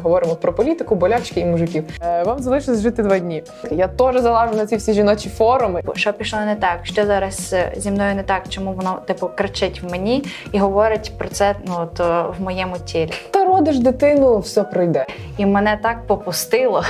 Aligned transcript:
Говоримо 0.00 0.36
про 0.36 0.52
політику, 0.52 0.94
болячки 0.94 1.40
і 1.40 1.44
мужиків. 1.44 1.84
Е, 2.02 2.22
Вам 2.22 2.38
залишилось 2.42 2.80
жити 2.80 3.02
два 3.02 3.18
дні. 3.18 3.42
Я 3.70 3.88
теж 3.88 4.20
залажу 4.20 4.54
на 4.54 4.66
ці 4.66 4.76
всі 4.76 4.92
жіночі 4.92 5.28
форуми. 5.28 5.82
Що 5.94 6.12
пішло 6.12 6.40
не 6.40 6.56
так? 6.56 6.80
Що 6.82 7.06
зараз 7.06 7.50
е, 7.52 7.72
зі 7.76 7.90
мною 7.90 8.14
не 8.14 8.22
так? 8.22 8.42
Чому 8.48 8.72
воно 8.72 8.98
типу 9.06 9.30
кричить 9.36 9.82
в 9.82 9.90
мені 9.90 10.24
і 10.52 10.58
говорить 10.58 11.12
про 11.18 11.28
це 11.28 11.54
ну 11.66 11.74
от 11.78 12.00
е, 12.00 12.22
в 12.38 12.42
моєму 12.42 12.78
тілі? 12.78 13.10
Та 13.30 13.44
родиш 13.44 13.78
дитину, 13.78 14.38
все 14.38 14.62
пройде. 14.62 15.06
І 15.36 15.46
мене 15.46 15.78
так 15.82 16.06
попустило. 16.06 16.82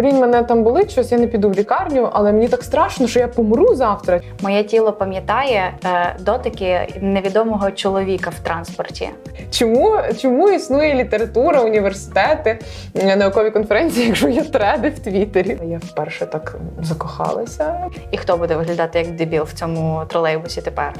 Блін, 0.00 0.18
мене 0.18 0.42
там 0.42 0.62
болить 0.62 0.90
щось, 0.90 1.12
я 1.12 1.18
не 1.18 1.26
піду 1.26 1.50
в 1.50 1.54
лікарню, 1.54 2.08
але 2.12 2.32
мені 2.32 2.48
так 2.48 2.62
страшно, 2.64 3.06
що 3.06 3.20
я 3.20 3.28
помру 3.28 3.74
завтра. 3.74 4.20
Моє 4.42 4.64
тіло 4.64 4.92
пам'ятає 4.92 5.74
е, 5.84 6.16
дотики 6.20 6.88
невідомого 7.00 7.70
чоловіка 7.70 8.30
в 8.30 8.38
транспорті. 8.38 9.10
Чому, 9.50 9.98
чому 10.18 10.50
існує 10.50 10.94
література, 10.94 11.60
університети, 11.60 12.58
е, 12.94 13.16
наукові 13.16 13.50
конференції, 13.50 14.06
якщо 14.06 14.28
є 14.28 14.42
треди 14.42 14.88
в 14.88 14.98
Твіттері? 14.98 15.58
Я 15.64 15.78
вперше 15.78 16.26
так 16.26 16.56
закохалася. 16.82 17.90
І 18.10 18.16
хто 18.16 18.36
буде 18.36 18.56
виглядати 18.56 18.98
як 18.98 19.10
дебіл 19.16 19.42
в 19.42 19.52
цьому 19.52 20.02
тролейбусі 20.08 20.62
тепер? 20.62 20.94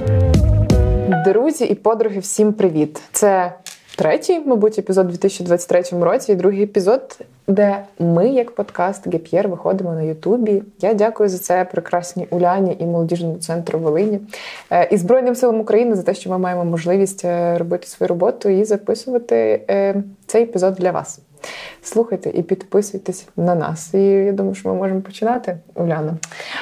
Друзі 1.24 1.64
і 1.64 1.74
подруги, 1.74 2.18
всім 2.18 2.52
привіт! 2.52 3.02
Це 3.12 3.52
третій, 4.00 4.40
мабуть, 4.46 4.78
епізод 4.78 5.06
у 5.06 5.10
2023 5.10 5.82
році, 6.00 6.32
і 6.32 6.34
другий 6.34 6.62
епізод, 6.62 7.18
де 7.48 7.84
ми, 7.98 8.28
як 8.28 8.50
подкаст 8.50 9.08
Геп'єр, 9.12 9.48
виходимо 9.48 9.92
на 9.92 10.02
Ютубі. 10.02 10.62
Я 10.80 10.94
дякую 10.94 11.28
за 11.28 11.38
це 11.38 11.64
прекрасній 11.64 12.26
Уляні 12.30 12.76
і 12.78 12.84
молодіжному 12.84 13.36
центру 13.36 13.78
Волині 13.78 14.20
е, 14.70 14.88
і 14.90 14.96
Збройним 14.96 15.34
силам 15.34 15.60
України 15.60 15.96
за 15.96 16.02
те, 16.02 16.14
що 16.14 16.30
ми 16.30 16.38
маємо 16.38 16.64
можливість 16.64 17.24
е, 17.24 17.58
робити 17.58 17.86
свою 17.86 18.08
роботу 18.08 18.48
і 18.48 18.64
записувати 18.64 19.64
е, 19.70 20.02
цей 20.26 20.42
епізод 20.42 20.74
для 20.74 20.90
вас. 20.90 21.20
Слухайте 21.82 22.30
і 22.30 22.42
підписуйтесь 22.42 23.28
на 23.36 23.54
нас. 23.54 23.94
І 23.94 24.02
я 24.02 24.32
думаю, 24.32 24.54
що 24.54 24.68
ми 24.68 24.74
можемо 24.74 25.00
починати, 25.00 25.56
Уляна. 25.74 26.12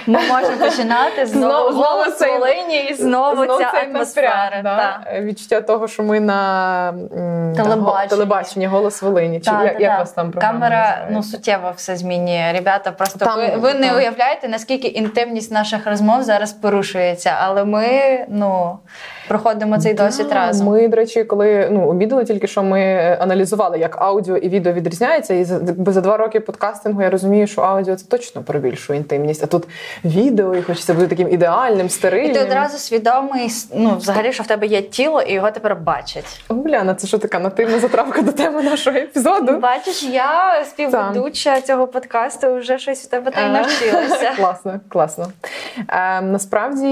Ми 0.07 0.21
можемо 0.29 0.57
починати 0.57 1.27
знову 1.27 1.83
голос 1.83 2.21
Волині 2.21 2.89
і 2.91 2.95
знову, 2.95 3.45
Знов 3.45 3.59
ця 3.59 3.73
атмосфера. 3.89 4.61
да? 4.63 5.21
Відчуття 5.21 5.61
того, 5.61 5.89
що 5.89 6.03
ми 6.03 6.21
на 6.21 6.93
Телебаченні. 7.57 8.09
телебаченні 8.09 8.67
голос 8.67 9.03
Волині. 9.03 9.41
Чи 9.41 9.51
як, 9.79 9.99
вас 9.99 10.13
там 10.13 10.33
камера 10.33 11.09
ну 11.11 11.23
суттєво 11.23 11.73
все 11.77 11.97
змінює. 11.97 12.53
Ребята, 12.53 12.93
просто 12.93 13.19
Там, 13.19 13.37
ви, 13.37 13.57
ви 13.57 13.75
не 13.75 13.97
уявляєте, 13.97 14.49
наскільки 14.49 14.89
інтимність 14.89 15.53
наших 15.53 15.87
розмов 15.87 16.23
зараз 16.23 16.53
порушується, 16.53 17.37
але 17.41 17.65
ми 17.65 17.89
ну 18.29 18.79
проходимо 19.29 19.79
цей 19.79 19.95
досвід 19.95 20.27
Да, 20.29 20.35
разом. 20.35 20.67
Ми, 20.67 20.89
до 20.89 20.97
речі, 20.97 21.25
коли 21.25 21.69
ну 21.73 21.89
обідали, 21.89 22.25
тільки 22.25 22.47
що 22.47 22.63
ми 22.63 22.81
аналізували, 23.21 23.79
як 23.79 24.03
аудіо 24.03 24.37
і 24.37 24.49
відео 24.49 24.73
відрізняється. 24.73 25.35
І 25.35 25.45
за, 25.45 25.61
за 25.87 26.01
два 26.01 26.17
роки 26.17 26.41
подкастингу 26.41 27.03
я 27.03 27.11
розумію, 27.11 27.47
що 27.47 27.63
аудіо 27.63 27.97
це 27.97 28.07
точно 28.07 28.43
перебільшує 28.43 28.99
інтимність. 28.99 29.45
А 29.45 29.47
тут 29.47 29.69
відео, 30.05 30.55
і 30.55 30.63
хочеться 30.63 30.95
бути 30.95 31.07
таким 31.07 31.33
ідеальним, 31.33 31.89
стерильним. 31.89 32.31
І 32.31 32.35
ти 32.35 32.41
одразу 32.45 32.79
свідомий, 32.79 33.51
ну 33.75 33.97
взагалі, 33.97 34.33
що 34.33 34.43
в 34.43 34.47
тебе 34.47 34.67
є 34.67 34.83
тіло, 34.83 35.23
і 35.23 35.33
його 35.33 35.51
тепер 35.51 35.77
бачать. 35.77 36.41
Уляна, 36.49 36.95
це 36.95 37.07
що 37.07 37.19
така 37.19 37.39
нативна 37.39 37.79
затравка 37.79 38.23
до 38.23 38.33
теми 38.33 38.63
нашого 38.63 38.97
епізоду? 38.97 39.59
Бачиш, 39.59 40.03
я 40.03 40.65
співведуча 40.65 41.61
цього 41.61 41.87
подкасту, 41.87 42.55
вже 42.55 42.79
щось 42.79 43.05
в 43.05 43.07
тебе 43.07 43.31
та 43.31 43.41
й 43.47 43.51
навчилася. 43.53 44.33
Класно, 44.37 44.81
класно. 44.89 45.27
Е, 45.89 46.21
насправді 46.21 46.89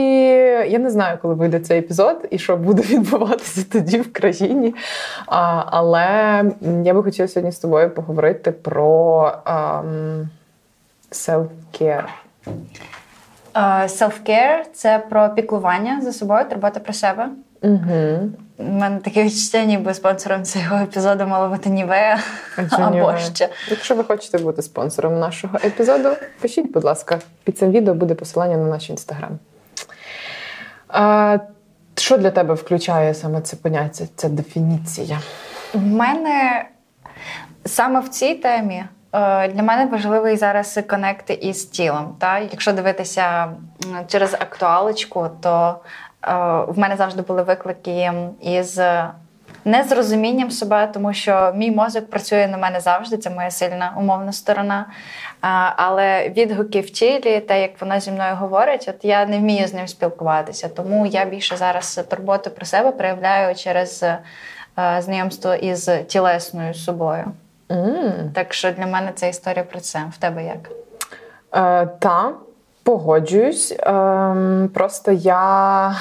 я 0.68 0.78
не 0.78 0.90
знаю, 0.90 1.18
коли 1.22 1.34
вийде 1.34 1.60
цей 1.60 1.78
епізод 1.78 2.25
і 2.30 2.38
що 2.38 2.56
буде 2.56 2.82
відбуватися 2.88 3.64
тоді 3.72 4.00
в 4.00 4.12
країні. 4.12 4.74
А, 5.26 5.64
але 5.66 6.04
я 6.84 6.94
би 6.94 7.02
хотіла 7.02 7.28
сьогодні 7.28 7.52
з 7.52 7.58
тобою 7.58 7.90
поговорити 7.90 8.52
про 8.52 9.32
ем, 9.46 10.28
self-care. 11.12 12.08
Self-care– 13.86 14.62
це 14.72 14.98
про 15.10 15.28
піклування 15.28 16.00
за 16.02 16.12
собою, 16.12 16.44
турбота 16.50 16.80
про 16.80 16.92
себе. 16.92 17.28
Угу. 17.62 18.30
У 18.58 18.64
мене 18.64 18.98
таке 18.98 19.24
відчуття, 19.24 19.64
ніби 19.64 19.94
спонсором 19.94 20.44
цього 20.44 20.76
епізоду 20.76 21.26
мало 21.26 21.48
бути 21.48 21.70
Нівея 21.70 22.18
або 22.70 23.16
ще. 23.16 23.48
Якщо 23.70 23.94
ви 23.94 24.04
хочете 24.04 24.38
бути 24.38 24.62
спонсором 24.62 25.18
нашого 25.18 25.58
епізоду, 25.64 26.08
пишіть, 26.40 26.72
будь 26.72 26.84
ласка, 26.84 27.18
під 27.44 27.58
цим 27.58 27.70
відео 27.70 27.94
буде 27.94 28.14
посилання 28.14 28.56
на 28.56 28.66
наш 28.66 28.90
інстаграм. 28.90 29.38
Що 32.06 32.18
для 32.18 32.30
тебе 32.30 32.54
включає 32.54 33.14
саме 33.14 33.40
це 33.40 33.56
поняття, 33.56 34.04
ця 34.16 34.28
дефініція? 34.28 35.18
В 35.74 35.86
мене 35.86 36.64
саме 37.64 38.00
в 38.00 38.08
цій 38.08 38.34
темі 38.34 38.84
е, 39.12 39.48
для 39.48 39.62
мене 39.62 39.86
важливий 39.86 40.36
зараз 40.36 40.78
конект 40.90 41.30
із 41.30 41.64
тілом. 41.64 42.16
Та? 42.18 42.38
Якщо 42.38 42.72
дивитися 42.72 43.48
через 44.06 44.34
актуалочку, 44.34 45.28
то 45.40 45.76
е, 46.22 46.34
в 46.68 46.78
мене 46.78 46.96
завжди 46.96 47.22
були 47.22 47.42
виклики 47.42 48.12
із 48.40 48.80
незрозумінням 49.66 50.50
себе, 50.50 50.86
тому 50.86 51.12
що 51.12 51.52
мій 51.56 51.70
мозок 51.70 52.10
працює 52.10 52.46
на 52.46 52.56
мене 52.58 52.80
завжди, 52.80 53.16
це 53.16 53.30
моя 53.30 53.50
сильна 53.50 53.94
умовна 53.98 54.32
сторона. 54.32 54.86
Але 55.76 56.28
відгуки 56.28 56.80
в 56.80 56.90
тілі, 56.90 57.40
те, 57.40 57.60
як 57.62 57.80
вона 57.80 58.00
зі 58.00 58.10
мною 58.10 58.36
говорить, 58.36 58.86
от 58.88 59.04
я 59.04 59.26
не 59.26 59.38
вмію 59.38 59.66
з 59.66 59.74
ним 59.74 59.88
спілкуватися. 59.88 60.68
Тому 60.68 61.06
я 61.06 61.24
більше 61.24 61.56
зараз 61.56 62.04
турботу 62.10 62.50
про 62.50 62.66
себе 62.66 62.92
проявляю 62.92 63.54
через 63.54 64.02
е, 64.02 64.18
знайомство 64.98 65.54
із 65.54 65.90
тілесною 66.08 66.74
собою. 66.74 67.24
Mm. 67.68 68.32
Так 68.32 68.54
що 68.54 68.72
для 68.72 68.86
мене 68.86 69.12
це 69.14 69.28
історія 69.28 69.64
про 69.64 69.80
це. 69.80 70.02
В 70.12 70.16
тебе 70.16 70.44
як? 70.44 70.70
Е, 71.54 71.86
та, 71.86 72.32
погоджуюсь. 72.82 73.74
Ем, 73.78 74.70
просто 74.74 75.12
я 75.12 75.96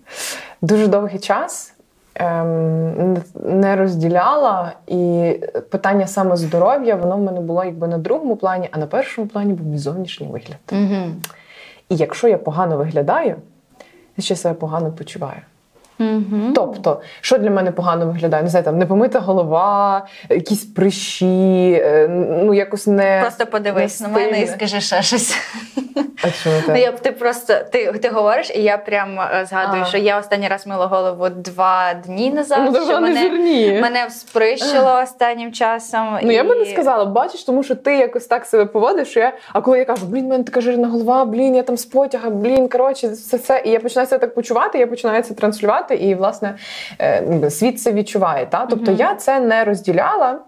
дуже 0.62 0.86
довгий 0.86 1.18
час 1.18 1.71
ем, 2.14 3.16
не 3.34 3.76
розділяла, 3.76 4.72
і 4.86 5.32
питання 5.70 6.06
саме 6.06 6.36
здоров'я, 6.36 6.96
воно 6.96 7.16
в 7.16 7.20
мене 7.20 7.40
було 7.40 7.64
якби 7.64 7.88
на 7.88 7.98
другому 7.98 8.36
плані, 8.36 8.68
а 8.72 8.78
на 8.78 8.86
першому 8.86 9.28
плані 9.28 9.52
був 9.52 9.66
мій 9.66 9.78
зовнішній 9.78 10.26
вигляд. 10.26 10.58
Угу. 10.72 11.12
І 11.88 11.96
якщо 11.96 12.28
я 12.28 12.38
погано 12.38 12.76
виглядаю, 12.76 13.36
я 14.16 14.24
ще 14.24 14.36
себе 14.36 14.54
погано 14.54 14.92
почуваю. 14.92 15.40
Угу. 16.16 16.52
Тобто, 16.54 17.00
що 17.20 17.38
для 17.38 17.50
мене 17.50 17.72
погано 17.72 18.06
виглядає? 18.06 18.42
Не 18.42 18.48
знаю, 18.48 18.64
там 18.64 18.78
непомита 18.78 19.20
голова, 19.20 20.06
якісь 20.30 20.64
прищі, 20.64 21.72
е, 21.84 22.08
ну 22.44 22.54
якось 22.54 22.86
не 22.86 23.18
Просто 23.20 23.46
подивись 23.46 24.00
не 24.00 24.08
на 24.08 24.14
мене 24.14 24.42
і 24.42 24.46
скажи 24.46 24.80
ще 24.80 25.02
щось. 25.02 25.36
А 26.24 26.30
чому 26.42 26.56
Ну, 26.68 26.76
я 26.76 26.92
ти 26.92 27.12
просто 27.12 27.54
ти, 27.72 27.92
ти 27.92 28.08
говориш, 28.08 28.50
і 28.54 28.62
я 28.62 28.78
прям 28.78 29.20
е, 29.20 29.46
згадую, 29.48 29.82
А. 29.82 29.86
що 29.86 29.98
я 29.98 30.18
останній 30.18 30.48
раз 30.48 30.66
мила 30.66 30.86
голову 30.86 31.28
два 31.28 31.94
дні 31.94 32.30
назад. 32.30 32.58
Ну, 32.72 32.80
що 32.80 32.92
вона 32.92 33.08
не 33.08 33.30
мене, 33.30 33.80
мене 33.80 34.06
всприщило 34.06 35.00
останнім 35.02 35.52
часом. 35.52 36.18
Ну, 36.22 36.32
я 36.32 36.44
би 36.44 36.54
не 36.54 36.64
сказала, 36.64 37.04
бачиш, 37.04 37.44
тому 37.44 37.62
що 37.62 37.74
ти 37.74 37.96
якось 37.96 38.26
так 38.26 38.46
себе 38.46 38.64
поводиш, 38.64 39.08
що 39.08 39.20
я. 39.20 39.32
А 39.52 39.60
коли 39.60 39.78
я 39.78 39.84
кажу, 39.84 40.06
блін, 40.06 40.26
в 40.26 40.28
мене 40.28 40.44
така 40.44 40.60
жирна 40.60 40.88
голова, 40.88 41.24
блін, 41.24 41.54
я 41.54 41.62
там 41.62 41.76
з 41.76 41.84
потяга, 41.84 42.30
блін, 42.30 42.68
коротше, 42.68 43.08
все 43.08 43.38
це. 43.38 43.62
І 43.64 43.70
я 43.70 43.80
починаю 43.80 44.08
себе 44.08 44.18
так 44.18 44.34
почувати, 44.34 44.78
я 44.78 44.86
починаю 44.86 45.22
це 45.22 45.34
транслювати, 45.34 45.91
і 45.96 46.14
власне 46.14 46.54
е, 47.00 47.50
світ 47.50 47.80
це 47.82 47.92
відчуває. 47.92 48.46
Та? 48.46 48.66
Тобто 48.70 48.90
Мгм. 48.90 49.00
я 49.00 49.14
це 49.14 49.40
не 49.40 49.64
розділяла. 49.64 50.38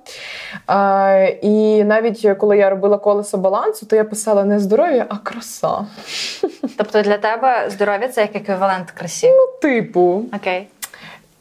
Е, 0.71 1.29
і 1.43 1.85
навіть 1.85 2.29
коли 2.39 2.59
я 2.59 2.71
робила 2.71 2.99
колесо 2.99 3.39
балансу, 3.39 3.87
то 3.87 3.97
я 3.97 4.05
писала 4.05 4.45
не 4.45 4.59
здоров'я, 4.59 5.07
а 5.09 5.17
краса. 5.17 5.87
Тобто 6.79 7.03
для 7.03 7.19
тебе 7.19 7.71
здоров'я 7.71 8.09
це 8.09 8.21
як 8.21 8.37
еквівалент 8.37 8.91
красі. 8.91 9.31
Типу. 9.63 10.23
Окей. 10.37 10.69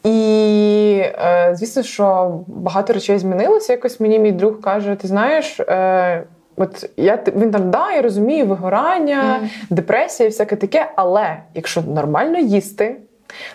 І 0.04 1.02
е, 1.04 1.52
звісно, 1.54 1.84
що 1.84 2.32
багато 2.48 2.94
речей 2.94 3.18
змінилося. 3.20 3.74
Якось 3.74 4.00
мені 4.00 4.20
мій 4.20 4.32
друг 4.32 4.62
каже: 4.62 4.96
ти 4.96 5.08
знаєш, 5.08 5.60
е, 5.60 6.24
от 6.58 6.90
я 6.98 7.20
він 7.36 7.52
там 7.52 7.72
да, 7.72 7.92
я 7.92 8.02
розумію 8.02 8.46
вигорання, 8.46 9.24
Мгм. 9.38 9.50
депресія, 9.70 10.28
і 10.28 10.32
всяке 10.32 10.56
таке, 10.56 10.92
але 10.96 11.38
якщо 11.54 11.82
нормально 11.82 12.38
їсти. 12.38 12.96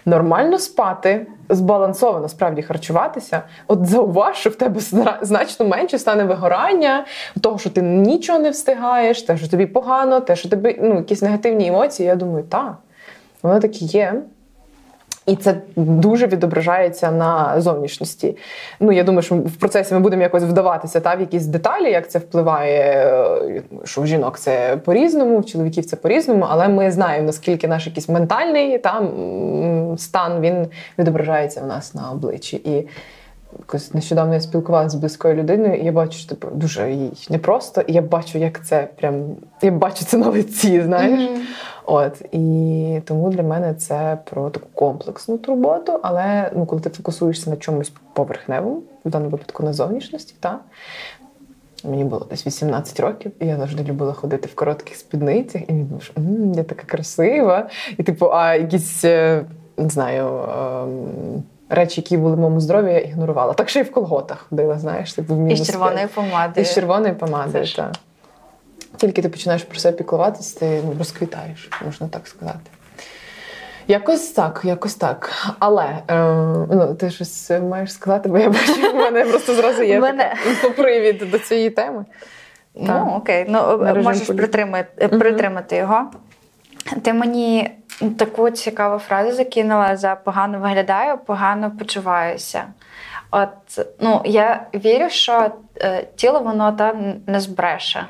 Нормально 0.07 0.59
спати, 0.59 1.27
збалансовано 1.49 2.29
справді 2.29 2.63
харчуватися. 2.63 3.43
От 3.67 3.87
зауваж, 3.87 4.37
що 4.37 4.51
в 4.51 4.55
тебе 4.55 4.81
значно 5.23 5.67
менше 5.67 5.99
стане 5.99 6.25
вигорання, 6.25 7.07
того, 7.41 7.59
що 7.59 7.71
ти 7.71 7.83
нічого 7.83 8.39
не 8.39 8.51
встигаєш, 8.51 9.23
те, 9.23 9.37
що 9.37 9.49
тобі 9.49 9.67
погано, 9.67 10.21
те, 10.21 10.37
що 10.37 10.49
тобі 10.49 10.79
ну, 10.83 10.97
якісь 10.97 11.23
негативні 11.23 11.67
емоції. 11.67 12.07
Я 12.07 12.17
думаю, 12.17 12.45
так, 12.45 12.75
воно 13.43 13.61
так 13.61 13.83
є. 13.83 14.23
І 15.29 15.37
це 15.37 15.55
дуже 15.77 16.27
відображається 16.27 17.11
на 17.11 17.61
зовнішності. 17.61 18.37
Ну, 18.81 18.93
я 18.93 19.05
думаю, 19.05 19.23
що 19.23 19.35
в 19.35 19.57
процесі 19.57 19.95
ми 19.95 20.01
будемо 20.01 20.23
якось 20.23 20.43
вдаватися 20.43 21.01
та, 21.01 21.15
в 21.15 21.21
якісь 21.21 21.47
деталі, 21.47 21.91
як 21.91 22.11
це 22.11 22.19
впливає, 22.19 22.81
е, 22.81 23.63
що 23.85 24.01
в 24.01 24.07
жінок 24.07 24.39
це 24.39 24.77
по-різному, 24.85 25.39
в 25.39 25.47
чоловіків 25.47 25.85
це 25.85 25.97
по-різному, 25.97 26.47
але 26.49 26.69
ми 26.69 26.91
знаємо, 26.91 27.27
наскільки 27.27 27.69
наш 27.69 27.87
якийсь 27.87 28.09
ментальний 28.09 28.79
там, 28.79 29.09
стан 29.99 30.41
він 30.41 30.67
відображається 30.99 31.61
в 31.61 31.67
нас 31.67 31.95
на 31.95 32.11
обличчі. 32.11 32.57
І 32.57 32.89
якось 33.59 33.95
нещодавно 33.95 34.35
я 34.35 34.41
спілкувалася 34.41 34.97
з 34.97 35.01
близькою 35.01 35.35
людиною, 35.35 35.75
і 35.75 35.85
я 35.85 35.93
бачу, 35.93 36.19
що 36.19 36.29
типу, 36.29 36.49
дуже 36.55 36.93
їй 36.93 37.27
непросто, 37.31 37.81
і 37.81 37.93
я 37.93 38.03
бачу, 38.03 38.39
як 38.39 38.67
це 38.67 38.89
прям 39.01 39.25
я 39.63 39.71
бачу 39.71 40.05
це 40.05 40.17
на 40.17 40.29
лиці, 40.29 40.83
знаєш. 40.83 41.21
Mm-hmm. 41.21 41.39
От 41.91 42.23
і 42.33 43.01
тому 43.05 43.31
для 43.31 43.43
мене 43.43 43.75
це 43.75 44.19
про 44.31 44.51
таку 44.51 44.67
комплексну 44.75 45.39
турботу, 45.39 45.99
але 46.03 46.51
ну, 46.57 46.67
коли 46.67 46.83
ти 46.83 46.91
фокусуєшся 46.91 47.51
на 47.51 47.57
чомусь 47.57 47.93
поверхневому, 48.13 48.83
в 49.05 49.11
даному 49.11 49.31
випадку 49.31 49.63
на 49.63 49.73
зовнішності, 49.73 50.35
та 50.41 50.59
Мені 51.85 52.05
було 52.05 52.27
десь 52.31 52.47
18 52.47 53.01
років, 53.01 53.33
і 53.41 53.47
я 53.47 53.57
завжди 53.57 53.85
любила 53.85 54.13
ходити 54.13 54.49
в 54.49 54.55
коротких 54.55 54.97
спідницях, 54.97 55.63
і 55.63 55.73
думав, 55.73 56.11
мм, 56.17 56.55
я 56.55 56.63
така 56.63 56.83
красива. 56.87 57.69
І, 57.99 58.03
типу, 58.03 58.27
а 58.33 58.55
якісь 58.55 59.05
е, 59.05 59.45
не 59.77 59.89
знаю. 59.89 60.27
Ем, 60.27 61.43
речі, 61.69 62.01
які 62.01 62.17
були 62.17 62.35
в 62.35 62.39
моєму 62.39 62.61
здоров'ї, 62.61 62.95
я 62.95 63.01
ігнорувала. 63.01 63.53
Так 63.53 63.69
ще 63.69 63.81
й 63.81 63.83
в 63.83 63.93
колготах 63.93 64.47
ходила, 64.49 64.79
знаєш, 64.79 65.13
типу 65.13 65.35
в 65.35 65.39
мінус. 65.39 65.61
І 65.61 65.65
з 65.65 65.67
червоною 65.67 66.09
помадою. 66.15 66.53
І 66.57 66.65
з 66.65 66.75
червоною 66.75 67.15
помадою, 67.15 67.67
так. 67.77 67.93
Тільки 68.97 69.23
ти 69.23 69.29
починаєш 69.29 69.63
про 69.63 69.79
себе 69.79 69.97
піклуватися, 69.97 70.61
ти 70.61 70.83
ну, 70.85 70.95
розквітаєш, 70.99 71.71
можна 71.85 72.09
так 72.09 72.29
сказати. 72.29 72.71
Якось 73.89 74.29
так, 74.29 74.61
якось 74.65 74.95
так. 74.95 75.33
Але 75.59 75.99
е, 76.09 76.35
ну, 76.71 76.95
ти 76.95 77.11
щось 77.11 77.51
маєш 77.51 77.93
сказати, 77.93 78.29
бо 78.29 78.39
я 78.39 78.51
бачу, 78.51 78.93
в 78.93 78.95
мене 78.95 79.25
просто 79.25 79.55
зразу 79.55 79.83
є 79.83 80.01
мене... 80.01 80.35
попривід 80.63 81.31
до 81.31 81.39
цієї 81.39 81.71
теми. 81.71 82.05
Ну, 82.75 83.13
окей, 83.17 83.47
ну 83.49 83.79
можеш 84.03 84.27
притримати, 84.27 85.09
притримати 85.09 85.77
його. 85.77 86.11
Ти 87.03 87.13
мені 87.13 87.71
таку 88.19 88.51
цікаву 88.51 88.99
фразу 88.99 89.37
закинула 89.37 89.97
за 89.97 90.15
погано 90.15 90.59
виглядаю, 90.59 91.19
погано 91.19 91.73
почуваюся. 91.79 92.65
От 93.31 93.87
ну 94.01 94.23
я 94.25 94.67
вірю, 94.75 95.11
що 95.11 95.51
е, 95.81 96.07
тіло 96.17 96.41
воно 96.41 96.73
та 96.73 96.95
не 97.27 97.41
збреше. 97.41 98.07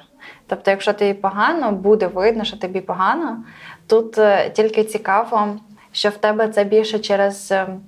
Тобто, 0.49 0.71
якщо 0.71 0.93
тобі 0.93 1.15
погано, 1.15 1.73
буде 1.73 2.07
видно, 2.07 2.45
що 2.45 2.57
тобі 2.57 2.81
погано. 2.81 3.45
Тут 3.87 4.19
е, 4.19 4.51
тільки 4.51 4.85
цікаво, 4.85 5.57
що 5.93 6.09
в 6.09 6.17
тебе 6.17 6.49
це 6.49 6.65
більше 6.65 6.99
через 6.99 7.53
ем, 7.53 7.81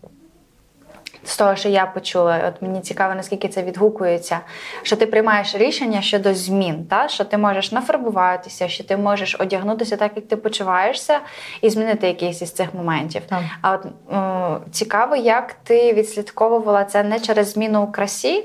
з 1.24 1.36
того, 1.36 1.56
що 1.56 1.68
я 1.68 1.86
почула, 1.86 2.40
от 2.48 2.62
мені 2.62 2.80
цікаво, 2.80 3.14
наскільки 3.14 3.48
це 3.48 3.62
відгукується, 3.62 4.40
що 4.82 4.96
ти 4.96 5.06
приймаєш 5.06 5.54
рішення 5.54 6.02
щодо 6.02 6.34
змін, 6.34 6.86
та? 6.90 7.08
що 7.08 7.24
ти 7.24 7.38
можеш 7.38 7.72
нафарбуватися, 7.72 8.68
що 8.68 8.84
ти 8.84 8.96
можеш 8.96 9.36
одягнутися 9.40 9.96
так, 9.96 10.12
як 10.16 10.28
ти 10.28 10.36
почуваєшся, 10.36 11.18
і 11.60 11.70
змінити 11.70 12.06
якийсь 12.06 12.42
із 12.42 12.52
цих 12.52 12.74
моментів. 12.74 13.22
Так. 13.28 13.42
А 13.62 13.72
от 13.72 13.86
о, 14.14 14.70
цікаво, 14.70 15.16
як 15.16 15.52
ти 15.52 15.92
відслідковувала 15.92 16.84
це 16.84 17.02
не 17.02 17.20
через 17.20 17.52
зміну 17.52 17.82
у 17.82 17.92
красі 17.92 18.44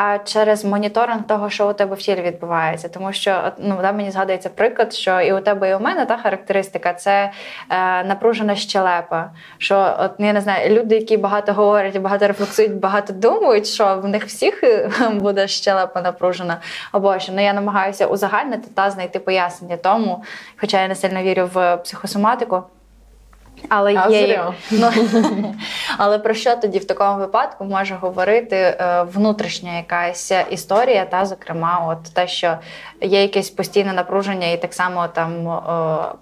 а 0.00 0.18
через 0.18 0.64
моніторинг 0.64 1.26
того, 1.26 1.50
що 1.50 1.70
у 1.70 1.72
тебе 1.72 1.96
в 1.96 1.98
тілі 1.98 2.20
відбувається. 2.22 2.88
Тому 2.88 3.12
що 3.12 3.52
ну, 3.58 3.78
да, 3.82 3.92
мені 3.92 4.10
згадується 4.10 4.48
приклад, 4.48 4.94
що 4.94 5.20
і 5.20 5.32
у 5.32 5.40
тебе, 5.40 5.70
і 5.70 5.74
у 5.74 5.80
мене 5.80 6.06
та 6.06 6.16
характеристика 6.16 6.94
це 6.94 7.30
е, 7.70 8.04
напружена 8.04 8.54
щелепа. 8.54 9.30
Що 9.58 9.96
от 9.98 10.10
я 10.18 10.32
не 10.32 10.40
знаю, 10.40 10.80
люди, 10.80 10.94
які 10.94 11.16
багато 11.16 11.52
говорять, 11.52 11.98
багато 11.98 12.28
рефлексують, 12.28 12.74
багато 12.74 13.12
думають, 13.12 13.66
що 13.66 14.00
в 14.02 14.08
них 14.08 14.26
всіх 14.26 14.64
буде 15.12 15.48
щелепа 15.48 16.02
напружена. 16.02 16.60
Або 16.92 17.18
що 17.18 17.32
ну 17.32 17.44
я 17.44 17.52
намагаюся 17.52 18.06
узагальнити 18.06 18.68
та 18.74 18.90
знайти 18.90 19.18
пояснення 19.18 19.76
тому, 19.76 20.24
хоча 20.56 20.82
я 20.82 20.88
не 20.88 20.94
сильно 20.94 21.22
вірю 21.22 21.50
в 21.54 21.76
психосоматику. 21.76 22.62
Але 23.68 23.96
а 23.96 24.08
є 24.08 24.44
ну, 24.70 24.90
але 25.98 26.18
про 26.18 26.34
що 26.34 26.56
тоді 26.56 26.78
в 26.78 26.84
такому 26.84 27.18
випадку 27.18 27.64
може 27.64 27.94
говорити 27.94 28.56
е, 28.56 29.06
внутрішня 29.12 29.76
якась 29.76 30.32
історія, 30.50 31.04
та 31.04 31.26
зокрема, 31.26 31.86
от 31.88 32.14
те, 32.14 32.28
що 32.28 32.58
є 33.00 33.22
якесь 33.22 33.50
постійне 33.50 33.92
напруження, 33.92 34.50
і 34.50 34.60
так 34.62 34.74
само 34.74 35.08
там 35.08 35.60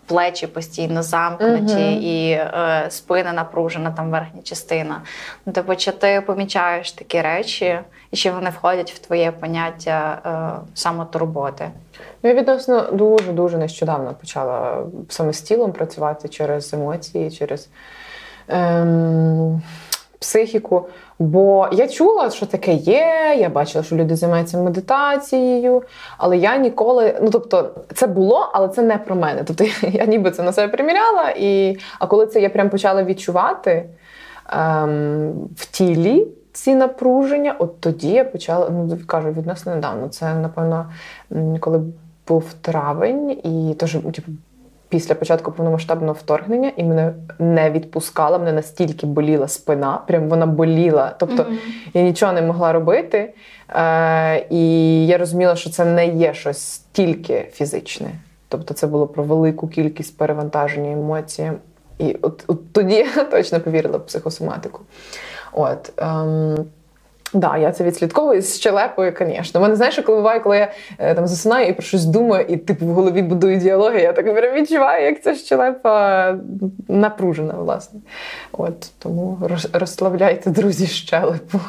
плечі 0.07 0.47
постійно 0.47 1.03
замкнуті, 1.03 1.75
uh 1.75 1.97
і 2.01 2.31
е, 2.31 2.87
спина 2.89 3.33
напружена, 3.33 3.91
там 3.91 4.11
верхня 4.11 4.43
частина. 4.43 5.03
Ну, 5.47 5.53
Тобто, 5.53 5.77
чи 5.77 5.93
ти 5.93 6.23
помічаєш 6.27 6.93
такі 6.93 7.23
речі, 7.23 7.79
і 8.11 8.17
чи 8.17 8.31
вони 8.31 8.51
входять 8.51 8.93
в 8.93 8.99
твоє 8.99 9.33
поняття 9.33 10.19
е, 10.27 10.67
самотурботи? 10.75 11.71
Ну, 12.23 12.31
я 12.31 12.37
відносно 12.37 12.83
дуже 12.93 13.33
дуже 13.33 13.59
нещодавно 13.59 14.15
почала 14.21 14.87
саме 15.09 15.33
з 15.33 15.41
тілом 15.41 15.73
працювати 15.73 16.29
через 16.29 16.75
емоції, 16.75 17.31
через 17.31 17.69
ем, 18.49 19.63
психіку. 20.19 20.89
Бо 21.19 21.69
я 21.73 21.89
чула, 21.89 22.31
що 22.31 22.47
таке 22.47 22.73
є. 22.73 23.37
Я 23.39 23.49
бачила, 23.49 23.85
що 23.85 23.97
люди 23.97 24.17
займаються 24.17 24.59
медитацією, 24.59 25.83
але 26.19 26.37
я 26.37 26.57
ніколи. 26.57 27.19
Ну 27.23 27.31
тобто, 27.31 27.71
це 27.95 28.07
було, 28.07 28.51
але 28.53 28.69
це 28.69 28.83
не 28.83 28.99
про 28.99 29.17
мене. 29.17 29.45
Тобто, 29.47 29.65
я 29.83 30.07
ніби 30.07 30.31
це 30.31 30.43
на 30.43 30.53
себе 30.53 30.69
приміряла. 30.69 31.31
І... 31.37 31.77
А 31.99 32.07
коли 32.07 32.27
це 32.27 32.41
я 32.41 32.51
прям 32.51 32.71
почала 32.71 33.05
відчувати 33.05 33.85
ем, 34.53 35.33
в 35.57 35.67
тілі. 35.67 36.29
Ці 36.57 36.75
напруження, 36.75 37.55
от 37.59 37.81
тоді 37.81 38.09
я 38.09 38.25
почала, 38.25 38.71
ну 38.71 38.99
кажу, 39.07 39.31
відносно 39.31 39.75
недавно. 39.75 40.09
Це, 40.09 40.35
напевно, 40.35 40.87
коли 41.61 41.81
був 42.29 42.53
травень, 42.61 43.31
і 43.31 43.75
теж 43.79 43.95
ну, 43.95 44.13
типу, 44.13 44.33
після 44.89 45.15
початку 45.15 45.53
повномасштабного 45.53 46.13
вторгнення 46.13 46.73
і 46.77 46.85
мене 46.85 47.13
не 47.39 47.71
відпускала, 47.71 48.39
мене 48.39 48.53
настільки 48.53 49.07
боліла 49.07 49.49
спина, 49.49 50.01
прям 50.07 50.29
вона 50.29 50.47
боліла. 50.47 51.15
Тобто 51.19 51.43
mm-hmm. 51.43 51.59
я 51.95 52.03
нічого 52.03 52.33
не 52.33 52.43
могла 52.43 52.73
робити. 52.73 53.35
Е, 53.69 54.47
І 54.51 55.07
я 55.07 55.19
розуміла, 55.19 55.57
що 55.57 55.71
це 55.71 55.85
не 55.85 56.07
є 56.07 56.35
щось 56.35 56.79
тільки 56.93 57.49
фізичне. 57.53 58.11
Тобто 58.49 58.75
це 58.75 58.87
було 58.87 59.07
про 59.07 59.25
велику 59.25 59.69
кількість 59.69 60.19
перевантаження 60.19 60.93
емоцій. 60.93 61.53
І 61.99 62.17
от, 62.23 62.45
от 62.47 62.73
тоді 62.73 62.95
я 62.95 63.25
точно 63.31 63.61
повірила 63.61 63.99
в 63.99 64.07
психосоматику. 64.07 64.81
От. 65.57 65.93
Ем, 65.99 66.67
Да, 67.33 67.57
я 67.57 67.73
це 67.73 67.85
відслідковую 67.85 68.43
з 68.43 68.57
щелепою, 68.57 69.15
звісно. 69.19 69.61
Мене 69.61 69.77
знаєш, 69.77 69.99
коли 69.99 70.19
буває, 70.19 70.41
коли 70.41 70.59
я 70.59 70.73
е, 70.99 71.15
там 71.15 71.27
засинаю 71.27 71.69
і 71.69 71.73
про 71.73 71.83
щось 71.83 72.05
думаю, 72.05 72.47
і 72.49 72.57
типу 72.57 72.87
в 72.87 72.93
голові 72.93 73.23
будую 73.23 73.57
діалоги, 73.57 74.01
я 74.01 74.13
так 74.13 74.35
прям 74.35 74.55
відчуваю, 74.55 75.05
як 75.05 75.23
ця 75.23 75.35
щелепа 75.35 76.35
напружена, 76.89 77.55
власне. 77.55 78.01
От 78.53 78.91
Тому 78.99 79.39
розслабляйте, 79.73 80.51
друзі, 80.51 80.87
щелепу. 80.87 81.61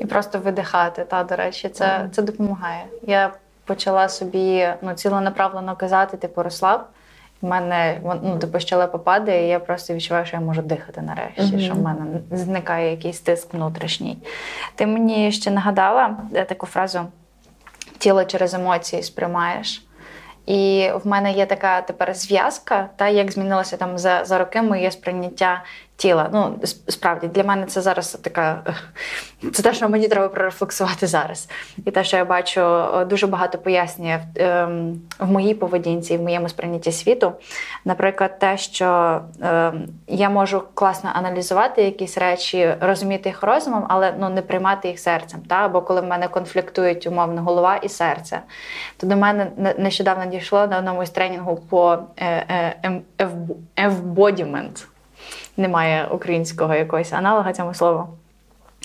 І 0.00 0.04
просто 0.04 0.38
видихати, 0.38 1.04
та, 1.04 1.24
до 1.24 1.36
речі, 1.36 1.68
це 1.68 2.08
це 2.12 2.22
допомагає. 2.22 2.84
Я 3.02 3.30
почала 3.64 4.08
собі 4.08 4.68
ну, 4.82 4.94
ціленаправлено 4.94 5.76
казати, 5.76 6.16
типу, 6.16 6.42
розслаб. 6.42 6.80
У 7.40 7.48
мене 7.48 8.00
ну, 8.22 8.38
типу, 8.38 8.60
щелепа 8.60 8.98
падає, 8.98 9.46
і 9.46 9.48
я 9.48 9.60
просто 9.60 9.94
відчуваю, 9.94 10.26
що 10.26 10.36
я 10.36 10.42
можу 10.42 10.62
дихати 10.62 11.02
нарешті, 11.02 11.56
mm-hmm. 11.56 11.64
що 11.64 11.74
в 11.74 11.82
мене 11.82 12.20
зникає 12.30 12.90
якийсь 12.90 13.20
тиск 13.20 13.54
внутрішній. 13.54 14.18
Ти 14.74 14.86
мені 14.86 15.32
ще 15.32 15.50
нагадала 15.50 16.16
таку 16.48 16.66
фразу 16.66 17.00
тіло 17.98 18.24
через 18.24 18.54
емоції 18.54 19.02
сприймаєш. 19.02 19.84
І 20.46 20.90
в 21.04 21.06
мене 21.06 21.32
є 21.32 21.46
така 21.46 21.80
тепер 21.82 22.14
зв'язка, 22.14 22.88
та 22.96 23.08
як 23.08 23.32
змінилося 23.32 23.76
там 23.76 23.98
за 23.98 24.24
за 24.24 24.38
роки 24.38 24.62
моє 24.62 24.90
сприйняття 24.90 25.62
тіла. 25.98 26.30
Ну, 26.32 26.58
справді, 26.88 27.28
для 27.28 27.44
мене 27.44 27.66
це 27.66 27.80
зараз 27.80 28.12
така. 28.12 28.62
Це 29.52 29.62
те, 29.62 29.74
що 29.74 29.88
мені 29.88 30.08
треба 30.08 30.28
прорефлексувати 30.28 31.06
зараз. 31.06 31.48
І 31.86 31.90
те, 31.90 32.04
що 32.04 32.16
я 32.16 32.24
бачу, 32.24 32.88
дуже 33.06 33.26
багато 33.26 33.58
пояснює 33.58 34.20
в, 34.34 34.42
ем, 34.42 35.00
моїй 35.20 35.54
поведінці, 35.54 36.16
в 36.16 36.22
моєму 36.22 36.48
сприйнятті 36.48 36.92
світу. 36.92 37.32
Наприклад, 37.84 38.38
те, 38.38 38.58
що 38.58 39.20
ем, 39.42 39.88
я 40.06 40.30
можу 40.30 40.62
класно 40.74 41.10
аналізувати 41.14 41.82
якісь 41.82 42.18
речі, 42.18 42.74
розуміти 42.80 43.28
їх 43.28 43.42
розумом, 43.42 43.86
але 43.88 44.14
ну, 44.18 44.28
не 44.28 44.42
приймати 44.42 44.88
їх 44.88 44.98
серцем. 44.98 45.40
Та? 45.48 45.54
Або 45.54 45.82
коли 45.82 46.00
в 46.00 46.06
мене 46.06 46.28
конфліктують 46.28 47.06
умовно 47.06 47.42
голова 47.42 47.76
і 47.76 47.88
серце. 47.88 48.40
То 48.96 49.06
до 49.06 49.16
мене 49.16 49.46
нещодавно 49.78 50.26
дійшло 50.26 50.66
на 50.66 50.78
одному 50.78 51.02
із 51.02 51.10
тренінгу 51.10 51.56
по 51.56 51.98
embodiment 53.76 54.86
немає 55.56 56.06
українського 56.06 56.74
якогось 56.74 57.12
аналога 57.12 57.52
цьому 57.52 57.74
слову. 57.74 58.08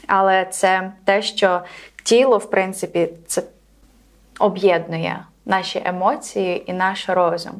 Але 0.07 0.45
це 0.45 0.91
те, 1.05 1.21
що 1.21 1.61
тіло, 2.03 2.37
в 2.37 2.49
принципі, 2.49 3.09
це 3.27 3.43
об'єднує 4.39 5.19
наші 5.45 5.81
емоції 5.85 6.71
і 6.71 6.73
наш 6.73 7.09
розум. 7.09 7.53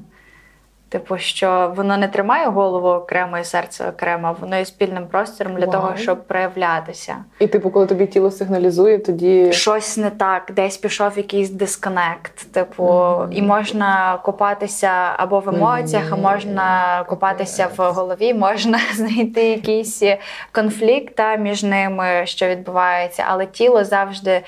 Типу, 0.93 1.17
що 1.17 1.73
воно 1.75 1.97
не 1.97 2.07
тримає 2.07 2.47
голову 2.47 2.87
окремо 2.87 3.37
і 3.37 3.43
серце 3.43 3.89
окремо, 3.89 4.35
воно 4.39 4.55
є 4.55 4.65
спільним 4.65 5.07
простором 5.07 5.55
для 5.55 5.65
Вау. 5.65 5.71
того, 5.71 5.95
щоб 5.95 6.27
проявлятися. 6.27 7.15
І 7.39 7.47
типу, 7.47 7.69
коли 7.69 7.85
тобі 7.85 8.07
тіло 8.07 8.31
сигналізує, 8.31 8.99
тоді 8.99 9.51
Щось 9.51 9.97
не 9.97 10.09
так, 10.09 10.51
десь 10.55 10.77
пішов 10.77 11.17
якийсь 11.17 11.49
дисконект. 11.49 12.51
Типу, 12.51 13.17
і 13.31 13.41
можна 13.41 14.19
копатися 14.23 14.91
або 15.17 15.39
в 15.39 15.49
емоціях, 15.49 16.11
а 16.11 16.15
можна 16.15 17.03
копатися 17.07 17.67
в 17.77 17.91
голові, 17.91 18.33
можна 18.33 18.79
знайти 18.93 19.49
якийсь 19.49 20.03
конфлікт 20.51 21.15
та, 21.15 21.35
між 21.35 21.63
ними, 21.63 22.21
що 22.25 22.47
відбувається. 22.47 23.23
Але 23.27 23.45
тіло 23.45 23.83
завжди 23.83 24.41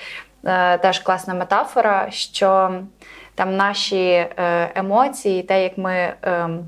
е, 0.44 0.78
теж 0.78 0.98
класна 0.98 1.34
метафора, 1.34 2.06
що 2.10 2.70
там 3.36 3.56
наші 3.56 4.02
е, 4.06 4.28
емоції, 4.74 5.42
те, 5.42 5.62
як 5.62 5.78
ми. 5.78 6.12
ем, 6.22 6.64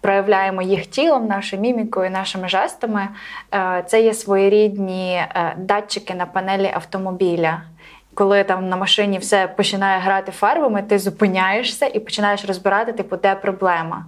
Проявляємо 0.00 0.62
їх 0.62 0.86
тілом, 0.86 1.26
нашою 1.26 1.62
мімікою, 1.62 2.10
нашими 2.10 2.48
жестами. 2.48 3.08
Е, 3.54 3.84
Це 3.86 4.02
є 4.02 4.14
своєрідні 4.14 5.14
е, 5.14 5.54
датчики 5.58 6.14
на 6.14 6.26
панелі 6.26 6.70
автомобіля. 6.74 7.62
Коли 8.14 8.44
там 8.44 8.68
на 8.68 8.76
машині 8.76 9.18
все 9.18 9.48
починає 9.48 10.00
грати 10.00 10.32
фарбами, 10.32 10.82
ти 10.82 10.98
зупиняєшся 10.98 11.86
і 11.86 12.00
починаєш 12.00 12.44
розбирати, 12.44 12.92
типу, 12.92 13.16
де 13.16 13.34
проблема. 13.34 14.04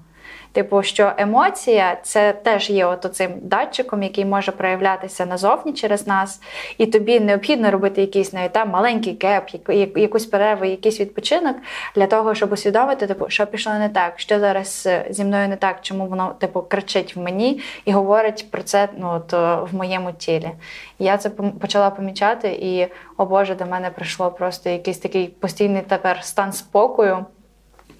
Типу, 0.57 0.83
що 0.83 1.13
емоція 1.17 1.99
це 2.03 2.33
теж 2.33 2.71
є 2.71 2.87
от 2.87 3.07
цим 3.13 3.31
датчиком, 3.43 4.03
який 4.03 4.25
може 4.25 4.53
проявлятися 4.53 5.27
назовні 5.27 5.73
через 5.73 6.07
нас, 6.07 6.41
і 6.79 6.87
тобі 6.87 7.21
необхідно 7.21 7.71
робити 7.71 8.01
якийсь 8.01 8.33
навіть 8.33 8.53
там 8.53 8.71
маленький 8.71 9.19
яку- 9.23 9.73
якусь 10.01 10.27
перерву, 10.27 10.65
якийсь 10.65 11.01
відпочинок 11.01 11.57
для 11.95 12.07
того, 12.07 12.35
щоб 12.35 12.53
усвідомити, 12.53 13.07
типу, 13.07 13.27
що 13.29 13.47
пішло 13.47 13.73
не 13.73 13.89
так, 13.89 14.13
що 14.17 14.41
зараз 14.41 14.85
е, 14.87 15.07
зі 15.11 15.25
мною 15.25 15.49
не 15.49 15.57
так, 15.57 15.77
чому 15.83 16.07
воно 16.07 16.35
типу 16.39 16.63
кричить 16.63 17.17
в 17.17 17.21
мені 17.21 17.61
і 17.85 17.93
говорить 17.93 18.51
про 18.51 18.63
це 18.63 18.89
ну, 18.99 19.11
от, 19.11 19.35
е, 19.35 19.55
в 19.71 19.75
моєму 19.75 20.13
тілі. 20.13 20.51
Я 20.99 21.17
це 21.17 21.31
почала 21.61 21.91
помічати, 21.91 22.49
і 22.49 22.87
о 23.17 23.27
Боже, 23.27 23.55
до 23.55 23.67
мене 23.67 23.91
прийшло 23.91 24.31
просто 24.31 24.71
якийсь 24.71 24.99
такий 24.99 25.27
постійний 25.27 25.83
тепер 25.83 26.25
стан 26.25 26.53
спокою. 26.53 27.27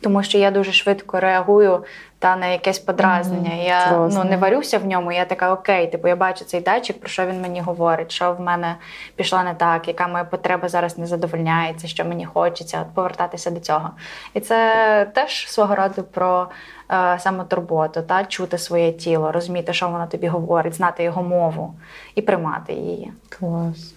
Тому 0.01 0.23
що 0.23 0.39
я 0.39 0.51
дуже 0.51 0.73
швидко 0.73 1.21
реагую 1.21 1.85
та 2.19 2.37
на 2.37 2.47
якесь 2.47 2.79
подразнення. 2.79 3.51
Мгм, 3.51 3.63
Я 3.63 4.09
ну 4.13 4.25
не 4.25 4.37
варюся 4.37 4.79
в 4.79 4.87
ньому. 4.87 5.13
Я 5.13 5.25
така 5.25 5.53
окей, 5.53 5.87
типу 5.87 6.09
я 6.09 6.17
бачу 6.17 6.45
цей 6.45 6.61
датчик, 6.61 7.01
про 7.01 7.09
що 7.09 7.27
він 7.27 7.41
мені 7.41 7.61
говорить, 7.61 8.13
що 8.13 8.33
в 8.33 8.41
мене 8.41 8.77
пішло 9.17 9.43
не 9.43 9.55
так, 9.55 9.89
яка 9.89 10.09
моя 10.09 10.25
потреба 10.25 10.69
зараз 10.69 10.99
не 10.99 11.07
задовольняється, 11.07 11.89
що 11.89 12.05
мені 12.05 12.27
хочеться 12.27 12.81
от 12.81 12.95
повертатися 12.95 13.51
до 13.51 13.61
цього. 13.61 13.91
І 14.35 14.41
це 14.41 15.11
теж 15.15 15.49
свого 15.49 15.75
роду 15.75 16.03
про 16.03 16.49
е, 16.91 17.19
самотурботу, 17.19 18.03
та 18.03 18.25
чути 18.25 18.59
своє 18.59 18.93
тіло, 18.93 19.33
розуміти, 19.33 19.73
що 19.73 19.89
воно 19.89 20.07
тобі 20.07 20.27
говорить, 20.27 20.75
знати 20.75 21.03
його 21.03 21.23
мову 21.23 21.75
і 22.15 22.23
приймати 22.23 22.73
її. 22.73 23.13
Клас. 23.29 23.96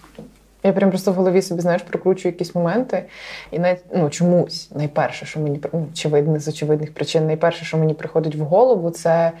Я 0.62 0.72
прям 0.72 0.90
просто 0.90 1.12
в 1.12 1.14
голові 1.14 1.42
собі, 1.42 1.60
знаєш, 1.60 1.82
прокручую 1.82 2.32
якісь 2.32 2.54
моменти, 2.54 3.04
і 3.50 3.58
навіть 3.58 3.80
ну, 3.94 4.10
чомусь 4.10 4.70
найперше, 4.74 5.26
що 5.26 5.40
мені 5.40 5.60
ну, 5.72 5.86
очевидно, 5.92 6.40
з 6.40 6.48
очевидних 6.48 6.94
причин, 6.94 7.26
найперше, 7.26 7.64
що 7.64 7.78
мені 7.78 7.94
приходить 7.94 8.34
в 8.36 8.40
голову, 8.42 8.90
це 8.90 9.32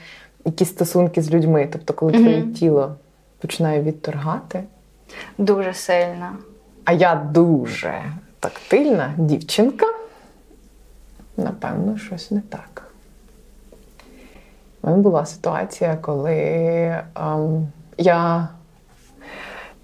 якісь 0.44 0.68
стосунки 0.68 1.22
з 1.22 1.30
людьми. 1.30 1.68
Тобто, 1.72 1.94
коли 1.94 2.12
Мгм. 2.12 2.22
твоє 2.22 2.42
тіло 2.42 2.94
починає 3.40 3.82
відторгати. 3.82 4.62
Дуже 5.38 5.74
сильно. 5.74 6.32
А 6.84 6.92
я 6.92 7.14
дуже 7.14 8.02
тактильна 8.40 9.14
дівчинка. 9.16 9.86
Напевно, 11.36 11.98
щось 11.98 12.30
не 12.30 12.40
так. 12.40 12.82
У 14.82 14.86
мене 14.90 15.02
була 15.02 15.26
ситуація, 15.26 15.96
коли 15.96 16.34
ем, 17.16 17.68
я, 17.98 18.48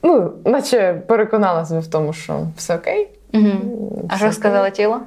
ну, 0.03 0.33
наче 0.45 1.03
переконала 1.07 1.65
себе 1.65 1.81
в 1.81 1.87
тому, 1.87 2.13
що 2.13 2.47
все 2.57 2.77
окей. 2.77 3.09
Угу. 3.35 3.45
все 3.45 4.07
А 4.09 4.17
що 4.17 4.27
окей. 4.27 4.37
сказала 4.37 4.71
тіло? 4.71 5.01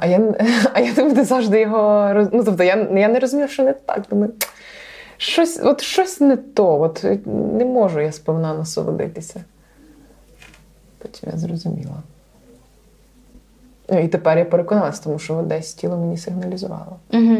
А 0.00 0.06
я, 0.06 0.34
а 0.72 0.80
я 0.80 1.04
не 1.04 1.24
завжди 1.24 1.60
його 1.60 2.12
роз... 2.12 2.28
Ну, 2.32 2.44
тобто 2.44 2.64
я, 2.64 2.76
я 2.76 3.08
не 3.08 3.18
розуміла, 3.18 3.48
що 3.48 3.62
не 3.62 3.72
так. 3.72 4.02
Думаю, 4.10 4.32
щось, 5.16 5.60
от 5.62 5.80
щось 5.80 6.20
не 6.20 6.36
то. 6.36 6.80
От 6.80 7.04
не 7.56 7.64
можу 7.64 8.00
я 8.00 8.12
сповна 8.12 8.54
насолодитися. 8.54 9.44
Потім 10.98 11.30
я 11.32 11.38
зрозуміла. 11.38 12.02
Ну, 13.88 13.98
і 13.98 14.08
тепер 14.08 14.38
я 14.38 14.44
переконалася, 14.44 15.02
тому 15.04 15.18
що 15.18 15.42
десь 15.42 15.74
тіло 15.74 15.96
мені 15.96 16.16
сигналізувало. 16.16 16.96
Угу. 17.12 17.36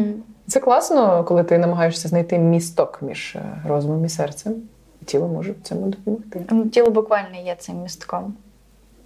Це 0.47 0.59
класно, 0.59 1.23
коли 1.23 1.43
ти 1.43 1.57
намагаєшся 1.57 2.07
знайти 2.07 2.37
місток 2.37 3.01
між 3.01 3.35
е, 3.35 3.41
розумом 3.67 4.05
і 4.05 4.09
серцем. 4.09 4.53
Тіло 5.05 5.27
може 5.27 5.51
в 5.51 5.61
цьому 5.63 5.87
допомогти. 5.87 6.45
Тіло 6.71 6.89
буквально 6.91 7.35
є 7.45 7.55
цим 7.59 7.81
містком. 7.83 8.33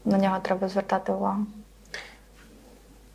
На 0.06 0.18
нього 0.18 0.36
треба 0.42 0.68
звертати 0.68 1.12
увагу. 1.12 1.40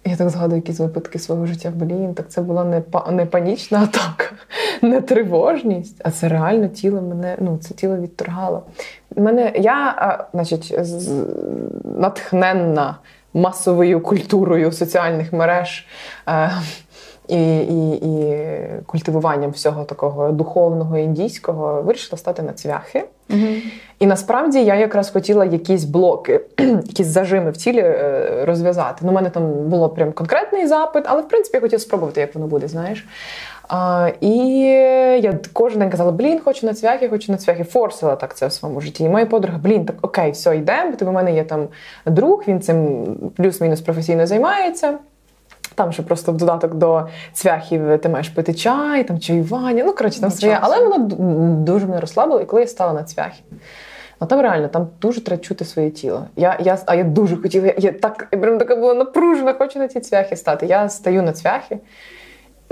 Я 0.04 0.16
так 0.16 0.30
згадую 0.30 0.56
якісь 0.60 0.80
випадки 0.80 1.18
свого 1.18 1.46
життя. 1.46 1.72
Блін, 1.74 2.14
так 2.14 2.28
це 2.28 2.42
була 2.42 2.64
не, 2.64 2.80
па- 2.80 3.10
не 3.10 3.26
панічна 3.26 3.82
атака, 3.82 4.24
не 4.82 5.00
тривожність, 5.00 6.00
а 6.04 6.10
це 6.10 6.28
реально 6.28 6.68
тіло 6.68 7.02
мене, 7.02 7.36
ну, 7.40 7.58
це 7.58 7.74
тіло 7.74 7.96
відторгало. 7.96 8.62
Мене, 9.16 9.52
я, 9.56 9.94
а, 9.98 10.24
значить, 10.32 10.74
з- 10.86 11.26
натхненна 11.84 12.96
масовою 13.34 14.00
культурою 14.00 14.72
соціальних 14.72 15.32
мереж. 15.32 15.86
Е, 16.28 16.50
і, 17.30 17.58
і, 17.58 17.94
і 17.94 18.36
культивуванням 18.86 19.50
всього 19.50 19.84
такого 19.84 20.32
духовного 20.32 20.98
індійського 20.98 21.82
вирішила 21.82 22.18
стати 22.18 22.42
на 22.42 22.52
цвяхи. 22.52 23.04
Угу. 23.30 23.46
І 23.98 24.06
насправді 24.06 24.64
я 24.64 24.74
якраз 24.74 25.10
хотіла 25.10 25.44
якісь 25.44 25.84
блоки, 25.84 26.40
якісь 26.58 27.06
зажими 27.06 27.50
в 27.50 27.56
тілі 27.56 27.80
е, 27.80 28.44
розв'язати. 28.44 28.98
Ну, 29.02 29.10
у 29.10 29.14
мене 29.14 29.30
там 29.30 29.52
було 29.52 29.88
прям 29.88 30.12
конкретний 30.12 30.66
запит, 30.66 31.04
але 31.06 31.22
в 31.22 31.28
принципі 31.28 31.56
я 31.56 31.60
хотіла 31.60 31.80
спробувати, 31.80 32.20
як 32.20 32.34
воно 32.34 32.46
буде, 32.46 32.68
знаєш. 32.68 33.06
А, 33.68 34.10
і 34.20 34.28
я 35.22 35.38
кожен 35.52 35.78
день 35.78 35.90
казала: 35.90 36.12
блін, 36.12 36.40
хочу 36.44 36.66
на 36.66 36.74
цвяхи, 36.74 37.08
хочу 37.08 37.32
на 37.32 37.38
цвяхи. 37.38 37.64
Форсила 37.64 38.16
так 38.16 38.36
це 38.36 38.46
в 38.46 38.52
своєму 38.52 38.80
житті. 38.80 39.04
І 39.04 39.08
моя 39.08 39.26
подруга, 39.26 39.58
блін, 39.58 39.84
так 39.84 39.96
окей, 40.02 40.30
все, 40.30 40.56
йдемо. 40.56 40.92
Бо 41.00 41.08
у 41.08 41.12
мене 41.12 41.34
є 41.34 41.44
там 41.44 41.68
друг, 42.06 42.44
він 42.48 42.60
цим 42.60 43.06
плюс-мінус 43.36 43.80
професійно 43.80 44.26
займається. 44.26 44.98
Там 45.80 45.92
ще 45.92 46.02
просто 46.02 46.32
в 46.32 46.36
додаток 46.36 46.74
до 46.74 47.08
цвяхів 47.32 47.98
ти 48.00 48.08
маєш 48.08 48.28
пити 48.28 48.54
чай, 48.54 49.04
там 49.04 49.18
чаювання. 49.18 49.84
Ну, 49.86 49.92
коротше, 49.92 50.20
там 50.20 50.30
своє. 50.30 50.58
Але 50.60 50.86
воно 50.86 50.98
дуже 51.64 51.86
мене 51.86 52.00
розслабило, 52.00 52.40
і 52.40 52.44
коли 52.44 52.62
я 52.62 52.68
стала 52.68 52.92
на 52.92 53.04
цвяхи. 53.04 53.42
А 54.18 54.26
там 54.26 54.40
реально, 54.40 54.68
там 54.68 54.88
дуже 55.00 55.24
треба 55.24 55.42
чути 55.42 55.64
своє 55.64 55.90
тіло. 55.90 56.26
Я, 56.36 56.58
я, 56.60 56.78
а 56.86 56.94
я 56.94 57.04
дуже 57.04 57.36
хотіла, 57.36 57.66
я, 57.66 57.74
я 57.78 57.92
так 57.92 58.28
я 58.32 58.38
прям 58.38 58.58
така 58.58 58.76
була 58.76 58.94
напружена, 58.94 59.52
хочу 59.52 59.78
на 59.78 59.88
ці 59.88 60.00
цвяхи 60.00 60.36
стати. 60.36 60.66
Я 60.66 60.88
стаю 60.88 61.22
на 61.22 61.32
цвяхи. 61.32 61.78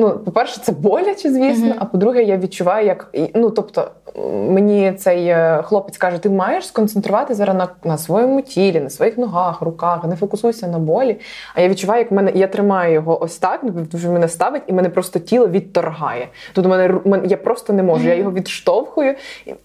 Ну, 0.00 0.18
по-перше, 0.18 0.60
це 0.60 0.72
боляче, 0.72 1.32
звісно. 1.32 1.66
Мгм. 1.66 1.76
А 1.78 1.84
по-друге, 1.84 2.22
я 2.22 2.36
відчуваю, 2.36 2.86
як 2.86 3.10
ну, 3.34 3.50
тобто, 3.50 3.90
мені 4.26 4.92
цей 4.92 5.26
е, 5.26 5.62
хлопець 5.64 5.98
каже: 5.98 6.18
ти 6.18 6.30
маєш 6.30 6.66
сконцентрувати 6.66 7.34
зараз 7.34 7.56
на, 7.56 7.68
на 7.84 7.98
своєму 7.98 8.42
тілі, 8.42 8.80
на 8.80 8.90
своїх 8.90 9.18
ногах, 9.18 9.62
руках, 9.62 10.04
не 10.04 10.16
фокусуйся 10.16 10.68
на 10.68 10.78
болі. 10.78 11.20
А 11.54 11.60
я 11.60 11.68
відчуваю, 11.68 11.98
як 12.02 12.10
мене 12.10 12.32
я 12.34 12.46
тримаю 12.46 12.94
його 12.94 13.22
ось 13.22 13.38
так, 13.38 13.60
ну, 13.62 13.98
що 13.98 14.10
мене 14.10 14.28
ставить, 14.28 14.62
і 14.66 14.72
мене 14.72 14.88
просто 14.88 15.18
тіло 15.18 15.48
відторгає. 15.48 16.28
Тут 16.52 16.66
у 16.66 16.68
мене 16.68 17.00
я 17.24 17.36
просто 17.36 17.72
не 17.72 17.82
можу. 17.82 18.08
Я 18.08 18.14
його 18.14 18.32
відштовхую. 18.32 19.14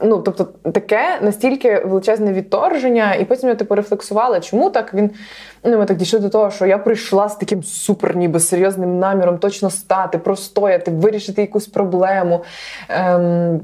Ну, 0.04 0.18
тобто, 0.18 0.48
таке 0.72 1.20
настільки 1.22 1.80
величезне 1.80 2.34
відторження, 2.34 3.16
і 3.16 3.26
потім 3.26 3.50
я 3.50 3.56
типу 3.56 3.76
рефлексувала, 3.76 4.40
чому 4.40 4.70
так 4.70 4.94
він. 4.94 5.12
Ну, 5.66 5.78
ми 5.78 5.86
так 5.86 5.98
дійшли 5.98 6.20
до 6.20 6.30
того, 6.30 6.52
що 6.52 6.66
я 6.66 6.78
прийшла 6.78 7.30
з 7.30 7.36
таким 7.36 7.64
супер, 7.64 8.16
ніби 8.16 8.40
серйозним 8.40 9.00
наміром 9.00 9.38
точно 9.38 9.70
стати, 9.70 10.18
простояти, 10.18 10.92
вирішити 10.92 11.42
якусь 11.42 11.68
проблему, 11.68 12.44
ем, 12.90 13.62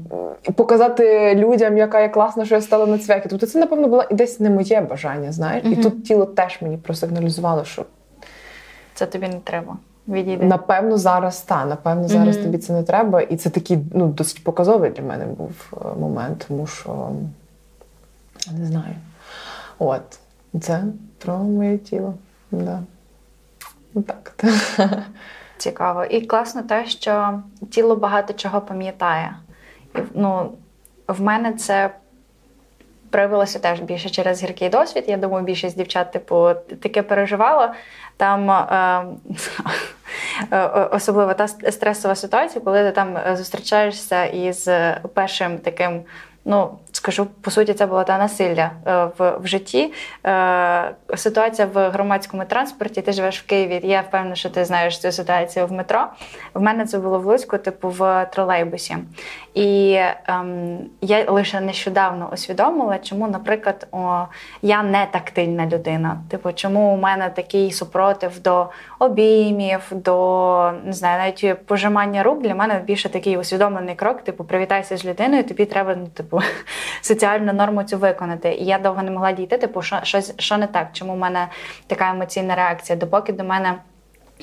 показати 0.54 1.34
людям, 1.34 1.78
яка 1.78 2.00
я 2.00 2.08
класна, 2.08 2.44
що 2.44 2.54
я 2.54 2.60
стала 2.60 2.86
на 2.86 2.98
цвяхи. 2.98 3.28
Тобто 3.28 3.46
це, 3.46 3.58
напевно, 3.58 3.88
було 3.88 4.04
і 4.10 4.14
десь 4.14 4.40
не 4.40 4.50
моє 4.50 4.80
бажання, 4.80 5.32
знаєш. 5.32 5.64
І 5.64 5.76
тут 5.76 6.04
тіло 6.04 6.26
теж 6.26 6.58
мені 6.62 6.76
просигналізувало, 6.76 7.64
що 7.64 7.84
Це 8.94 9.06
тобі 9.06 9.28
не 9.28 9.38
треба. 9.44 9.76
Відійди. 10.08 10.44
напевно 10.44 10.98
зараз 10.98 11.40
та, 11.40 11.64
напевно, 11.64 12.08
зараз 12.08 12.36
Мгм. 12.36 12.44
тобі 12.44 12.58
це 12.58 12.72
не 12.72 12.82
треба. 12.82 13.20
І 13.20 13.36
це 13.36 13.50
такий 13.50 13.78
ну, 13.94 14.06
досить 14.06 14.44
показовий 14.44 14.90
для 14.90 15.02
мене 15.02 15.26
був 15.26 15.50
е, 15.72 15.98
момент, 16.00 16.44
тому 16.48 16.66
що 16.66 17.10
не 18.58 18.66
знаю. 18.66 18.94
От, 19.78 20.00
це 20.60 20.84
моє 21.28 21.78
тіло. 21.78 22.14
Да. 22.50 22.82
Ну, 23.94 24.02
так. 24.02 24.44
Цікаво. 25.56 26.04
І 26.04 26.20
класно 26.20 26.62
те, 26.62 26.86
що 26.86 27.40
тіло 27.70 27.96
багато 27.96 28.32
чого 28.32 28.60
пам'ятає. 28.60 29.36
І, 29.94 29.98
ну, 30.14 30.52
в 31.08 31.20
мене 31.20 31.52
це 31.52 31.90
проявилося 33.10 33.58
теж 33.58 33.80
більше 33.80 34.10
через 34.10 34.42
гіркий 34.42 34.68
досвід. 34.68 35.04
Я 35.06 35.16
думаю, 35.16 35.44
більшість 35.44 35.76
дівчат, 35.76 36.12
типу, 36.12 36.50
таке 36.82 37.02
переживала. 37.02 37.74
Там 38.16 38.50
е, 38.50 39.06
особливо 40.92 41.34
та 41.34 41.48
стресова 41.48 42.14
ситуація, 42.14 42.64
коли 42.64 42.84
ти 42.84 42.92
там 42.92 43.18
зустрічаєшся 43.36 44.24
із 44.24 44.68
першим 45.14 45.58
таким 45.58 46.02
ну 46.44 46.78
скажу 46.92 47.26
по 47.26 47.50
суті, 47.50 47.74
це 47.74 47.86
було 47.86 48.04
та 48.04 48.18
насилля 48.18 48.70
е, 48.86 49.08
в 49.18 49.38
в 49.38 49.46
житті. 49.46 49.92
Е, 50.26 50.94
Ситуація 51.16 51.68
в 51.74 51.90
громадському 51.90 52.44
транспорті. 52.44 53.02
Ти 53.02 53.12
живеш 53.12 53.40
в 53.40 53.46
Києві. 53.46 53.80
Я 53.84 54.00
впевнена, 54.00 54.34
що 54.34 54.50
ти 54.50 54.64
знаєш 54.64 54.98
цю 54.98 55.12
ситуацію 55.12 55.66
в 55.66 55.72
метро. 55.72 56.06
В 56.54 56.60
мене 56.60 56.86
це 56.86 56.98
було 56.98 57.18
в 57.18 57.26
Луцьку, 57.26 57.58
типу 57.58 57.88
в 57.88 58.26
тролейбусі. 58.32 58.96
І 59.54 59.98
ем, 60.26 60.78
я 61.00 61.30
лише 61.30 61.60
нещодавно 61.60 62.30
усвідомила, 62.32 62.98
чому, 62.98 63.28
наприклад, 63.28 63.86
о, 63.92 64.24
я 64.62 64.82
не 64.82 65.06
тактильна 65.10 65.66
людина. 65.66 66.20
Типу, 66.30 66.52
чому 66.52 66.94
у 66.94 66.96
мене 66.96 67.30
такий 67.30 67.72
супротив 67.72 68.40
до 68.40 68.66
обіймів, 68.98 69.80
до 69.90 70.72
не 70.84 70.92
знаю, 70.92 71.18
навіть 71.18 71.66
пожимання 71.66 72.22
рук 72.22 72.42
для 72.42 72.54
мене 72.54 72.82
більше 72.84 73.08
такий 73.08 73.36
усвідомлений 73.36 73.94
крок. 73.94 74.22
Типу, 74.22 74.44
привітайся 74.44 74.96
з 74.96 75.04
людиною, 75.04 75.44
тобі 75.44 75.64
треба 75.64 75.94
ну, 75.96 76.06
типу, 76.06 76.40
соціальну 77.00 77.52
норму 77.52 77.82
цю 77.82 77.98
виконати. 77.98 78.54
І 78.54 78.64
я 78.64 78.78
довго 78.78 79.02
не 79.02 79.10
могла 79.10 79.32
дійти, 79.32 79.58
типу, 79.58 79.82
що, 79.82 80.00
що, 80.02 80.20
що 80.38 80.58
не 80.58 80.66
так, 80.66 80.88
чому 80.92 81.14
в 81.14 81.18
мене 81.18 81.48
така 81.86 82.10
емоційна 82.10 82.54
реакція, 82.54 82.98
допоки 82.98 83.32
до 83.32 83.44
мене. 83.44 83.74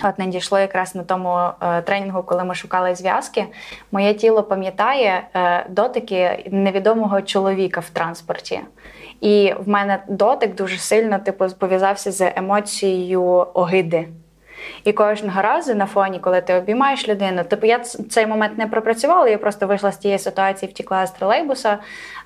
От 0.03 0.19
не 0.19 0.27
дійшло 0.27 0.59
якраз 0.59 0.95
на 0.95 1.03
тому 1.03 1.39
е, 1.61 1.81
тренінгу, 1.81 2.23
коли 2.23 2.43
ми 2.43 2.55
шукали 2.55 2.95
зв'язки. 2.95 3.45
Моє 3.91 4.13
тіло 4.13 4.43
пам'ятає 4.43 5.27
е, 5.35 5.65
дотики 5.69 6.49
невідомого 6.51 7.21
чоловіка 7.21 7.79
в 7.79 7.89
транспорті. 7.89 8.61
І 9.21 9.53
в 9.59 9.69
мене 9.69 10.03
дотик 10.07 10.55
дуже 10.55 10.77
сильно 10.77 11.19
типу, 11.19 11.45
пов'язався 11.59 12.11
з 12.11 12.31
емоцією 12.35 13.23
огиди. 13.53 14.07
І 14.83 14.93
кожного 14.93 15.41
разу 15.41 15.75
на 15.75 15.85
фоні, 15.85 16.19
коли 16.19 16.41
ти 16.41 16.55
обіймаєш 16.55 17.07
людину, 17.07 17.43
типу 17.43 17.65
я 17.67 17.79
цей 18.09 18.27
момент 18.27 18.57
не 18.57 18.67
пропрацювала, 18.67 19.29
я 19.29 19.37
просто 19.37 19.67
вийшла 19.67 19.91
з 19.91 19.97
тієї 19.97 20.19
ситуації, 20.19 20.71
втікла 20.71 21.07
з 21.07 21.11
тролейбуса, 21.11 21.77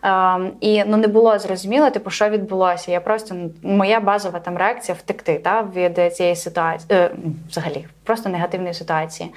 ем, 0.04 0.52
і 0.62 0.84
ну 0.88 0.98
не 0.98 1.08
було 1.08 1.40
зрозуміло, 1.40 1.90
типу, 1.90 2.10
що 2.10 2.30
відбулося. 2.30 2.92
Я 2.92 3.02
просто 3.02 3.36
ну, 3.36 3.52
моя 3.64 4.00
базова 4.00 4.40
там 4.40 4.58
реакція 4.58 4.98
втекти 5.00 5.40
та, 5.40 5.68
від 5.76 6.16
цієї 6.16 6.36
ситуації, 6.36 6.88
е, 6.92 7.12
взагалі, 7.50 7.88
просто 8.04 8.30
негативної 8.30 8.74
ситуації. 8.74 9.34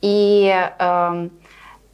І 0.00 0.46
е, 0.80 1.12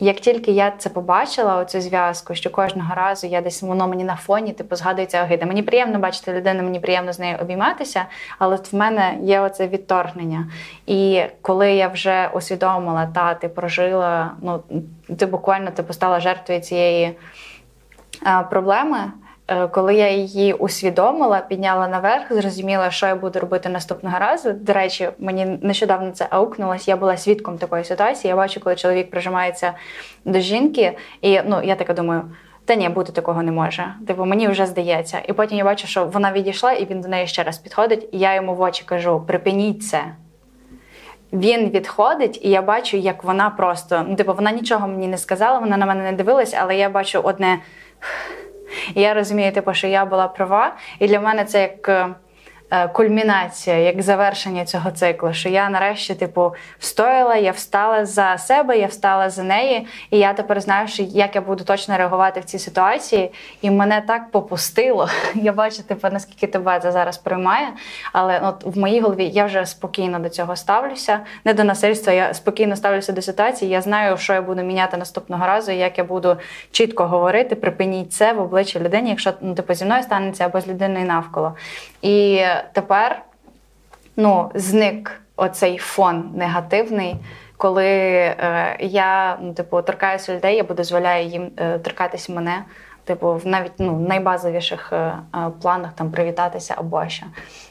як 0.00 0.20
тільки 0.20 0.52
я 0.52 0.70
це 0.70 0.90
побачила, 0.90 1.56
оцю 1.56 1.80
зв'язку, 1.80 2.34
що 2.34 2.50
кожного 2.50 2.94
разу 2.94 3.26
я 3.26 3.40
десь 3.40 3.62
воно 3.62 3.88
мені 3.88 4.04
на 4.04 4.16
фоні, 4.16 4.52
типу, 4.52 4.76
згадується 4.76 5.22
огида. 5.24 5.46
Мені 5.46 5.62
приємно 5.62 5.98
бачити 5.98 6.32
людину, 6.32 6.62
мені 6.62 6.80
приємно 6.80 7.12
з 7.12 7.18
нею 7.18 7.38
обійматися, 7.40 8.04
але 8.38 8.56
в 8.56 8.74
мене 8.74 9.18
є 9.22 9.40
оце 9.40 9.68
відторгнення. 9.68 10.46
І 10.86 11.22
коли 11.42 11.72
я 11.72 11.88
вже 11.88 12.30
усвідомила, 12.34 13.06
та 13.14 13.34
ти 13.34 13.48
прожила, 13.48 14.30
ну 14.42 14.62
ти 15.18 15.26
буквально 15.26 15.70
ти 15.70 15.92
стала 15.92 16.20
жертвою 16.20 16.60
цієї 16.60 17.16
а, 18.24 18.42
проблеми. 18.42 19.12
Е, 19.50 19.68
коли 19.68 19.94
я 19.94 20.10
її 20.10 20.52
усвідомила, 20.52 21.40
підняла 21.40 21.88
наверх, 21.88 22.32
зрозуміла, 22.32 22.90
що 22.90 23.06
я 23.06 23.14
буду 23.14 23.40
робити 23.40 23.68
наступного 23.68 24.18
разу. 24.18 24.52
До 24.52 24.72
речі, 24.72 25.08
мені 25.18 25.58
нещодавно 25.62 26.10
це 26.10 26.26
аукнулось. 26.30 26.88
Я 26.88 26.96
була 26.96 27.16
свідком 27.16 27.58
такої 27.58 27.84
ситуації. 27.84 28.28
Я 28.28 28.36
бачу, 28.36 28.60
коли 28.60 28.76
чоловік 28.76 29.10
прижимається 29.10 29.72
до 30.24 30.38
жінки, 30.38 30.96
і 31.22 31.40
ну 31.46 31.62
я 31.62 31.74
така 31.74 31.94
думаю. 31.94 32.22
Та 32.64 32.74
ні, 32.74 32.88
бути 32.88 33.12
такого 33.12 33.42
не 33.42 33.52
може. 33.52 33.94
Типу, 34.06 34.24
мені 34.24 34.48
вже 34.48 34.66
здається. 34.66 35.22
І 35.28 35.32
потім 35.32 35.58
я 35.58 35.64
бачу, 35.64 35.86
що 35.86 36.04
вона 36.04 36.32
відійшла, 36.32 36.72
і 36.72 36.84
він 36.84 37.00
до 37.00 37.08
неї 37.08 37.26
ще 37.26 37.42
раз 37.42 37.58
підходить. 37.58 38.08
І 38.12 38.18
я 38.18 38.34
йому 38.34 38.54
в 38.54 38.60
очі 38.60 38.82
кажу: 38.86 39.24
припиніть 39.26 39.86
це. 39.86 40.04
Він 41.32 41.70
відходить, 41.70 42.44
і 42.44 42.50
я 42.50 42.62
бачу, 42.62 42.96
як 42.96 43.24
вона 43.24 43.50
просто 43.50 44.04
ну, 44.08 44.16
типу, 44.16 44.34
вона 44.34 44.52
нічого 44.52 44.88
мені 44.88 45.08
не 45.08 45.18
сказала, 45.18 45.58
вона 45.58 45.76
на 45.76 45.86
мене 45.86 46.02
не 46.02 46.12
дивилась, 46.12 46.54
але 46.60 46.76
я 46.76 46.88
бачу 46.88 47.20
одне. 47.20 47.58
І 48.94 49.00
я 49.00 49.14
розумію, 49.14 49.52
типу, 49.52 49.74
що 49.74 49.86
я 49.86 50.04
була 50.04 50.28
права, 50.28 50.76
і 50.98 51.08
для 51.08 51.20
мене 51.20 51.44
це 51.44 51.60
як 51.62 51.88
е, 51.88 52.08
кульмінація, 52.92 53.76
як 53.76 54.02
завершення 54.02 54.64
цього 54.64 54.90
циклу. 54.90 55.32
Що 55.32 55.48
я 55.48 55.70
нарешті, 55.70 56.14
типу, 56.14 56.54
встояла, 56.78 57.36
я 57.36 57.50
встала 57.50 58.06
за 58.06 58.38
себе, 58.38 58.78
я 58.78 58.86
встала 58.86 59.30
за 59.30 59.42
неї, 59.42 59.86
і 60.10 60.18
я 60.18 60.32
тепер 60.32 60.60
знаю, 60.60 60.88
що 60.88 61.02
як 61.02 61.34
я 61.34 61.40
буду 61.40 61.64
точно 61.64 61.96
реагувати 61.96 62.40
в 62.40 62.44
цій 62.44 62.58
ситуації. 62.58 63.32
І 63.62 63.70
мене 63.70 64.02
так 64.06 64.30
попустило. 64.30 65.08
Я 65.34 65.52
бачу, 65.52 65.82
типу, 65.82 66.08
наскільки 66.12 66.46
тебе 66.46 66.80
це 66.80 66.92
зараз 66.92 67.18
приймає. 67.18 67.68
Але 68.12 68.40
от 68.40 68.64
в 68.64 68.78
моїй 68.78 69.00
голові 69.00 69.30
я 69.34 69.44
вже 69.44 69.66
спокійно 69.66 70.18
до 70.18 70.28
цього 70.28 70.56
ставлюся. 70.56 71.20
Не 71.44 71.54
до 71.54 71.64
насильства, 71.64 72.12
я 72.12 72.34
спокійно 72.34 72.76
ставлюся 72.76 73.12
до 73.12 73.22
ситуації. 73.22 73.70
Я 73.70 73.80
знаю, 73.80 74.16
що 74.16 74.32
я 74.32 74.42
буду 74.42 74.62
міняти 74.62 74.96
наступного 74.96 75.46
разу, 75.46 75.72
як 75.72 75.98
я 75.98 76.04
буду 76.04 76.36
чітко 76.70 77.04
говорити, 77.06 77.54
припиніть 77.54 78.12
це 78.12 78.32
в 78.32 78.40
обличчя 78.40 78.80
людині, 78.80 79.10
якщо 79.10 79.32
ну, 79.40 79.54
типу, 79.54 79.74
зі 79.74 79.84
мною 79.84 80.02
станеться 80.02 80.44
або 80.44 80.60
з 80.60 80.68
людиною 80.68 81.06
навколо. 81.06 81.54
І 82.02 82.44
тепер 82.72 83.22
ну, 84.16 84.50
зник 84.54 85.20
оцей 85.36 85.78
фон 85.78 86.30
негативний. 86.34 87.16
Коли 87.56 87.86
е, 87.86 88.76
я 88.80 89.38
ну, 89.40 89.54
типу, 89.54 89.82
торкаюся 89.82 90.36
людей, 90.36 90.56
я 90.56 90.62
дозволяю 90.62 91.26
їм 91.26 91.50
е, 91.56 91.78
торкатися 91.78 92.32
мене, 92.32 92.64
типу, 93.04 93.34
в 93.34 93.46
навіть 93.46 93.72
ну, 93.78 94.00
найбазовіших 94.08 94.92
е, 94.92 94.96
е, 94.96 95.50
планах 95.62 95.92
там 95.92 96.10
привітатися 96.10 96.74
або 96.76 97.08
що. 97.08 97.26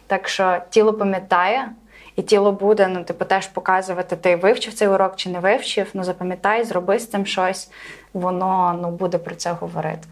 Так 0.07 0.27
що 0.27 0.57
тіло 0.69 0.93
пам'ятає, 0.93 1.69
і 2.15 2.21
тіло 2.21 2.51
буде 2.51 2.87
ну, 2.87 3.03
типу, 3.03 3.25
теж 3.25 3.47
показувати, 3.47 4.15
ти 4.15 4.35
вивчив 4.35 4.73
цей 4.73 4.87
урок 4.87 5.15
чи 5.15 5.29
не 5.29 5.39
вивчив. 5.39 5.87
Ну 5.93 6.03
запам'ятай, 6.03 6.63
зроби 6.63 6.99
з 6.99 7.09
цим 7.09 7.25
щось, 7.25 7.71
воно 8.13 8.79
ну, 8.81 8.91
буде 8.91 9.17
про 9.17 9.35
це 9.35 9.51
говорити. 9.51 10.07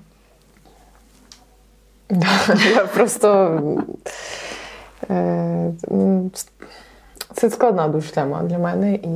Я 2.76 2.86
просто 2.86 3.62
е, 5.10 5.72
це 7.34 7.50
складна 7.50 7.88
дуже 7.88 8.12
тема 8.12 8.44
для 8.44 8.58
мене. 8.58 8.94
І 8.94 9.10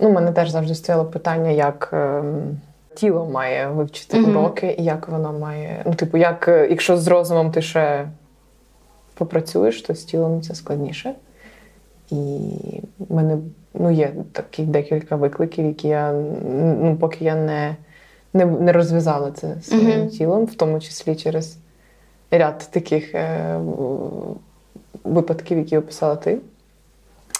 ну, 0.00 0.10
мене 0.10 0.32
теж 0.32 0.50
завжди 0.50 0.74
стояло 0.74 1.04
питання, 1.04 1.50
як 1.50 1.90
ем, 1.92 2.60
тіло 2.94 3.26
має 3.26 3.68
вивчити 3.68 4.20
уроки, 4.20 4.76
і 4.78 4.84
як 4.84 5.08
воно 5.08 5.32
має. 5.32 5.82
Ну, 5.86 5.94
типу, 5.94 6.18
як 6.18 6.48
якщо 6.70 6.96
з 6.96 7.08
розумом 7.08 7.50
ти 7.50 7.62
ще 7.62 8.08
попрацюєш, 9.14 9.82
то 9.82 9.94
з 9.94 10.04
тілом 10.04 10.42
це 10.42 10.54
складніше. 10.54 11.14
І 12.10 12.16
в 12.98 13.14
мене 13.14 13.38
ну, 13.74 13.90
є 13.90 14.12
такі 14.32 14.62
декілька 14.62 15.16
викликів, 15.16 15.64
які 15.66 15.88
я 15.88 16.12
ну, 16.80 16.96
поки 17.00 17.24
я 17.24 17.34
не 17.34 17.76
не, 18.34 18.46
не 18.46 18.72
розв'язала 18.72 19.30
це 19.30 19.56
своїм 19.62 20.00
mm-hmm. 20.00 20.08
тілом, 20.08 20.44
в 20.44 20.54
тому 20.54 20.80
числі 20.80 21.16
через 21.16 21.58
ряд 22.30 22.68
таких 22.70 23.14
е, 23.14 23.60
випадків, 25.04 25.58
які 25.58 25.78
описала 25.78 26.16
ти. 26.16 26.38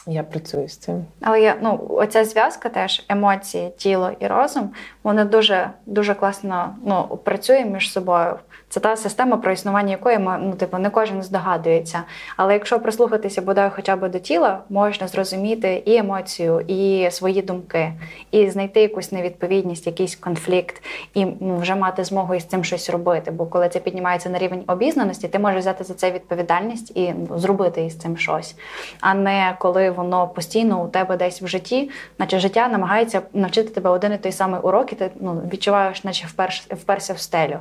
Я 0.07 0.23
працюю 0.23 0.69
з 0.69 0.77
цим. 0.77 1.05
Але 1.21 1.41
я 1.41 1.57
ну 1.63 1.87
оця 1.89 2.25
зв'язка 2.25 2.69
теж 2.69 3.05
емоції, 3.09 3.71
тіло 3.77 4.11
і 4.21 4.27
розум, 4.27 4.71
вони 5.03 5.25
дуже 5.25 5.71
дуже 5.87 6.15
класно 6.15 6.77
ну, 6.85 7.19
працює 7.25 7.65
між 7.65 7.93
собою. 7.93 8.35
Це 8.75 8.81
та 8.81 8.97
система, 8.97 9.37
про 9.37 9.53
існування 9.53 9.91
якої 9.91 10.19
ну, 10.19 10.55
типу, 10.59 10.79
не 10.79 10.91
кожен 10.91 11.23
здогадується. 11.23 12.03
Але 12.37 12.53
якщо 12.53 12.81
прислухатися 12.81 13.43
бодай 13.43 13.71
хоча 13.75 13.97
б 13.97 14.09
до 14.09 14.19
тіла, 14.19 14.61
можна 14.69 15.09
зрозуміти 15.09 15.83
і 15.85 15.97
емоцію, 15.97 16.61
і 16.69 17.11
свої 17.11 17.43
думки, 17.43 17.93
і 18.31 18.51
знайти 18.51 18.81
якусь 18.81 19.13
невідповідність, 19.13 19.87
якийсь 19.87 20.17
конфлікт, 20.17 20.83
і 21.15 21.27
ну, 21.41 21.57
вже 21.57 21.75
мати 21.75 22.05
змогу 22.05 22.35
із 22.35 22.45
цим 22.45 22.65
щось 22.65 22.91
робити. 22.91 23.31
Бо 23.31 23.47
коли 23.47 23.69
це 23.69 23.79
піднімається 23.79 24.29
на 24.29 24.39
рівень 24.39 24.65
обізнаності, 24.67 25.29
ти 25.29 25.39
можеш 25.39 25.61
взяти 25.61 25.85
за 25.85 25.95
це 25.95 26.11
відповідальність 26.11 26.93
і 26.95 27.15
ну, 27.31 27.39
зробити 27.39 27.85
із 27.85 27.97
цим 27.97 28.17
щось, 28.17 28.57
а 29.01 29.15
не 29.15 29.57
коли 29.59 29.91
воно 29.91 30.29
постійно 30.29 30.85
у 30.85 30.89
тебе 30.89 31.17
десь 31.17 31.43
в 31.43 31.47
житті, 31.47 31.91
наче 32.19 32.39
життя 32.39 32.69
намагається 32.69 33.23
навчити 33.33 33.69
тебе 33.69 33.91
один 33.91 34.13
і 34.13 34.19
той 34.19 34.33
самий 34.33 34.61
урок, 34.61 34.93
і 34.93 34.97
ти 34.97 35.11
ну, 35.21 35.43
відчуваєш, 35.53 36.05
наче 36.05 36.27
вперше 36.27 36.75
вперся 36.75 37.13
в 37.13 37.19
стелю. 37.19 37.59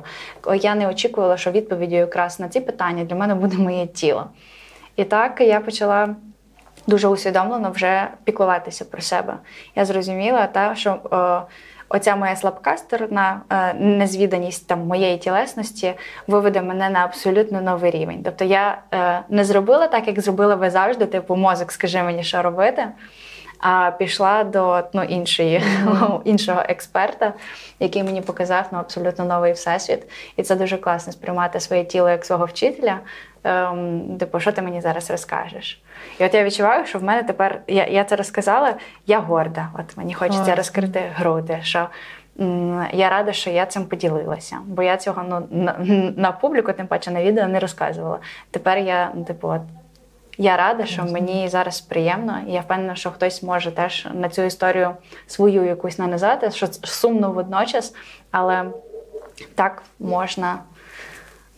Я 0.54 0.74
не 0.74 0.88
очікувала, 1.04 1.36
що 1.36 1.50
відповіддю 1.50 1.96
якраз 1.96 2.40
на 2.40 2.48
ці 2.48 2.60
питання 2.60 3.04
для 3.04 3.16
мене 3.16 3.34
буде 3.34 3.56
моє 3.56 3.86
тіло. 3.86 4.26
І 4.96 5.04
так 5.04 5.40
я 5.40 5.60
почала. 5.60 6.16
Дуже 6.86 7.08
усвідомлено 7.08 7.70
вже 7.70 8.08
піклуватися 8.24 8.84
про 8.84 9.02
себе. 9.02 9.36
Я 9.76 9.84
зрозуміла, 9.84 10.46
та, 10.46 10.74
що 10.74 10.98
о, 11.10 11.40
оця 11.88 12.16
моя 12.16 12.36
слабка 12.36 12.76
сторона, 12.76 13.40
е, 13.50 13.74
незвіданість 13.74 14.68
там 14.68 14.86
моєї 14.86 15.18
тілесності 15.18 15.94
виведе 16.26 16.62
мене 16.62 16.90
на 16.90 17.04
абсолютно 17.04 17.60
новий 17.60 17.90
рівень. 17.90 18.20
Тобто 18.24 18.44
я 18.44 18.78
е, 18.94 19.20
не 19.28 19.44
зробила 19.44 19.86
так, 19.86 20.06
як 20.06 20.20
зробила 20.20 20.54
ви 20.54 20.70
завжди, 20.70 21.06
типу 21.06 21.36
мозок, 21.36 21.72
скажи 21.72 22.02
мені, 22.02 22.22
що 22.22 22.42
робити. 22.42 22.88
А 23.64 23.90
пішла 23.90 24.44
до 24.44 24.82
ну, 24.92 25.02
іншої, 25.02 25.58
mm-hmm. 25.58 26.20
іншого 26.24 26.62
експерта, 26.68 27.32
який 27.80 28.04
мені 28.04 28.20
показав 28.20 28.66
ну, 28.72 28.78
абсолютно 28.78 29.24
новий 29.24 29.52
всесвіт. 29.52 30.02
І 30.36 30.42
це 30.42 30.56
дуже 30.56 30.76
класно 30.76 31.12
сприймати 31.12 31.60
своє 31.60 31.84
тіло 31.84 32.10
як 32.10 32.24
свого 32.24 32.44
вчителя. 32.44 32.98
Ем, 33.44 34.16
типу, 34.18 34.40
що 34.40 34.52
ти 34.52 34.62
мені 34.62 34.80
зараз 34.80 35.10
розкажеш? 35.10 35.82
І 36.18 36.24
от 36.24 36.34
я 36.34 36.44
відчуваю, 36.44 36.86
що 36.86 36.98
в 36.98 37.02
мене 37.02 37.22
тепер 37.22 37.60
я 37.66 37.86
я 37.86 38.04
це 38.04 38.16
розказала, 38.16 38.74
я 39.06 39.18
горда. 39.18 39.68
От 39.78 39.96
мені 39.96 40.14
хочеться 40.14 40.50
oh. 40.50 40.56
розкрити 40.56 41.02
груди. 41.14 41.58
що 41.62 41.88
я 42.92 43.08
рада, 43.10 43.32
що 43.32 43.50
я 43.50 43.66
цим 43.66 43.84
поділилася, 43.84 44.56
бо 44.66 44.82
я 44.82 44.96
цього 44.96 45.22
ну, 45.28 45.46
на, 45.50 45.78
на 46.16 46.32
публіку, 46.32 46.72
тим 46.72 46.86
паче 46.86 47.10
на 47.10 47.22
відео 47.22 47.46
не 47.48 47.60
розказувала. 47.60 48.18
Тепер 48.50 48.78
я, 48.78 49.12
типу, 49.26 49.48
от, 49.48 49.60
я 50.38 50.56
рада, 50.56 50.86
що 50.86 51.04
мені 51.04 51.48
зараз 51.48 51.80
приємно, 51.80 52.38
і 52.48 52.52
я 52.52 52.60
впевнена, 52.60 52.94
що 52.94 53.10
хтось 53.10 53.42
може 53.42 53.70
теж 53.70 54.06
на 54.14 54.28
цю 54.28 54.42
історію 54.42 54.90
свою 55.26 55.64
якусь 55.64 55.98
нанизати, 55.98 56.50
що 56.50 56.66
сумно 56.82 57.32
водночас, 57.32 57.94
але 58.30 58.64
так 59.54 59.82
можна 59.98 60.58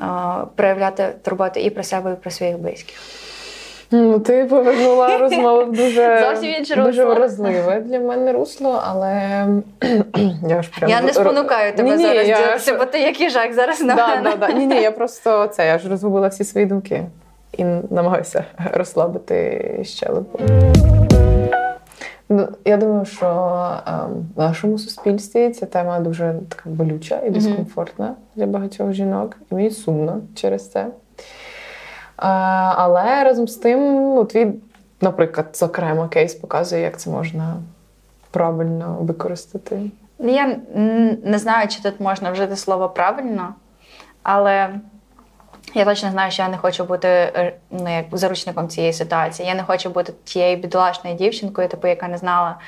е, 0.01 0.05
проявляти 0.55 1.15
турботу 1.25 1.61
і 1.61 1.71
про 1.71 1.83
себе, 1.83 2.13
і 2.13 2.17
про 2.17 2.31
своїх 2.31 2.59
близьких. 2.59 2.97
Ну, 3.91 4.21
Ти 4.21 4.45
повернула 4.45 5.19
розмову 5.19 5.65
в 5.65 5.73
дуже 5.73 6.37
дуже 6.77 7.05
вразливе 7.05 7.81
для 7.81 8.01
мене 8.01 8.33
русло, 8.33 8.83
але 8.87 9.47
я 10.49 10.63
ж 10.63 10.71
прям... 10.79 10.91
Я 10.91 11.01
не 11.01 11.13
спонукаю 11.13 11.73
тебе 11.77 11.97
ні, 11.97 12.03
зараз. 12.03 12.69
Я... 12.69 12.75
Бо 12.79 12.85
ти 12.85 12.99
як 13.01 13.21
їжак 13.21 13.53
зараз 13.53 13.81
на 13.81 13.95
да, 13.95 14.07
мене. 14.07 14.23
Да, 14.23 14.47
да. 14.47 14.53
Ні, 14.53 14.67
ні, 14.67 14.83
я 14.83 14.91
просто 14.91 15.47
це, 15.47 15.67
я 15.67 15.79
ж 15.79 15.89
розгубила 15.89 16.29
всі 16.29 16.45
свої 16.45 16.67
думки 16.67 17.07
і 17.57 17.65
намагаюся 17.91 18.45
розслабити 18.73 19.81
щелепу. 19.85 20.39
Ну, 22.29 22.49
Я 22.65 22.77
думаю, 22.77 23.05
що 23.05 23.27
ем, 23.87 24.27
в 24.37 24.39
нашому 24.39 24.79
суспільстві 24.79 25.51
ця 25.51 25.67
тема 25.67 26.01
дуже 26.01 26.35
така 26.49 26.71
болюча 26.71 27.21
і 27.27 27.31
дискомфортна 27.31 28.15
для 28.37 28.47
багатьох 28.47 28.93
жінок. 28.93 29.37
І 29.51 29.55
мені 29.55 29.71
сумно 29.71 30.21
через 30.35 30.71
це. 30.71 30.87
Але 32.17 33.25
разом 33.25 33.49
з 33.49 33.57
тим, 33.57 33.95
ну, 33.95 34.25
твій, 34.25 34.53
наприклад, 35.01 35.47
зокрема, 35.55 36.09
кейс 36.09 36.35
показує, 36.35 36.83
як 36.83 36.99
це 36.99 37.11
можна 37.11 37.57
правильно 38.31 38.97
використати. 39.01 39.81
Я 40.19 40.57
не 41.25 41.39
знаю, 41.39 41.69
чи 41.69 41.83
тут 41.83 42.01
можна 42.01 42.31
вжити 42.31 42.57
слово 42.57 42.89
правильно, 42.89 43.55
але 44.23 44.71
я 45.79 45.85
точно 45.85 46.11
знаю, 46.11 46.31
що 46.31 46.43
я 46.43 46.49
не 46.49 46.57
хочу 46.57 46.85
бути 46.85 47.09
е, 47.09 47.53
ну, 47.71 47.97
як 47.97 48.05
заручником 48.13 48.69
цієї 48.69 48.93
ситуації. 48.93 49.49
Я 49.49 49.55
не 49.55 49.63
хочу 49.63 49.91
бути 49.91 50.13
тією 50.25 50.57
бідолашною 50.57 51.17
дівчинкою, 51.17 51.69
типу, 51.69 51.89
яка 51.89 52.09
не 52.09 52.19
знала, 52.19 52.59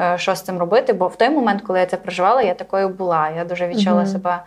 е, 0.00 0.18
що 0.18 0.34
з 0.34 0.42
цим 0.42 0.58
робити. 0.58 0.92
Бо 0.92 1.06
в 1.06 1.16
той 1.16 1.30
момент, 1.30 1.62
коли 1.62 1.78
я 1.78 1.86
це 1.86 1.96
проживала, 1.96 2.42
я 2.42 2.54
такою 2.54 2.88
була. 2.88 3.30
Я 3.36 3.44
дуже 3.44 3.68
відчула 3.68 4.02
mm-hmm. 4.02 4.06
себе 4.06 4.42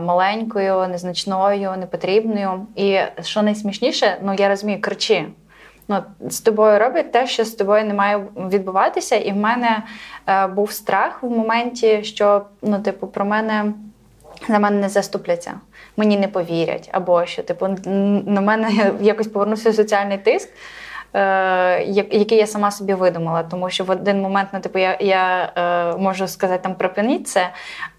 маленькою, 0.00 0.88
незначною, 0.88 1.76
непотрібною. 1.76 2.66
І 2.76 2.98
що 3.22 3.42
найсмішніше, 3.42 4.16
ну 4.22 4.34
я 4.34 4.48
розумію, 4.48 4.80
кричи. 4.80 5.26
Ну, 5.88 6.02
З 6.20 6.40
тобою 6.40 6.78
роблять 6.78 7.12
те, 7.12 7.26
що 7.26 7.44
з 7.44 7.50
тобою 7.50 7.84
не 7.84 7.94
має 7.94 8.24
відбуватися. 8.36 9.16
І 9.16 9.32
в 9.32 9.36
мене 9.36 9.82
е, 10.26 10.46
був 10.46 10.72
страх 10.72 11.22
в 11.22 11.30
моменті, 11.30 12.04
що 12.04 12.42
ну, 12.62 12.78
типу, 12.78 13.06
про 13.06 13.24
мене 13.24 13.72
за 14.48 14.58
мене 14.58 14.80
не 14.80 14.88
заступляться, 14.88 15.52
мені 15.96 16.18
не 16.18 16.28
повірять, 16.28 16.88
або 16.92 17.26
що 17.26 17.42
типу 17.42 17.68
на 18.26 18.40
мене 18.40 18.92
якось 19.00 19.28
повернувся 19.28 19.72
соціальний 19.72 20.18
тиск. 20.18 20.48
Е, 21.16 21.82
який 22.10 22.38
я 22.38 22.46
сама 22.46 22.70
собі 22.70 22.94
видумала, 22.94 23.42
тому 23.42 23.70
що 23.70 23.84
в 23.84 23.90
один 23.90 24.20
момент 24.20 24.48
ну, 24.52 24.60
типу, 24.60 24.78
я 24.78 24.98
я 25.00 25.52
е, 25.56 25.98
можу 25.98 26.28
сказати 26.28 26.60
там 26.62 26.74
припиніть 26.74 27.28
це, 27.28 27.50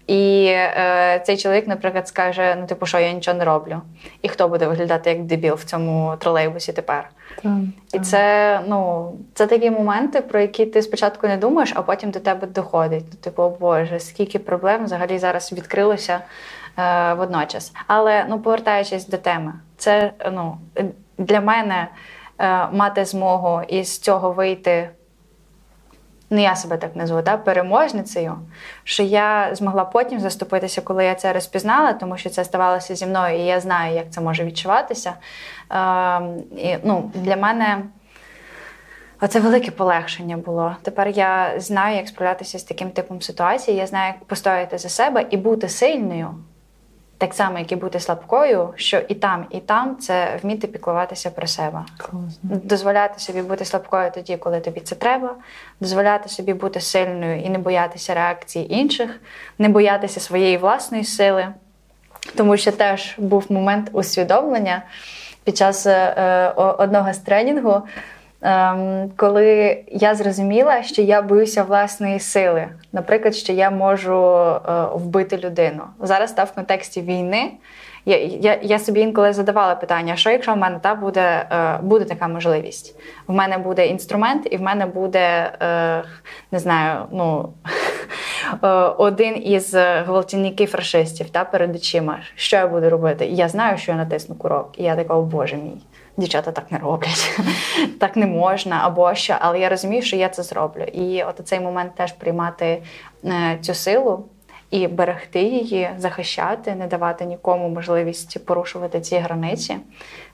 і 0.06 0.44
е, 0.46 1.22
цей 1.26 1.36
чоловік, 1.36 1.66
наприклад, 1.66 2.08
скаже: 2.08 2.56
ну, 2.60 2.66
типу, 2.66 2.86
що 2.86 2.98
я 2.98 3.12
нічого 3.12 3.38
не 3.38 3.44
роблю. 3.44 3.80
І 4.22 4.28
хто 4.28 4.48
буде 4.48 4.66
виглядати 4.66 5.10
як 5.10 5.22
дебіл 5.22 5.54
в 5.54 5.64
цьому 5.64 6.16
тролейбусі 6.18 6.72
тепер? 6.72 7.08
І 7.92 7.98
це 7.98 8.60
ну, 8.68 9.12
це 9.34 9.46
такі 9.46 9.70
моменти, 9.70 10.20
про 10.20 10.40
які 10.40 10.66
ти 10.66 10.82
спочатку 10.82 11.26
не 11.26 11.36
думаєш, 11.36 11.72
а 11.76 11.82
потім 11.82 12.10
до 12.10 12.20
тебе 12.20 12.46
доходить. 12.46 13.20
Типу, 13.20 13.42
о 13.42 13.50
Боже, 13.50 14.00
скільки 14.00 14.38
проблем 14.38 14.84
взагалі 14.84 15.18
зараз 15.18 15.52
відкрилося 15.52 16.20
е, 16.78 17.14
водночас. 17.14 17.72
Але 17.86 18.26
ну, 18.28 18.40
повертаючись 18.40 19.08
до 19.08 19.16
теми, 19.16 19.52
це 19.76 20.12
ну, 20.32 20.58
для 21.18 21.40
мене 21.40 21.88
е, 22.38 22.68
мати 22.72 23.04
змогу 23.04 23.62
із 23.68 23.98
цього 23.98 24.32
вийти 24.32 24.90
ну 26.30 26.40
я 26.40 26.56
себе 26.56 26.76
так 26.76 26.96
назву, 26.96 27.22
да, 27.22 27.36
переможницею, 27.36 28.38
що 28.84 29.02
я 29.02 29.54
змогла 29.54 29.84
потім 29.84 30.20
заступитися, 30.20 30.80
коли 30.80 31.04
я 31.04 31.14
це 31.14 31.32
розпізнала, 31.32 31.92
тому 31.92 32.16
що 32.16 32.30
це 32.30 32.44
ставалося 32.44 32.94
зі 32.94 33.06
мною, 33.06 33.38
і 33.38 33.42
я 33.42 33.60
знаю, 33.60 33.94
як 33.94 34.10
це 34.10 34.20
може 34.20 34.44
відчуватися. 34.44 35.12
Е, 35.72 36.20
і, 36.56 36.78
ну, 36.84 37.10
Для 37.14 37.36
мене 37.36 37.82
це 39.28 39.40
велике 39.40 39.70
полегшення 39.70 40.36
було. 40.36 40.76
Тепер 40.82 41.08
я 41.08 41.60
знаю, 41.60 41.96
як 41.96 42.08
справлятися 42.08 42.58
з 42.58 42.62
таким 42.62 42.90
типом 42.90 43.22
ситуацій, 43.22 43.72
я 43.72 43.86
знаю, 43.86 44.14
як 44.16 44.24
постояти 44.24 44.78
за 44.78 44.88
себе 44.88 45.26
і 45.30 45.36
бути 45.36 45.68
сильною 45.68 46.34
так 47.18 47.34
само, 47.34 47.58
як 47.58 47.72
і 47.72 47.76
бути 47.76 48.00
слабкою, 48.00 48.72
що 48.76 49.02
і 49.08 49.14
там, 49.14 49.46
і 49.50 49.60
там 49.60 49.96
це 49.96 50.38
вміти 50.42 50.66
піклуватися 50.66 51.30
про 51.30 51.46
себе, 51.46 51.84
Класно. 51.98 52.28
дозволяти 52.42 53.20
собі 53.20 53.42
бути 53.42 53.64
слабкою 53.64 54.10
тоді, 54.14 54.36
коли 54.36 54.60
тобі 54.60 54.80
це 54.80 54.94
треба, 54.94 55.34
дозволяти 55.80 56.28
собі 56.28 56.54
бути 56.54 56.80
сильною 56.80 57.40
і 57.40 57.48
не 57.48 57.58
боятися 57.58 58.14
реакції 58.14 58.74
інших, 58.74 59.20
не 59.58 59.68
боятися 59.68 60.20
своєї 60.20 60.56
власної 60.56 61.04
сили, 61.04 61.48
тому 62.36 62.56
що 62.56 62.72
теж 62.72 63.14
був 63.18 63.44
момент 63.48 63.90
усвідомлення 63.92 64.82
під 65.44 65.56
час 65.56 65.86
е, 65.86 66.52
одного 66.56 67.12
з 67.12 67.18
тренінгу. 67.18 67.82
Ем, 68.46 69.10
коли 69.16 69.78
я 69.88 70.14
зрозуміла, 70.14 70.82
що 70.82 71.02
я 71.02 71.22
боюся 71.22 71.62
власної 71.62 72.20
сили, 72.20 72.68
наприклад, 72.92 73.36
що 73.36 73.52
я 73.52 73.70
можу 73.70 74.14
е, 74.14 74.58
вбити 74.94 75.36
людину. 75.36 75.82
Зараз 76.00 76.30
став 76.30 76.46
в 76.46 76.54
контексті 76.54 77.00
війни. 77.00 77.50
Я 78.04 78.18
я, 78.18 78.58
я 78.62 78.78
собі 78.78 79.00
інколи 79.00 79.32
задавала 79.32 79.74
питання: 79.74 80.16
що 80.16 80.30
якщо 80.30 80.54
в 80.54 80.56
мене 80.56 80.78
та 80.78 80.94
буде 80.94 81.46
е, 81.52 81.78
буде 81.82 82.04
така 82.04 82.28
можливість? 82.28 82.98
В 83.26 83.32
мене 83.32 83.58
буде 83.58 83.86
інструмент, 83.86 84.48
і 84.50 84.56
в 84.56 84.62
мене 84.62 84.86
буде 84.86 85.52
е, 85.62 86.02
не 86.52 86.58
знаю, 86.58 87.00
ну 87.12 87.52
один 88.98 89.46
із 89.46 89.74
гвалтівників 89.74 90.70
фашистів 90.70 91.30
та 91.30 91.44
перед 91.44 91.76
очима. 91.76 92.18
Що 92.34 92.56
я 92.56 92.66
буду 92.66 92.90
робити? 92.90 93.26
І 93.26 93.36
я 93.36 93.48
знаю, 93.48 93.78
що 93.78 93.92
я 93.92 93.98
натисну 93.98 94.34
курок, 94.34 94.70
і 94.78 94.82
я 94.82 94.96
така, 94.96 95.14
о 95.14 95.22
боже 95.22 95.56
мій 95.56 95.82
дівчата 96.16 96.52
так 96.52 96.72
не 96.72 96.78
роблять, 96.78 97.40
так 98.00 98.16
не 98.16 98.26
можна 98.26 98.80
або 98.82 99.14
що. 99.14 99.36
Але 99.40 99.60
я 99.60 99.68
розумію, 99.68 100.02
що 100.02 100.16
я 100.16 100.28
це 100.28 100.42
зроблю. 100.42 100.82
І 100.82 101.22
от 101.22 101.40
цей 101.44 101.60
момент 101.60 101.94
теж 101.94 102.12
приймати 102.12 102.82
е, 103.24 103.58
цю 103.60 103.74
силу. 103.74 104.24
І 104.70 104.86
берегти 104.86 105.42
її, 105.42 105.90
захищати, 105.98 106.74
не 106.74 106.86
давати 106.86 107.24
нікому 107.24 107.68
можливість 107.68 108.44
порушувати 108.44 109.00
ці 109.00 109.16
границі. 109.16 109.76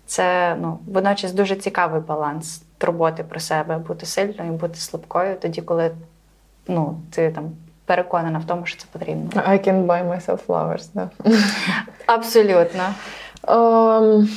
Це 0.06 0.56
ну 0.60 0.78
водночас 0.86 1.32
дуже 1.32 1.56
цікавий 1.56 2.00
баланс 2.00 2.62
турботи 2.78 3.24
про 3.24 3.40
себе, 3.40 3.78
бути 3.78 4.06
сильною, 4.06 4.52
бути 4.52 4.74
слабкою, 4.74 5.36
тоді, 5.36 5.62
коли 5.62 5.90
ну, 6.68 7.00
ти 7.10 7.30
там 7.30 7.44
переконана 7.84 8.38
в 8.38 8.44
тому, 8.44 8.66
що 8.66 8.80
це 8.80 8.86
потрібно. 8.92 9.30
I 9.34 9.68
can 9.68 9.86
buy 9.86 10.08
myself 10.08 10.46
flowers, 10.46 10.88
да? 10.94 11.10
Абсолютно. 12.06 12.94
Um... 13.42 14.28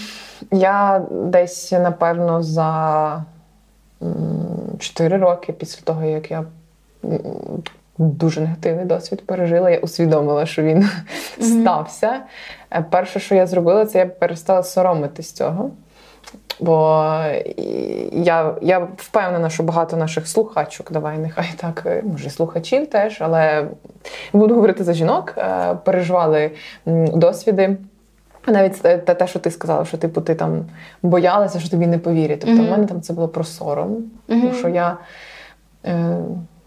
Я 0.52 1.06
десь, 1.12 1.72
напевно, 1.72 2.44
за 2.44 3.24
4 4.80 5.18
роки 5.18 5.54
після 5.54 5.82
того, 5.82 6.04
як 6.04 6.32
я 6.32 6.46
дуже 7.98 8.42
негативний 8.42 8.86
досвід 8.86 9.26
пережила, 9.26 9.70
я 9.70 9.78
усвідомила, 9.78 10.46
що 10.46 10.64
він 10.64 10.78
mm-hmm. 10.80 11.62
стався. 11.62 12.20
Е, 12.72 12.86
перше, 12.90 13.20
що 13.20 13.36
я 13.36 13.48
зробила, 13.48 13.86
це 13.86 14.00
я 14.00 14.06
перестала 14.06 14.64
соромитись 14.64 15.32
цього. 15.32 15.72
Бо 16.60 17.04
я 18.12 18.56
я 18.62 18.88
впевнена, 18.98 19.50
що 19.50 19.64
багато 19.64 19.98
наших 19.98 20.28
слухачок, 20.28 20.92
давай 20.92 21.18
нехай 21.18 21.50
так, 21.58 21.84
е, 21.86 22.04
може, 22.06 22.30
слухачів 22.30 22.90
теж, 22.90 23.18
але 23.22 23.68
буду 24.34 24.56
говорити 24.56 24.84
за 24.84 24.94
жінок, 24.94 25.34
е, 25.38 25.76
переживали 25.84 26.52
досвіди. 27.14 27.78
Навіть 28.48 28.82
те, 28.82 28.98
те, 28.98 29.28
що 29.28 29.40
ти 29.40 29.52
сказала, 29.52 29.86
що 29.86 29.98
типу 29.98 30.22
ти 30.22 30.36
там 30.36 30.66
боялася, 31.02 31.60
що 31.60 31.70
тобі 31.70 31.88
не 31.88 31.98
повірять. 31.98 32.40
Тобто 32.40 32.56
mm-hmm. 32.56 32.68
в 32.68 32.72
мене 32.72 32.86
там 32.86 33.02
це 33.02 33.14
було 33.14 33.28
про 33.28 33.44
сором, 33.44 33.90
mm-hmm. 33.90 34.42
тому 34.42 34.54
що 34.54 34.68
я 34.68 34.98
е, 35.86 36.18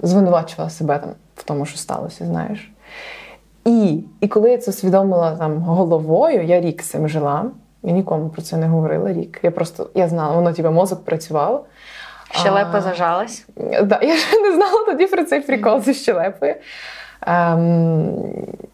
звинувачувала 0.03 0.71
себе 0.71 0.99
там 0.99 1.11
в 1.37 1.43
тому, 1.43 1.67
що 1.67 1.79
сталося, 1.79 2.27
знаєш. 2.27 2.73
І 3.64 4.05
і 4.21 4.29
коли 4.29 4.51
я 4.51 4.59
це 4.59 4.71
усвідомила 4.71 5.37
там 5.37 5.59
головою, 5.59 6.45
я 6.45 6.61
рік 6.61 6.83
з 6.83 6.87
цим 6.87 7.09
жила. 7.09 7.45
Я 7.83 7.93
нікому 7.93 8.29
про 8.29 8.43
це 8.43 8.57
не 8.57 8.67
говорила 8.67 9.12
рік. 9.12 9.41
Я 9.43 9.51
просто 9.51 9.91
я 9.95 10.09
знала, 10.09 10.35
воно 10.35 10.53
типу, 10.53 10.71
мозок 10.71 11.05
працював. 11.05 11.67
Щелепа 12.31 12.81
зажалась? 12.81 13.47
Да, 13.83 14.01
Я 14.03 14.17
ще 14.17 14.41
не 14.41 14.55
знала 14.55 14.85
тоді 14.87 15.07
про 15.07 15.25
цей 15.25 15.41
прикол 15.41 15.81
зі 15.81 15.95
щелепою. 15.95 16.55
Ем, 17.26 18.12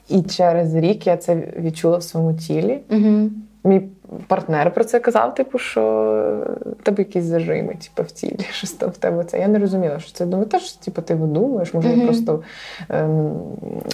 І 0.08 0.22
через 0.22 0.74
рік 0.74 1.06
я 1.06 1.16
це 1.16 1.34
відчула 1.56 1.98
в 1.98 2.02
своєму 2.02 2.34
тілі. 2.34 2.78
Угу. 2.90 3.30
Мій 3.64 3.80
партнер 4.26 4.74
про 4.74 4.84
це 4.84 5.00
казав, 5.00 5.34
типу, 5.34 5.58
що 5.58 6.46
тебе 6.82 6.98
якісь 7.02 7.24
зажими, 7.24 7.74
типу, 7.74 8.08
в 8.08 8.12
тілі, 8.12 8.40
щось 8.50 8.72
там 8.72 8.90
в 8.90 8.96
тебе 8.96 9.24
це. 9.24 9.38
Я 9.38 9.48
не 9.48 9.58
розуміла, 9.58 9.98
що 10.00 10.12
це 10.12 10.26
думаю, 10.26 10.48
теж 10.48 10.72
типу, 10.72 11.02
ти 11.02 11.14
видумуєш, 11.14 11.74
може, 11.74 11.88
Мгм. 11.88 12.00
я 12.00 12.06
просто 12.06 12.42
ем, 12.88 13.32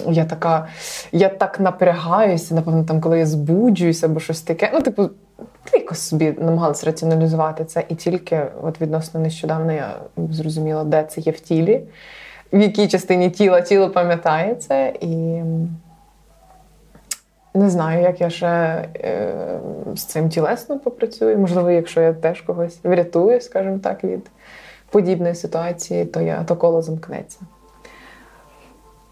я 0.07 0.25
така, 0.25 0.67
я 1.11 1.29
так 1.29 1.59
напрягаюся, 1.59 2.55
напевно, 2.55 2.83
там, 2.83 3.01
коли 3.01 3.19
я 3.19 3.25
збуджуюся 3.25 4.05
або 4.05 4.19
щось 4.19 4.41
таке. 4.41 4.71
Ну, 4.73 4.81
типу, 4.81 5.09
якось 5.73 5.99
собі 5.99 6.35
намагалась 6.39 6.83
раціоналізувати 6.83 7.65
це, 7.65 7.83
і 7.89 7.95
тільки 7.95 8.41
от 8.63 8.81
відносно 8.81 9.19
нещодавно 9.19 9.71
я 9.73 9.95
зрозуміла, 10.31 10.83
де 10.83 11.03
це 11.03 11.21
є 11.21 11.31
в 11.31 11.39
тілі, 11.39 11.81
в 12.53 12.59
якій 12.61 12.87
частині 12.87 13.29
тіла 13.29 13.61
тіло 13.61 13.89
пам'ятає 13.89 14.55
це. 14.55 14.93
І 15.01 15.41
не 17.53 17.69
знаю, 17.69 18.01
як 18.01 18.21
я 18.21 18.29
ще 18.29 18.47
е, 18.47 19.33
з 19.95 20.03
цим 20.03 20.29
тілесно 20.29 20.79
попрацюю. 20.79 21.37
Можливо, 21.37 21.71
якщо 21.71 22.01
я 22.01 22.13
теж 22.13 22.41
когось 22.41 22.79
врятую, 22.83 23.41
скажімо 23.41 23.79
так, 23.83 24.03
від 24.03 24.29
подібної 24.89 25.35
ситуації, 25.35 26.05
то 26.05 26.21
я 26.21 26.43
то 26.43 26.55
коло 26.55 26.81
замкнеться. 26.81 27.39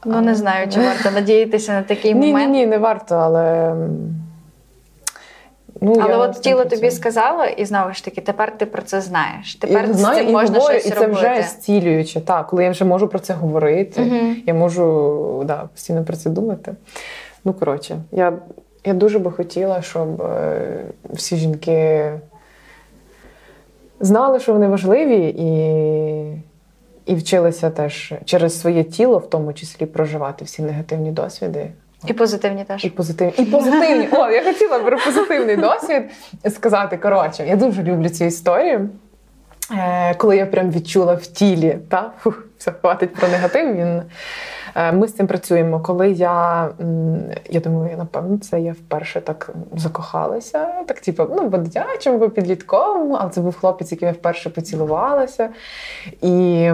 Ну 0.05 0.21
не 0.21 0.35
знаю, 0.35 0.67
чи 0.69 0.79
варто 0.79 1.11
надіятися 1.11 1.71
на 1.73 1.83
такий 1.83 2.13
Ні, 2.13 2.19
ні, 2.19 2.27
момент. 2.27 2.51
ні, 2.51 2.65
не 2.65 2.77
варто, 2.77 3.15
але. 3.15 3.75
Ну, 5.81 5.95
Але 6.01 6.11
я 6.11 6.17
от 6.17 6.41
тіло 6.41 6.65
тобі 6.65 6.91
сказало, 6.91 7.45
і 7.45 7.65
знову 7.65 7.93
ж 7.93 8.05
таки, 8.05 8.21
тепер 8.21 8.57
ти 8.57 8.65
про 8.65 8.81
це 8.81 9.01
знаєш. 9.01 9.55
Тепер 9.55 9.85
я 9.87 9.93
з 9.93 9.97
знаю, 9.97 10.17
цим 10.19 10.29
і 10.29 10.31
можна 10.31 10.59
говорю, 10.59 10.79
щось 10.79 10.91
і 10.91 10.95
це 10.95 10.95
робити. 11.07 11.19
вже 11.19 11.43
зцілююче. 11.43 12.21
Так, 12.21 12.47
коли 12.47 12.63
я 12.63 12.69
вже 12.69 12.85
можу 12.85 13.07
про 13.07 13.19
це 13.19 13.33
говорити, 13.33 14.01
Мгм. 14.01 14.35
я 14.45 14.53
можу 14.53 15.43
да, 15.45 15.57
постійно 15.57 16.03
про 16.03 16.15
це 16.15 16.29
думати. 16.29 16.75
Ну, 17.45 17.53
коротше, 17.53 17.97
я, 18.11 18.33
я 18.85 18.93
дуже 18.93 19.19
би 19.19 19.31
хотіла, 19.31 19.81
щоб 19.81 20.21
е, 20.21 20.83
всі 21.09 21.35
жінки 21.35 22.11
знали, 23.99 24.39
що 24.39 24.53
вони 24.53 24.67
важливі, 24.67 25.27
і, 25.37 25.51
і 27.11 27.15
вчилися 27.15 27.69
теж 27.69 28.13
через 28.25 28.59
своє 28.59 28.83
тіло, 28.83 29.17
в 29.17 29.29
тому 29.29 29.53
числі, 29.53 29.85
проживати 29.85 30.45
всі 30.45 30.61
негативні 30.61 31.11
досвіди. 31.11 31.71
І 32.07 32.13
позитивні 32.13 32.63
теж. 32.63 32.85
І 32.85 32.89
позитивні. 32.89 33.33
І 33.37 33.45
позитивні. 33.45 34.09
О, 34.11 34.29
я 34.29 34.43
хотіла 34.43 34.79
про 34.79 34.97
позитивний 34.97 35.57
досвід 35.57 36.03
сказати. 36.49 36.97
Коротше, 36.97 37.47
я 37.47 37.55
дуже 37.55 37.83
люблю 37.83 38.09
цю 38.09 38.25
історію. 38.25 38.89
Е, 39.71 40.13
коли 40.13 40.37
я 40.37 40.45
прям 40.45 40.71
відчула 40.71 41.13
в 41.13 41.27
тілі, 41.27 41.79
та 41.89 42.11
фух, 42.19 42.43
все 42.57 42.71
хватить 42.71 43.13
про 43.13 43.27
негатив. 43.27 43.75
Він 43.75 44.01
е, 44.75 44.91
ми 44.91 45.07
з 45.07 45.13
цим 45.13 45.27
працюємо. 45.27 45.79
Коли 45.79 46.11
я 46.11 46.69
я 47.49 47.59
думаю, 47.59 47.97
напевно, 47.97 48.37
це 48.37 48.61
я 48.61 48.71
вперше 48.71 49.21
так 49.21 49.49
закохалася. 49.75 50.67
Так, 50.87 50.99
типу, 50.99 51.27
ну, 51.29 51.51
по 51.51 51.57
дитячому, 51.57 52.19
по 52.19 52.29
підлітковому, 52.29 53.17
але 53.19 53.29
це 53.29 53.41
був 53.41 53.55
хлопець, 53.59 53.91
яким 53.91 54.07
я 54.07 54.13
вперше 54.13 54.49
поцілувалася. 54.49 55.49
І 56.21 56.71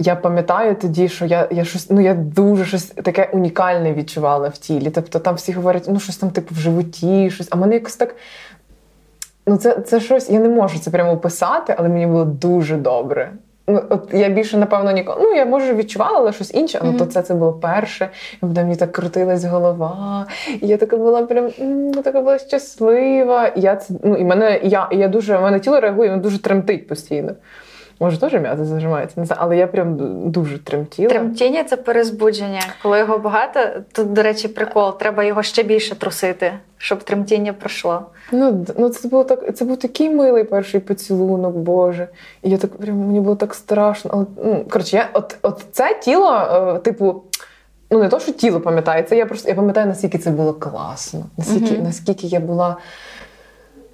я 0.00 0.16
пам'ятаю 0.16 0.74
тоді, 0.74 1.08
що 1.08 1.26
я, 1.26 1.48
я 1.50 1.64
щось, 1.64 1.90
ну 1.90 2.00
я 2.00 2.14
дуже 2.14 2.64
щось 2.64 2.84
таке 2.84 3.30
унікальне 3.32 3.92
відчувала 3.94 4.48
в 4.48 4.58
тілі. 4.58 4.90
Тобто 4.90 5.18
там 5.18 5.34
всі 5.34 5.52
говорять, 5.52 5.84
ну 5.88 6.00
щось 6.00 6.16
там, 6.16 6.30
типу, 6.30 6.54
в 6.54 6.58
животі, 6.58 7.30
щось, 7.30 7.48
а 7.50 7.56
мене 7.56 7.74
якось 7.74 7.96
так. 7.96 8.14
Ну, 9.46 9.56
це, 9.56 9.80
це 9.80 10.00
щось, 10.00 10.30
я 10.30 10.40
не 10.40 10.48
можу 10.48 10.78
це 10.78 10.90
прямо 10.90 11.12
описати, 11.12 11.74
але 11.78 11.88
мені 11.88 12.06
було 12.06 12.24
дуже 12.24 12.76
добре. 12.76 13.32
Ну, 13.66 13.82
от 13.88 14.08
я 14.12 14.28
більше, 14.28 14.56
напевно, 14.58 14.90
ніколи. 14.90 15.18
Ну, 15.22 15.34
я 15.34 15.46
може 15.46 15.74
відчувала, 15.74 16.18
але 16.18 16.32
щось 16.32 16.54
інше, 16.54 16.78
але 16.82 16.90
Мгм. 16.90 16.98
то 16.98 17.06
це, 17.06 17.22
це 17.22 17.34
було 17.34 17.52
перше. 17.52 18.08
І 18.42 18.46
мені 18.46 18.76
так 18.76 18.92
крутилась 18.92 19.44
голова. 19.44 20.26
І 20.60 20.66
я 20.66 20.76
така 20.76 20.96
була 20.96 21.22
прям 21.22 21.50
м, 21.60 21.92
така 21.92 22.20
була 22.20 22.38
щаслива. 22.38 23.46
І 23.46 23.60
я 23.60 23.76
це, 23.76 23.94
ну, 24.04 24.16
і 24.16 24.24
мене, 24.24 24.60
я, 24.62 24.88
я 24.92 25.08
дуже, 25.08 25.38
мене 25.38 25.60
тіло 25.60 25.80
реагує, 25.80 26.10
воно 26.10 26.22
дуже 26.22 26.42
тремтить 26.42 26.88
постійно. 26.88 27.32
Може, 28.02 28.20
теж 28.20 28.32
м'язи 28.32 28.64
зажимається, 28.64 29.20
не 29.20 29.26
знаю, 29.26 29.40
але 29.44 29.56
я 29.56 29.66
прям 29.66 29.96
дуже 30.30 30.58
тремтіла. 30.58 31.08
Тремтіння 31.08 31.64
це 31.64 31.76
перезбудження. 31.76 32.60
Коли 32.82 32.98
його 32.98 33.18
багато, 33.18 33.60
тут, 33.92 34.12
до 34.12 34.22
речі, 34.22 34.48
прикол, 34.48 34.98
треба 34.98 35.24
його 35.24 35.42
ще 35.42 35.62
більше 35.62 35.94
трусити, 35.94 36.52
щоб 36.78 37.02
тремтіння 37.02 37.52
пройшло. 37.52 38.02
Ну, 38.32 38.66
ну 38.78 38.88
це 38.88 39.08
було 39.08 39.24
так, 39.24 39.56
це 39.56 39.64
був 39.64 39.76
такий 39.76 40.10
милий 40.10 40.44
перший 40.44 40.80
поцілунок, 40.80 41.56
Боже. 41.56 42.08
І 42.42 42.50
я 42.50 42.58
так 42.58 42.76
прям 42.76 42.96
мені 42.96 43.20
було 43.20 43.36
так 43.36 43.54
страшно. 43.54 44.10
Але, 44.14 44.26
ну, 44.44 44.64
коротше, 44.70 44.96
я 44.96 45.08
от, 45.12 45.36
от 45.42 45.64
це 45.72 45.98
тіло, 46.02 46.32
е, 46.34 46.78
типу, 46.78 47.22
ну 47.90 47.98
не 47.98 48.08
то, 48.08 48.20
що 48.20 48.32
тіло 48.32 48.60
пам'ятає, 48.60 49.02
це 49.02 49.16
я 49.16 49.26
просто 49.26 49.48
я 49.48 49.54
пам'ятаю, 49.54 49.86
наскільки 49.86 50.18
це 50.18 50.30
було 50.30 50.52
класно, 50.52 51.24
наскільки, 51.38 51.74
Мгм. 51.74 51.82
наскільки 51.84 52.26
я 52.26 52.40
була. 52.40 52.76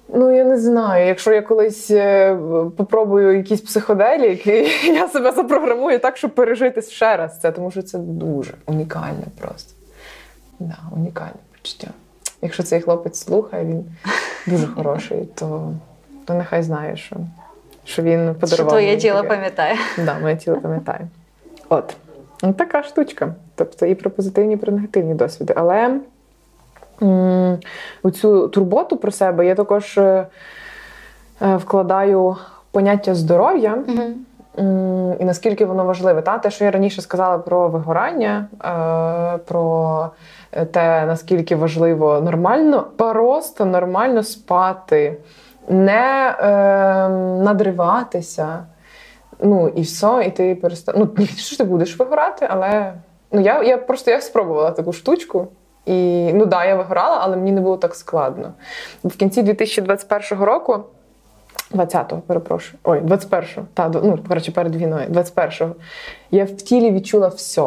Ну, 0.09 0.35
я 0.35 0.43
не 0.43 0.57
знаю, 0.57 1.07
якщо 1.07 1.33
я 1.33 1.41
колись 1.41 1.91
е, 1.91 2.37
попробую 2.77 3.37
якісь 3.37 3.61
психоделіки, 3.61 4.67
я 4.85 5.07
себе 5.07 5.31
запрограмую 5.31 5.99
так, 5.99 6.17
щоб 6.17 6.35
пережити 6.35 6.81
ще 6.81 7.17
раз 7.17 7.39
це, 7.39 7.51
тому 7.51 7.71
що 7.71 7.81
це 7.81 7.97
дуже 7.97 8.53
унікальне 8.65 9.25
просто. 9.39 9.73
Да, 10.59 10.77
унікальне 10.95 11.39
почуття. 11.51 11.87
Якщо 12.41 12.63
цей 12.63 12.81
хлопець 12.81 13.19
слухає, 13.19 13.65
він 13.65 13.85
дуже 14.47 14.67
хороший, 14.67 15.29
то, 15.35 15.73
то 16.25 16.33
нехай 16.33 16.63
знає, 16.63 16.97
що, 16.97 17.15
що 17.83 18.01
він 18.01 18.35
Що 18.45 18.65
твоє 18.65 18.87
мені 18.87 19.01
тіло 19.01 19.23
пам'ятає. 19.23 19.75
Да, 20.05 20.19
моє 20.19 20.35
тіло 20.35 20.57
пам'ятає. 20.57 21.07
От. 21.69 21.95
Ну, 22.43 22.53
така 22.53 22.83
штучка. 22.83 23.35
Тобто 23.55 23.85
і 23.85 23.95
про 23.95 24.11
позитивні, 24.11 24.53
і 24.53 24.57
про 24.57 24.71
негативні 24.71 25.13
досвіди. 25.13 25.53
Але 25.57 25.99
цю 28.13 28.47
турботу 28.47 28.97
про 28.97 29.11
себе 29.11 29.45
я 29.45 29.55
також 29.55 29.97
е, 29.97 30.27
е, 31.41 31.55
вкладаю 31.55 32.35
поняття 32.71 33.15
здоров'я. 33.15 33.77
І 35.19 35.25
наскільки 35.25 35.65
воно 35.65 35.85
важливе, 35.85 36.21
та 36.21 36.37
те, 36.37 36.51
що 36.51 36.65
я 36.65 36.71
раніше 36.71 37.01
сказала 37.01 37.37
про 37.37 37.69
вигорання, 37.69 38.47
е, 38.65 39.37
про 39.37 40.09
те, 40.51 41.05
наскільки 41.05 41.55
важливо 41.55 42.21
нормально, 42.21 42.87
просто 42.97 43.65
нормально 43.65 44.23
спати, 44.23 45.17
не 45.69 46.35
надриватися. 47.43 48.65
Ну 49.39 49.67
і 49.67 49.81
все, 49.81 50.23
і 50.27 50.31
ти 50.31 50.55
перестав. 50.55 50.95
Ну, 50.97 51.25
що 51.37 51.57
ти 51.57 51.63
будеш 51.63 51.99
вигорати, 51.99 52.47
але 52.49 52.93
ну 53.31 53.41
я, 53.41 53.63
я 53.63 53.77
просто 53.77 54.11
я 54.11 54.21
спробувала 54.21 54.71
таку 54.71 54.93
штучку. 54.93 55.47
І 55.87 56.31
ну 56.33 56.45
да, 56.45 56.65
я 56.65 56.75
вигорала, 56.75 57.17
але 57.21 57.37
мені 57.37 57.51
не 57.51 57.61
було 57.61 57.77
так 57.77 57.95
складно. 57.95 58.53
В 59.03 59.15
кінці 59.17 59.43
2021 59.43 60.43
року 60.43 60.83
20-го, 61.71 62.21
перепрошую. 62.21 62.79
Ой, 62.83 62.99
21-го. 62.99 63.65
Та, 63.73 63.89
ну, 63.89 64.19
коротше, 64.27 64.51
перед 64.51 64.75
війною, 64.75 65.07
21-го. 65.09 65.75
Я 66.31 66.45
в 66.45 66.51
тілі 66.51 66.91
відчула 66.91 67.27
все. 67.27 67.63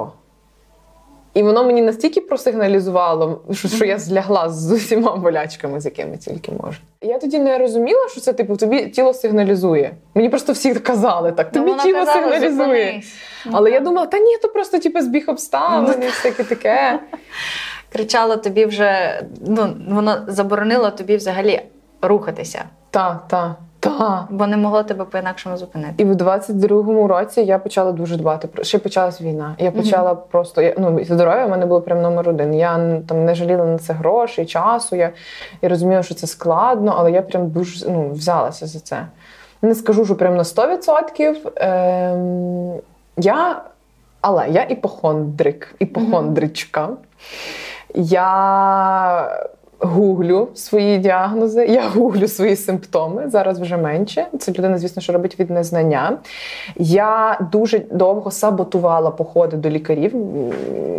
І 1.34 1.42
воно 1.42 1.64
мені 1.64 1.82
настільки 1.82 2.20
просигналізувало, 2.20 3.40
що, 3.52 3.68
що 3.68 3.84
я 3.84 3.98
злягла 3.98 4.48
з 4.48 4.72
усіма 4.72 5.16
болячками, 5.16 5.80
з 5.80 5.84
якими 5.84 6.16
тільки 6.16 6.52
можна. 6.52 6.84
Я 7.02 7.18
тоді 7.18 7.38
не 7.38 7.58
розуміла, 7.58 8.08
що 8.08 8.20
це 8.20 8.32
типу 8.32 8.56
тобі 8.56 8.86
тіло 8.86 9.14
сигналізує. 9.14 9.94
Мені 10.14 10.28
просто 10.28 10.52
всі 10.52 10.74
казали 10.74 11.32
так, 11.32 11.52
тобі 11.52 11.70
Ну, 11.70 11.82
тіло 11.82 11.98
казала, 11.98 12.30
сигналізує. 12.30 13.02
Але 13.52 13.70
я 13.70 13.80
думала, 13.80 14.06
та 14.06 14.18
ні, 14.18 14.38
то 14.42 14.48
просто 14.48 14.78
типу, 14.78 15.00
збіг 15.00 15.24
Ну, 15.26 15.32
обставин 15.32 16.02
і 16.02 16.06
всяке 16.06 16.44
таке. 16.44 17.00
Кричало 17.92 18.36
тобі 18.36 18.66
вже, 18.66 19.22
ну 19.46 19.74
воно 19.88 20.16
заборонило 20.26 20.90
тобі 20.90 21.16
взагалі 21.16 21.60
рухатися, 22.02 22.64
Та, 22.90 23.20
та, 23.28 23.56
та. 23.80 24.26
бо 24.30 24.46
не 24.46 24.56
могло 24.56 24.82
тебе 24.82 25.04
по-інакшому 25.04 25.56
зупинити. 25.56 25.94
І 25.98 26.04
в 26.04 26.12
22-му 26.12 27.08
році 27.08 27.40
я 27.40 27.58
почала 27.58 27.92
дуже 27.92 28.16
дбати 28.16 28.48
про 28.48 28.64
ще 28.64 28.78
почалась 28.78 29.20
війна. 29.20 29.54
Я 29.58 29.70
почала 29.70 30.14
просто 30.14 30.62
я, 30.62 30.74
ну 30.78 31.04
здоров'я 31.04 31.46
в 31.46 31.50
мене 31.50 31.66
було 31.66 31.80
прям 31.80 32.02
номер 32.02 32.28
один. 32.28 32.54
Я 32.54 33.00
там 33.08 33.24
не 33.24 33.34
жаліла 33.34 33.64
на 33.64 33.78
це 33.78 33.92
грошей, 33.92 34.46
часу. 34.46 34.96
Я, 34.96 35.10
я 35.62 35.68
розуміла, 35.68 36.02
що 36.02 36.14
це 36.14 36.26
складно, 36.26 36.94
але 36.98 37.10
я 37.12 37.22
прям 37.22 37.50
дуже 37.50 37.90
ну, 37.90 38.10
взялася 38.10 38.66
за 38.66 38.80
це. 38.80 39.06
Не 39.62 39.74
скажу, 39.74 40.04
що 40.04 40.16
прям 40.16 40.36
на 40.36 40.42
100%. 40.42 41.36
Ем, 41.56 42.80
я, 43.16 43.62
але 44.20 44.48
я 44.48 44.62
іпохондрик, 44.62 45.74
іпохондричка. 45.78 46.88
Я 47.94 49.46
гуглю 49.80 50.48
свої 50.54 50.98
діагнози, 50.98 51.66
я 51.66 51.88
гуглю 51.88 52.28
свої 52.28 52.56
симптоми. 52.56 53.28
Зараз 53.28 53.60
вже 53.60 53.76
менше. 53.76 54.26
Це 54.38 54.52
людина, 54.52 54.78
звісно, 54.78 55.02
що 55.02 55.12
робить 55.12 55.40
від 55.40 55.50
незнання. 55.50 56.18
Я 56.76 57.38
дуже 57.52 57.78
довго 57.78 58.30
саботувала 58.30 59.10
походи 59.10 59.56
до 59.56 59.70
лікарів. 59.70 60.14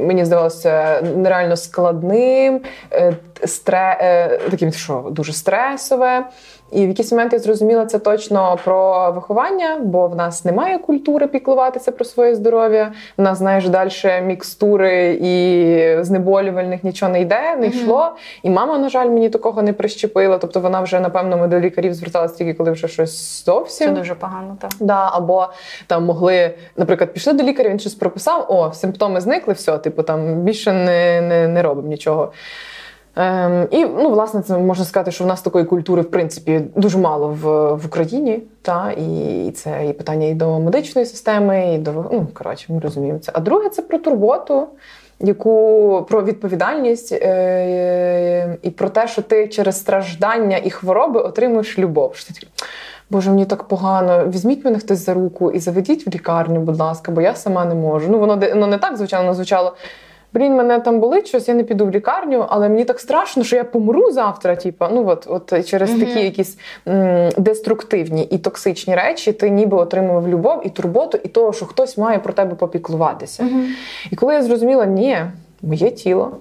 Мені 0.06 0.26
здавалося 0.26 1.02
нереально 1.16 1.56
складним. 1.56 2.62
Е, 2.94 3.14
стре, 3.46 4.40
таким, 4.52 4.72
що 4.72 5.08
дуже 5.12 5.34
стресове. 5.34 6.26
І 6.72 6.86
в 6.86 6.88
якийсь 6.88 7.12
момент 7.12 7.34
я 7.34 7.40
зрозуміла 7.40 7.86
це 7.86 8.00
точно 8.00 8.58
про 8.64 9.12
виховання, 9.12 9.78
бо 9.84 10.08
в 10.08 10.16
нас 10.16 10.46
немає 10.46 10.78
культури 10.78 11.28
піклуватися 11.28 11.92
про 11.92 12.06
своє 12.06 12.36
здоров'я. 12.36 12.92
В 13.18 13.22
нас, 13.22 13.38
знаєш, 13.38 13.70
далі 13.70 13.92
мікстури 14.24 15.20
і 15.22 16.04
знеболювальних 16.04 16.84
нічого 16.84 17.12
не 17.12 17.22
йде, 17.22 17.56
не 17.56 17.68
йшло. 17.68 18.12
І 18.44 18.50
мама, 18.50 18.78
на 18.78 18.90
жаль, 18.90 19.06
мені 19.10 19.30
такого 19.30 19.62
не 19.62 19.74
прищепила. 19.74 20.38
Тобто 20.38 20.60
вона 20.60 20.82
вже, 20.82 21.00
напевно, 21.00 21.38
ми 21.38 21.48
до 21.48 21.60
лікарів 21.60 21.94
зверталася 21.94 22.36
тільки, 22.36 22.54
коли 22.54 22.72
вже 22.72 22.88
щось 22.88 23.46
зовсім. 23.46 23.88
Це 23.88 23.94
дуже 23.94 24.16
погано, 24.16 24.58
так. 24.62 24.72
Да, 24.80 25.10
Або 25.14 25.48
там 25.88 26.06
могли, 26.06 26.52
наприклад, 26.78 27.14
пішли 27.14 27.34
до 27.34 27.44
лікаря, 27.44 27.70
він 27.70 27.80
щось 27.80 27.96
прописав, 27.96 28.46
о, 28.50 28.74
симптоми 28.74 29.22
зникли, 29.22 29.54
все, 29.54 29.78
типу, 29.78 30.04
там 30.04 30.36
більше 30.36 30.74
не, 30.74 31.22
не, 31.22 31.48
не 31.48 31.62
робимо 31.62 31.88
нічого. 31.88 32.32
Ем, 33.22 33.68
І 33.72 33.86
ну, 33.86 34.10
власне, 34.10 34.42
це 34.42 34.58
можна 34.58 34.86
сказати, 34.86 35.12
що 35.12 35.24
в 35.24 35.28
нас 35.28 35.42
такої 35.42 35.66
культури, 35.66 36.02
в 36.02 36.12
принципі, 36.12 36.62
дуже 36.76 36.98
мало 36.98 37.28
в 37.28 37.74
в 37.74 37.86
Україні. 37.86 38.44
Та, 38.62 38.92
І 38.92 39.52
це 39.56 39.88
і 39.90 39.94
питання 39.94 40.28
і 40.28 40.34
до 40.34 40.60
медичної 40.60 41.08
системи, 41.08 41.74
і 41.74 41.78
до 41.78 41.92
ну, 41.92 42.28
коротше, 42.34 42.66
ми 42.74 42.80
розуміємо 42.80 43.20
це. 43.20 43.32
А 43.36 43.40
друге, 43.40 43.70
це 43.70 43.82
про 43.82 43.98
турботу, 43.98 44.68
яку 45.20 46.06
про 46.10 46.24
відповідальність 46.24 47.12
е, 47.12 48.58
і 48.62 48.70
про 48.70 48.90
те, 48.90 49.08
що 49.08 49.22
ти 49.22 49.48
через 49.48 49.80
страждання 49.80 50.58
і 50.58 50.70
хвороби 50.70 51.20
отримуєш 51.20 51.80
любов. 51.80 52.16
Що 52.16 52.34
ти 52.34 52.48
Боже, 53.10 53.30
мені 53.30 53.46
так 53.46 53.64
погано. 53.64 54.28
Візьміть 54.28 54.66
мене 54.66 54.80
хтось 54.80 55.06
за 55.06 55.14
руку 55.14 55.52
і 55.52 55.60
заведіть 55.60 56.08
в 56.08 56.10
лікарню, 56.10 56.60
будь 56.60 56.80
ласка, 56.80 57.12
бо 57.12 57.22
я 57.22 57.36
сама 57.36 57.66
не 57.66 57.76
можу. 57.76 58.08
Ну, 58.12 58.20
воно 58.20 58.40
ну, 58.56 58.68
не 58.68 58.78
так 58.78 58.98
звучало, 58.98 59.24
воно 59.24 59.34
звучало 59.34 59.74
блін, 60.34 60.56
мене 60.56 60.80
там 60.80 61.00
болить 61.00 61.28
щось, 61.28 61.48
я 61.48 61.54
не 61.54 61.64
піду 61.64 61.86
в 61.86 61.92
лікарню, 61.92 62.46
але 62.50 62.70
мені 62.70 62.86
так 62.86 63.00
страшно, 63.00 63.44
що 63.44 63.56
я 63.56 63.64
помру 63.64 64.12
завтра. 64.12 64.56
Типу, 64.56 64.86
ну 64.92 65.08
от, 65.08 65.28
от 65.30 65.68
через 65.68 65.90
mm-hmm. 65.90 66.00
такі 66.00 66.20
якісь 66.20 66.58
м, 66.88 67.30
деструктивні 67.38 68.24
і 68.24 68.38
токсичні 68.38 68.96
речі, 68.96 69.32
ти 69.32 69.50
ніби 69.50 69.78
отримував 69.78 70.28
любов 70.28 70.62
і 70.68 70.70
турботу, 70.70 71.20
і 71.24 71.28
того, 71.28 71.54
що 71.54 71.66
хтось 71.66 71.98
має 71.98 72.20
про 72.20 72.34
тебе 72.34 72.56
попіклуватися. 72.56 73.44
Mm-hmm. 73.44 73.68
І 74.12 74.16
коли 74.16 74.34
я 74.34 74.44
зрозуміла, 74.44 74.86
ні, 74.86 75.18
моє 75.62 75.92
тіло. 75.92 76.38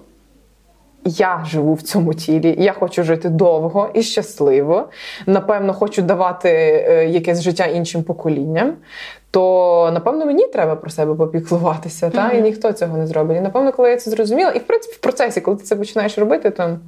Я 1.05 1.45
живу 1.47 1.73
в 1.73 1.81
цьому 1.81 2.13
тілі, 2.13 2.55
я 2.59 2.73
хочу 2.73 3.03
жити 3.03 3.29
довго 3.29 3.89
і 3.93 4.01
щасливо. 4.01 4.89
Напевно, 5.25 5.73
хочу 5.73 6.01
давати 6.01 6.49
е, 6.49 7.07
якесь 7.09 7.41
життя 7.41 7.65
іншим 7.65 8.03
поколінням 8.03 8.73
то 9.31 9.91
напевно 9.93 10.25
мені 10.25 10.47
треба 10.47 10.75
про 10.75 10.89
себе 10.89 11.15
попіклуватися, 11.15 12.07
mm-hmm. 12.07 12.11
та 12.11 12.31
і 12.31 12.41
ніхто 12.41 12.73
цього 12.73 12.97
не 12.97 13.07
зробить. 13.07 13.37
І 13.37 13.41
напевно, 13.41 13.71
коли 13.71 13.89
я 13.89 13.97
це 13.97 14.11
зрозуміла, 14.11 14.51
і 14.51 14.59
в 14.59 14.63
принципі 14.63 14.95
в 14.95 14.99
процесі, 14.99 15.41
коли 15.41 15.57
ти 15.57 15.63
це 15.63 15.75
починаєш 15.75 16.17
робити, 16.17 16.49
то 16.49 16.79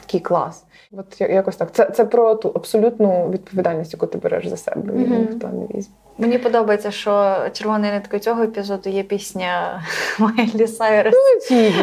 такий 0.00 0.20
клас. 0.20 0.64
От 0.92 1.20
якось 1.20 1.56
так. 1.56 1.72
Це 1.72 1.90
це 1.90 2.04
про 2.04 2.34
ту 2.34 2.52
абсолютну 2.54 3.30
відповідальність, 3.30 3.92
яку 3.92 4.06
ти 4.06 4.18
береш 4.18 4.46
за 4.46 4.56
себе. 4.56 4.92
Mm-hmm. 4.92 5.18
Ніхто 5.18 5.48
не 5.48 5.66
візьме. 5.78 5.94
Мені 6.18 6.38
подобається, 6.38 6.90
що 6.90 7.36
червоною 7.52 7.92
ниткою 7.92 8.20
цього 8.20 8.42
епізоду 8.42 8.90
є 8.90 9.02
пісня 9.02 9.82
Майлі 10.18 10.66
Сайрес. 10.66 11.14
Ну, 11.50 11.56
ні. 11.56 11.74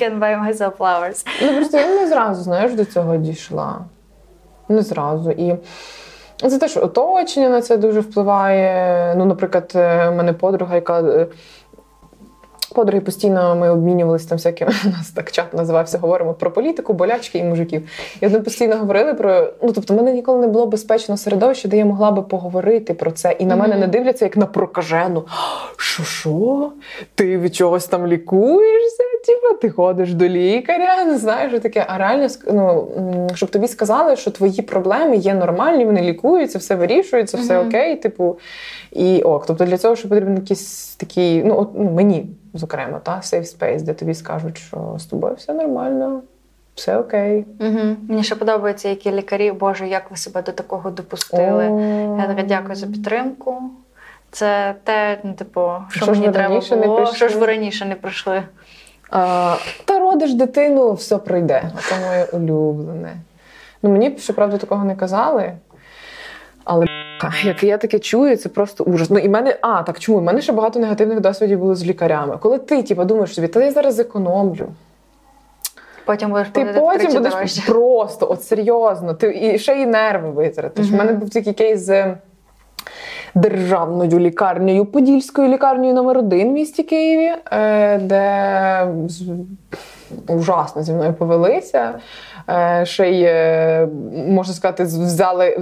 Can 0.00 0.18
buy 0.18 0.48
myself 0.48 0.76
flowers. 0.76 1.26
Ну 1.42 1.54
просто 1.54 1.78
я 1.78 1.86
не 1.86 2.08
зразу 2.08 2.42
знаєш 2.42 2.72
до 2.72 2.84
цього 2.84 3.16
дійшла. 3.16 3.78
Не 4.68 4.82
зразу. 4.82 5.30
І 5.30 5.56
це 6.36 6.58
теж 6.58 6.76
оточення 6.76 7.48
на 7.48 7.60
це 7.60 7.76
дуже 7.76 8.00
впливає. 8.00 9.14
Ну, 9.16 9.24
наприклад, 9.24 9.72
е, 9.74 10.08
в 10.08 10.14
мене 10.14 10.32
подруга, 10.32 10.74
яка 10.74 11.00
е, 11.00 11.26
Подруги 12.74 13.00
постійно 13.00 13.56
ми 13.56 13.70
обмінювалися 13.70 14.28
там 14.28 14.38
всякими, 14.38 14.72
у 14.86 14.88
нас 14.88 15.10
так 15.10 15.32
чат 15.32 15.54
називався, 15.54 15.98
говоримо 15.98 16.34
про 16.34 16.50
політику, 16.50 16.92
болячки 16.92 17.38
і 17.38 17.44
мужиків. 17.44 17.88
І 18.20 18.26
вони 18.26 18.40
постійно 18.40 18.76
говорили 18.76 19.14
про. 19.14 19.52
Ну 19.62 19.72
тобто, 19.72 19.94
в 19.94 19.96
мене 19.96 20.12
ніколи 20.12 20.40
не 20.40 20.46
було 20.46 20.66
безпечного 20.66 21.18
середовища, 21.18 21.68
де 21.68 21.76
я 21.76 21.84
могла 21.84 22.10
би 22.10 22.22
поговорити 22.22 22.94
про 22.94 23.10
це. 23.10 23.36
І 23.38 23.46
на 23.46 23.54
mm-hmm. 23.54 23.58
мене 23.58 23.76
не 23.76 23.86
дивляться 23.86 24.24
як 24.24 24.36
на 24.36 24.46
прокажену. 24.46 25.24
Що, 25.76 26.02
що? 26.02 26.72
Ти 27.14 27.38
від 27.38 27.54
чогось 27.54 27.86
там 27.86 28.06
лікуєшся? 28.06 29.02
Типа, 29.26 29.54
ти 29.54 29.70
ходиш 29.70 30.14
до 30.14 30.28
лікаря, 30.28 31.04
не 31.04 31.18
знаєш, 31.18 31.60
таке. 31.60 31.86
А 31.88 31.98
реально 31.98 32.28
ну, 32.46 32.88
щоб 33.34 33.50
тобі 33.50 33.68
сказали, 33.68 34.16
що 34.16 34.30
твої 34.30 34.62
проблеми 34.62 35.16
є 35.16 35.34
нормальні, 35.34 35.84
вони 35.84 36.02
лікуються, 36.02 36.58
все 36.58 36.74
вирішується, 36.74 37.36
все 37.36 37.58
mm-hmm. 37.58 37.68
окей. 37.68 37.96
Типу, 37.96 38.38
і 38.92 39.22
ок. 39.22 39.46
Тобто 39.46 39.64
для 39.64 39.78
цього, 39.78 39.96
що 39.96 40.08
потрібен 40.08 40.36
якийсь 40.36 40.96
такий, 40.96 41.44
ну, 41.44 41.58
от, 41.58 41.68
ну 41.74 41.90
мені 41.90 42.26
зокрема, 42.54 42.98
та 42.98 43.16
safe 43.16 43.58
space, 43.58 43.82
де 43.82 43.94
тобі 43.94 44.14
скажуть, 44.14 44.58
що 44.58 44.96
з 44.98 45.04
тобою 45.06 45.34
все 45.34 45.54
нормально, 45.54 46.22
все 46.74 46.98
окей. 46.98 47.46
Угу. 47.60 47.96
Мені 48.08 48.22
ще 48.22 48.34
подобається, 48.34 48.88
які 48.88 49.12
лікарі, 49.12 49.52
Боже, 49.52 49.88
як 49.88 50.10
ви 50.10 50.16
себе 50.16 50.42
до 50.42 50.52
такого 50.52 50.90
допустили. 50.90 51.68
О. 51.68 52.16
Я 52.20 52.26
така 52.26 52.42
дякую 52.42 52.74
за 52.74 52.86
підтримку. 52.86 53.62
Це 54.30 54.74
те, 54.84 55.18
ну, 55.22 55.32
типу, 55.32 55.70
що, 55.88 56.04
що 56.04 56.12
мені 56.12 56.30
треба 56.30 56.60
було, 56.70 57.12
що 57.14 57.28
ж 57.28 57.38
ви 57.38 57.46
раніше 57.46 57.84
не 57.84 57.94
пройшли. 57.94 58.42
А, 59.10 59.56
Та 59.84 59.98
родиш 59.98 60.34
дитину, 60.34 60.92
все 60.92 61.18
пройде. 61.18 61.70
Це 61.88 61.94
моє 62.06 62.24
улюблене. 62.24 63.12
Ну, 63.82 63.90
Мені, 63.90 64.16
щоправда, 64.18 64.56
такого 64.58 64.84
не 64.84 64.96
казали. 64.96 65.52
Але 66.64 66.86
як 67.42 67.62
я 67.62 67.78
таке 67.78 67.98
чую, 67.98 68.36
це 68.36 68.48
просто 68.48 68.84
ужас. 68.84 69.10
Ну 69.10 69.18
і 69.18 69.28
мене, 69.28 69.58
а 69.60 69.82
так 69.82 69.98
чому? 69.98 70.18
У 70.18 70.20
мене 70.20 70.40
ще 70.40 70.52
багато 70.52 70.78
негативних 70.78 71.20
досвідів 71.20 71.58
було 71.58 71.74
з 71.74 71.84
лікарями. 71.84 72.38
Коли 72.40 72.58
ти 72.58 72.82
типу, 72.82 73.04
думаєш 73.04 73.34
собі, 73.34 73.48
та 73.48 73.64
я 73.64 73.70
зараз 73.70 73.98
економлю. 73.98 74.68
Потім 76.04 76.30
будеш 76.30 76.48
ти 76.52 76.64
потім 76.64 77.12
будеш 77.12 77.32
дорожче. 77.32 77.62
просто, 77.66 78.30
от 78.30 78.44
серйозно, 78.44 79.14
ти 79.14 79.52
і 79.54 79.58
ще 79.58 79.74
й 79.74 79.86
нерви 79.86 80.30
витратиш. 80.30 80.86
У 80.86 80.90
mm-hmm. 80.90 80.96
мене 80.96 81.12
був 81.12 81.30
такий 81.30 81.52
кейс 81.52 81.80
з 81.80 82.14
державною 83.34 84.18
лікарнею, 84.18 84.86
Подільською 84.86 85.48
лікарнею 85.48 85.94
номер 85.94 86.18
1 86.18 86.48
в 86.48 86.52
місті 86.52 86.82
Києві, 86.82 87.32
е, 87.52 87.98
де 87.98 88.86
ужасно 90.28 90.82
зі 90.82 90.92
мною 90.92 91.12
повелися. 91.12 91.98
Е, 92.48 92.86
ще 92.86 93.10
й 93.10 93.22
е, 93.22 93.88
можна 94.28 94.54
сказати, 94.54 94.82
взяли 94.84 95.56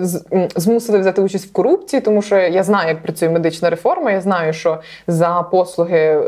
змусили 0.57 0.99
взяти 0.99 1.23
участь 1.23 1.47
в 1.47 1.53
корупції, 1.53 2.01
тому 2.01 2.23
що 2.23 2.37
я 2.37 2.63
знаю, 2.63 2.89
як 2.89 3.03
працює 3.03 3.29
медична 3.29 3.71
реформа. 3.71 4.11
Я 4.11 4.21
знаю, 4.21 4.53
що 4.53 4.79
за 5.07 5.43
послуги 5.43 5.99
е, 5.99 6.21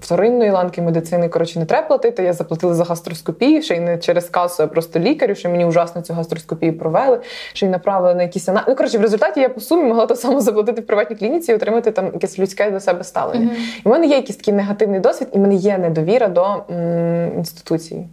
вторинної 0.00 0.50
ланки 0.50 0.82
медицини 0.82 1.28
коротше 1.28 1.58
не 1.58 1.64
треба 1.64 1.86
платити. 1.86 2.22
Я 2.22 2.32
заплатила 2.32 2.74
за 2.74 2.84
гастроскопію, 2.84 3.62
ще 3.62 3.76
й 3.76 3.80
не 3.80 3.98
через 3.98 4.28
касу, 4.28 4.62
а 4.62 4.66
просто 4.66 4.98
лікарю, 4.98 5.34
що 5.34 5.50
мені 5.50 5.64
ужасно 5.64 6.02
цю 6.02 6.14
гастроскопію 6.14 6.78
провели, 6.78 7.18
ще 7.52 7.66
й 7.66 7.68
направили 7.68 8.14
на 8.14 8.22
якісь 8.22 8.48
аналізи. 8.48 8.70
Ну, 8.70 8.76
коротше, 8.76 8.98
в 8.98 9.02
результаті 9.02 9.40
я 9.40 9.48
по 9.48 9.60
сумі 9.60 9.82
могла 9.82 10.06
то 10.06 10.16
само 10.16 10.40
заплатити 10.40 10.80
в 10.80 10.86
приватній 10.86 11.16
клініці 11.16 11.52
і 11.52 11.54
отримати 11.54 11.90
там 11.90 12.10
якесь 12.12 12.38
людське 12.38 12.70
до 12.70 12.80
себе 12.80 13.04
ставлення. 13.04 13.46
Mm-hmm. 13.46 13.80
І 13.84 13.88
в 13.88 13.88
мене 13.88 14.06
є 14.06 14.16
якийсь 14.16 14.36
такий 14.36 14.54
негативний 14.54 15.00
досвід, 15.00 15.28
і 15.32 15.38
в 15.38 15.40
мене 15.40 15.54
є 15.54 15.78
недовіра 15.78 16.28
до 16.28 16.44
м, 16.70 17.38
інституції. 17.38 18.08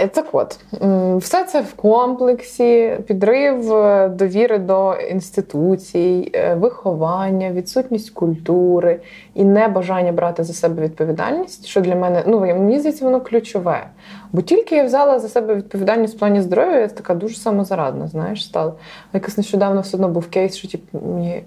Е, 0.00 0.08
так 0.08 0.26
от, 0.32 0.58
все 1.22 1.44
це 1.44 1.60
в 1.60 1.74
комплексі, 1.74 2.98
підрив 3.06 3.72
е, 3.72 4.08
довіри 4.08 4.58
до 4.58 4.94
інституцій, 4.94 6.30
е, 6.34 6.54
виховання, 6.54 7.50
відсутність 7.50 8.10
культури 8.10 9.00
і 9.34 9.44
небажання 9.44 10.12
брати 10.12 10.44
за 10.44 10.52
себе 10.52 10.82
відповідальність, 10.82 11.66
що 11.66 11.80
для 11.80 11.94
мене 11.94 12.22
ну 12.26 12.40
мені 12.40 12.78
здається, 12.78 13.04
воно 13.04 13.20
ключове. 13.20 13.86
Бо 14.32 14.42
тільки 14.42 14.76
я 14.76 14.84
взяла 14.84 15.18
за 15.18 15.28
себе 15.28 15.54
відповідальність 15.54 16.16
в 16.16 16.18
плані 16.18 16.40
здоров'я, 16.40 16.80
я 16.80 16.88
така 16.88 17.14
дуже 17.14 17.36
самозарадна, 17.36 18.06
знаєш, 18.06 18.44
стала. 18.44 18.72
Якось 19.12 19.36
нещодавно 19.36 19.80
все 19.80 19.96
одно 19.96 20.08
був 20.08 20.26
кейс, 20.26 20.56
що 20.56 20.68
типу, 20.68 20.98
мені 21.06 21.42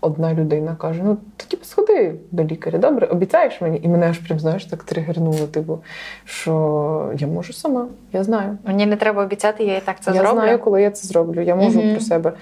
одна 0.00 0.34
людина 0.34 0.76
каже: 0.78 1.00
ну 1.04 1.16
то 1.36 1.44
типу, 1.44 1.64
сходи 1.64 2.14
до 2.30 2.44
лікаря, 2.44 2.78
добре, 2.78 3.06
обіцяєш 3.06 3.60
мені? 3.60 3.80
І 3.82 3.88
мене 3.88 4.08
аж 4.08 4.18
прям 4.18 4.38
знаєш 4.38 4.64
так 4.64 4.82
тригернуло, 4.82 5.46
типу, 5.46 5.78
що 6.24 7.12
я 7.18 7.26
можу 7.26 7.52
сама, 7.52 7.86
я 8.12 8.24
знаю. 8.24 8.58
Мені 8.66 8.86
не 8.86 8.96
треба 8.96 9.22
обіцяти, 9.22 9.64
я 9.64 9.76
і 9.76 9.80
так 9.80 10.00
це 10.00 10.10
я 10.10 10.16
зроблю. 10.16 10.36
Я 10.36 10.42
знаю, 10.42 10.58
коли 10.58 10.82
я 10.82 10.90
це 10.90 11.08
зроблю. 11.08 11.40
Я 11.40 11.54
можу 11.54 11.80
mm-hmm. 11.80 11.92
про 11.92 12.00
себе 12.00 12.32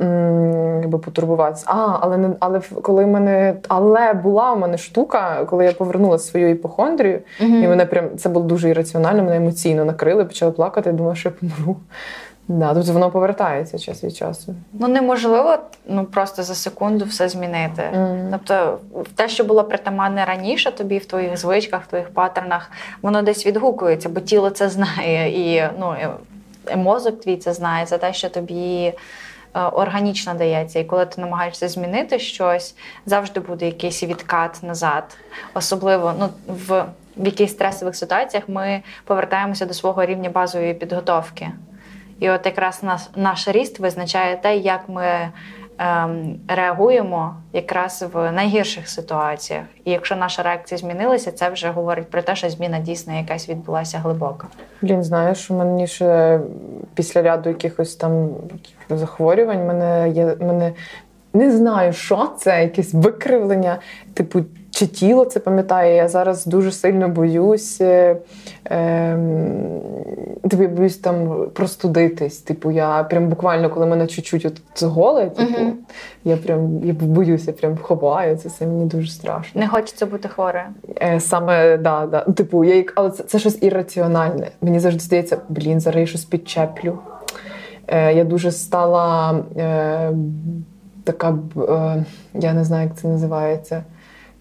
м- 0.00 0.80
якби 0.80 0.98
потурбуватися. 0.98 1.64
А, 1.68 1.98
але 2.00 2.16
не 2.16 2.30
але 2.40 2.60
коли 2.82 3.06
мене 3.06 3.54
але 3.68 4.12
була 4.12 4.52
у 4.52 4.58
мене 4.58 4.78
штука, 4.78 5.44
коли 5.44 5.64
я 5.64 5.72
повернулася 5.72 6.30
свою 6.30 6.50
іпохондрію, 6.50 7.18
mm-hmm. 7.40 7.64
і 7.64 7.68
мене 7.68 7.86
прям 7.86 8.04
це 8.16 8.28
було 8.28 8.46
дуже 8.46 8.68
ірраціонально, 8.68 9.24
мене 9.24 9.40
емоційно 9.48 9.84
накрили, 9.84 10.24
почала 10.24 10.52
плакати. 10.52 10.90
Я 10.90 10.96
думала, 10.96 11.14
що 11.14 11.28
я 11.28 11.34
помру. 11.48 11.76
Да, 12.48 12.74
тобто 12.74 12.92
воно 12.92 13.10
повертається 13.10 13.78
час 13.78 14.04
від 14.04 14.16
часу. 14.16 14.54
Ну 14.72 14.88
неможливо 14.88 15.58
ну 15.86 16.04
просто 16.04 16.42
за 16.42 16.54
секунду 16.54 17.04
все 17.04 17.28
змінити. 17.28 17.82
Mm. 17.82 18.28
Тобто, 18.32 18.78
те, 19.14 19.28
що 19.28 19.44
було 19.44 19.64
притаманне 19.64 20.24
раніше, 20.24 20.72
тобі 20.72 20.98
в 20.98 21.06
твоїх 21.06 21.36
звичках, 21.36 21.82
в 21.82 21.86
твоїх 21.86 22.08
паттернах, 22.08 22.70
воно 23.02 23.22
десь 23.22 23.46
відгукується, 23.46 24.08
бо 24.08 24.20
тіло 24.20 24.50
це 24.50 24.68
знає, 24.68 25.52
і 25.52 25.68
ну 25.78 25.94
і 26.72 26.76
мозок 26.76 27.20
твій 27.20 27.36
це 27.36 27.52
знає 27.52 27.86
за 27.86 27.98
те, 27.98 28.12
що 28.12 28.28
тобі. 28.28 28.92
Е, 29.54 29.60
органічно 29.60 30.34
дається, 30.34 30.78
і 30.78 30.84
коли 30.84 31.06
ти 31.06 31.20
намагаєшся 31.20 31.68
змінити 31.68 32.18
щось, 32.18 32.74
завжди 33.06 33.40
буде 33.40 33.66
якийсь 33.66 34.02
відкат 34.02 34.62
назад. 34.62 35.16
Особливо 35.54 36.14
ну, 36.18 36.28
в 36.46 36.84
в 37.18 37.26
якихось 37.26 37.52
стресових 37.52 37.96
ситуаціях 37.96 38.48
ми 38.48 38.82
повертаємося 39.04 39.66
до 39.66 39.74
свого 39.74 40.04
рівня 40.04 40.30
базової 40.30 40.74
підготовки. 40.74 41.48
І 42.20 42.30
от 42.30 42.46
якраз 42.46 42.82
наш, 42.82 43.00
наш 43.16 43.48
ріст 43.48 43.78
визначає 43.78 44.36
те, 44.36 44.56
як 44.56 44.88
ми 44.88 45.04
ем, 45.78 46.40
реагуємо 46.48 47.36
якраз 47.52 48.04
в 48.12 48.32
найгірших 48.32 48.88
ситуаціях. 48.88 49.64
І 49.84 49.90
якщо 49.90 50.16
наша 50.16 50.42
реакція 50.42 50.78
змінилася, 50.78 51.32
це 51.32 51.50
вже 51.50 51.70
говорить 51.70 52.10
про 52.10 52.22
те, 52.22 52.36
що 52.36 52.50
зміна 52.50 52.78
дійсно 52.78 53.18
якась 53.18 53.48
відбулася 53.48 53.98
глибоко. 53.98 54.46
Блін, 54.82 55.02
знаєш, 55.02 55.50
у 55.50 55.54
мене 55.54 55.86
ще 55.86 56.40
після 56.94 57.22
ряду 57.22 57.48
якихось 57.48 57.96
там 57.96 58.28
захворювань, 58.90 59.66
мене 59.66 60.10
є 60.10 60.36
мене 60.40 60.72
не 61.34 61.56
знаю, 61.56 61.92
що 61.92 62.30
це, 62.38 62.62
якесь 62.62 62.94
викривлення, 62.94 63.78
типу. 64.14 64.44
Чи 64.78 64.86
тіло 64.86 65.24
це 65.24 65.40
пам'ятає? 65.40 65.96
Я 65.96 66.08
зараз 66.08 66.46
дуже 66.46 66.72
сильно 66.72 67.08
боюсь, 67.08 67.80
е, 67.80 68.16
е, 68.70 69.18
типу, 70.48 70.68
боюсь 70.68 70.96
там 70.96 71.46
простудитись. 71.54 72.38
Типу, 72.38 72.70
я 72.70 73.02
прям 73.02 73.28
буквально, 73.28 73.70
коли 73.70 73.86
мене 73.86 74.06
чуть-чуть 74.06 74.46
от 74.46 74.82
голе, 74.82 75.30
типу, 75.30 75.52
uh-huh. 75.52 75.72
я 76.24 76.36
прям 76.36 76.84
я 76.84 76.92
боюся, 76.92 77.52
прям 77.52 77.78
ховаю. 77.82 78.36
Це 78.36 78.48
все 78.48 78.66
мені 78.66 78.84
дуже 78.84 79.10
страшно. 79.10 79.60
Не 79.60 79.68
хочеться 79.68 80.06
бути 80.06 80.28
хворою. 80.28 80.64
Е, 81.02 81.20
Саме 81.20 81.76
да, 81.76 82.06
да. 82.06 82.20
Типу, 82.20 82.64
я 82.64 82.84
але 82.94 83.10
це, 83.10 83.24
це 83.24 83.38
щось 83.38 83.62
ірраціональне. 83.62 84.50
Мені 84.62 84.80
завжди 84.80 85.00
здається, 85.00 85.38
блін, 85.48 85.80
зараз 85.80 86.00
я 86.00 86.06
щось 86.06 86.24
підчеплю. 86.24 86.98
Е, 87.86 88.14
Я 88.14 88.24
дуже 88.24 88.52
стала 88.52 89.38
е, 89.56 90.12
така, 91.04 91.38
е, 91.56 92.04
я 92.34 92.52
не 92.52 92.64
знаю, 92.64 92.88
як 92.88 92.98
це 92.98 93.08
називається. 93.08 93.84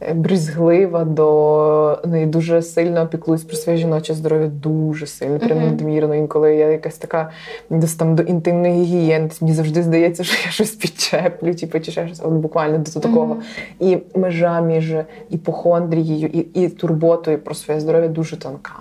Е, 0.01 0.13
брізглива 0.13 1.03
до 1.03 1.99
ну, 2.05 2.21
і 2.21 2.25
дуже 2.25 2.61
сильно 2.61 3.01
опіклуюсь 3.01 3.43
про 3.43 3.57
своє 3.57 3.77
жіноче 3.77 4.13
здоров'я, 4.13 4.47
дуже 4.47 5.07
сильно, 5.07 5.39
прям 5.39 5.61
надмірно. 5.61 6.15
Інколи 6.15 6.55
я 6.55 6.67
якась 6.67 6.97
така 6.97 7.31
десь 7.69 7.95
там 7.95 8.15
до 8.15 8.23
інтимної 8.23 8.73
гігієни. 8.73 9.29
Мені 9.41 9.53
завжди 9.53 9.83
здається, 9.83 10.23
що 10.23 10.37
я 10.45 10.51
щось 10.51 10.71
підчеплю, 10.71 11.55
типу, 11.55 11.79
чи 11.79 11.91
ще 11.91 12.07
щось 12.07 12.21
от 12.23 12.31
буквально 12.31 12.77
до 12.77 12.99
такого. 12.99 13.37
І 13.79 13.97
межа 14.15 14.61
між 14.61 14.93
іпохондрією 15.29 16.27
і 16.27 16.39
і 16.39 16.69
турботою 16.69 17.39
про 17.39 17.55
своє 17.55 17.79
здоров'я 17.79 18.07
дуже 18.07 18.37
тонка. 18.37 18.73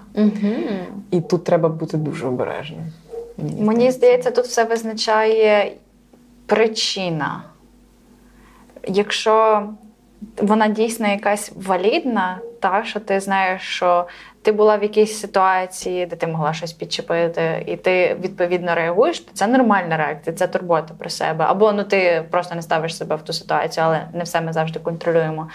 І 1.10 1.20
тут 1.20 1.44
треба 1.44 1.68
бути 1.68 1.96
дуже 1.96 2.26
обережним. 2.26 2.80
Мені, 3.38 3.62
Мені 3.62 3.90
здається, 3.90 4.30
тут 4.30 4.44
все 4.44 4.64
визначає 4.64 5.72
причина. 6.46 7.42
Якщо 8.88 9.62
вона 10.36 10.68
дійсно 10.68 11.08
якась 11.08 11.52
валідна, 11.56 12.38
та 12.60 12.84
що 12.84 13.00
ти 13.00 13.20
знаєш, 13.20 13.62
що 13.62 14.06
ти 14.42 14.52
була 14.52 14.76
в 14.76 14.82
якійсь 14.82 15.20
ситуації, 15.20 16.06
де 16.06 16.16
ти 16.16 16.26
могла 16.26 16.52
щось 16.52 16.72
підчепити, 16.72 17.64
і 17.66 17.76
ти 17.76 18.16
відповідно 18.20 18.74
реагуєш, 18.74 19.20
то 19.20 19.30
це 19.34 19.46
нормальна 19.46 19.96
реакція, 19.96 20.36
це 20.36 20.46
турбота 20.46 20.94
про 20.98 21.10
себе. 21.10 21.44
Або 21.48 21.72
ну 21.72 21.84
ти 21.84 22.24
просто 22.30 22.54
не 22.54 22.62
ставиш 22.62 22.96
себе 22.96 23.16
в 23.16 23.22
ту 23.22 23.32
ситуацію, 23.32 23.84
але 23.86 24.08
не 24.12 24.24
все 24.24 24.40
ми 24.40 24.52
завжди 24.52 24.80
контролюємо. 24.80 25.48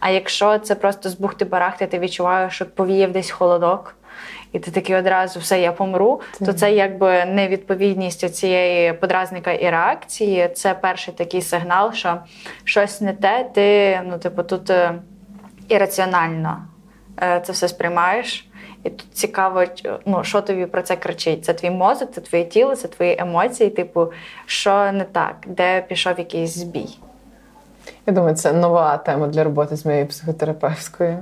А 0.00 0.10
якщо 0.10 0.58
це 0.58 0.74
просто 0.74 1.08
з 1.08 1.16
барахти, 1.50 1.86
ти 1.86 1.98
відчуваєш, 1.98 2.54
що 2.54 2.66
повіяв 2.66 3.12
десь 3.12 3.30
холодок 3.30 3.94
і 4.52 4.58
ти 4.58 4.70
такий 4.70 4.96
одразу 4.96 5.40
все, 5.40 5.60
я 5.60 5.72
помру, 5.72 6.20
так. 6.38 6.48
то 6.48 6.52
це 6.52 6.72
якби 6.72 7.24
невідповідність 7.24 8.34
цієї 8.34 8.92
подразника 8.92 9.52
і 9.52 9.70
реакції. 9.70 10.48
Це 10.54 10.74
перший 10.74 11.14
такий 11.14 11.42
сигнал, 11.42 11.92
що 11.92 12.16
щось 12.64 13.00
не 13.00 13.12
те, 13.12 13.50
ти 13.54 14.00
ну, 14.06 14.18
типу, 14.18 14.42
тут 14.42 14.70
е, 14.70 14.94
ірраціонально 15.68 16.66
е, 17.22 17.40
це 17.44 17.52
все 17.52 17.68
сприймаєш. 17.68 18.48
І 18.84 18.90
тут 18.90 19.06
цікаво, 19.12 19.64
ну, 20.06 20.24
що 20.24 20.40
тобі 20.40 20.66
про 20.66 20.82
це 20.82 20.96
кричить. 20.96 21.44
Це 21.44 21.54
твій 21.54 21.70
мозок, 21.70 22.10
це 22.12 22.20
твоє 22.20 22.44
тіло, 22.44 22.76
це 22.76 22.88
твої 22.88 23.16
емоції. 23.18 23.70
Типу, 23.70 24.12
що 24.46 24.92
не 24.92 25.04
так, 25.04 25.36
де 25.46 25.82
пішов 25.82 26.18
якийсь 26.18 26.54
збій. 26.54 26.98
Я 28.06 28.12
думаю, 28.12 28.36
це 28.36 28.52
нова 28.52 28.96
тема 28.96 29.26
для 29.26 29.44
роботи 29.44 29.76
з 29.76 29.86
моєю 29.86 30.06
психотерапевською. 30.06 31.18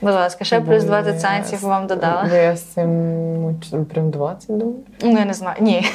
Будь 0.00 0.14
ласка, 0.14 0.44
ще 0.44 0.60
плюс 0.60 0.84
20 0.84 1.20
сеансів 1.20 1.60
вам 1.60 1.86
додала. 1.86 2.26
Бо 2.30 2.34
я 2.34 2.56
з 2.56 2.62
цим 2.62 3.56
прям 3.94 4.10
20 4.10 4.58
думаю. 4.58 4.76
Ну, 5.02 5.18
я 5.18 5.24
не 5.24 5.34
знаю. 5.34 5.56
Ні. 5.60 5.86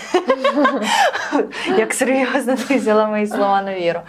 Як 1.78 1.94
серйозно 1.94 2.56
ти 2.68 2.78
взяла 2.78 3.08
мої 3.08 3.28
слова 3.28 3.62
на 3.62 3.74
віру. 3.74 4.00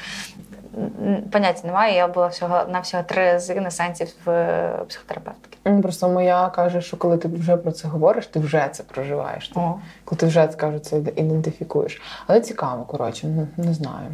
Поняття 1.30 1.66
немає, 1.66 1.96
я 1.96 2.08
була 2.08 2.26
всього 2.26 2.64
на 2.68 2.80
всього 2.80 3.02
три 3.02 3.32
рази 3.32 3.54
на 3.54 3.70
сеансів 3.70 4.08
в 4.24 4.68
психотерапевтики. 4.88 5.82
Просто 5.82 6.08
моя 6.08 6.48
каже, 6.48 6.80
що 6.80 6.96
коли 6.96 7.18
ти 7.18 7.28
вже 7.28 7.56
про 7.56 7.72
це 7.72 7.88
говориш, 7.88 8.26
ти 8.26 8.40
вже 8.40 8.68
це 8.72 8.82
проживаєш. 8.82 9.48
Ти, 9.48 9.60
коли 10.04 10.18
ти 10.18 10.26
вже 10.26 10.48
скажу, 10.52 10.78
це 10.78 10.96
ідентифікуєш. 10.96 12.02
Але 12.26 12.40
цікаво, 12.40 12.84
коротше, 12.84 13.26
не 13.56 13.74
знаю. 13.74 14.08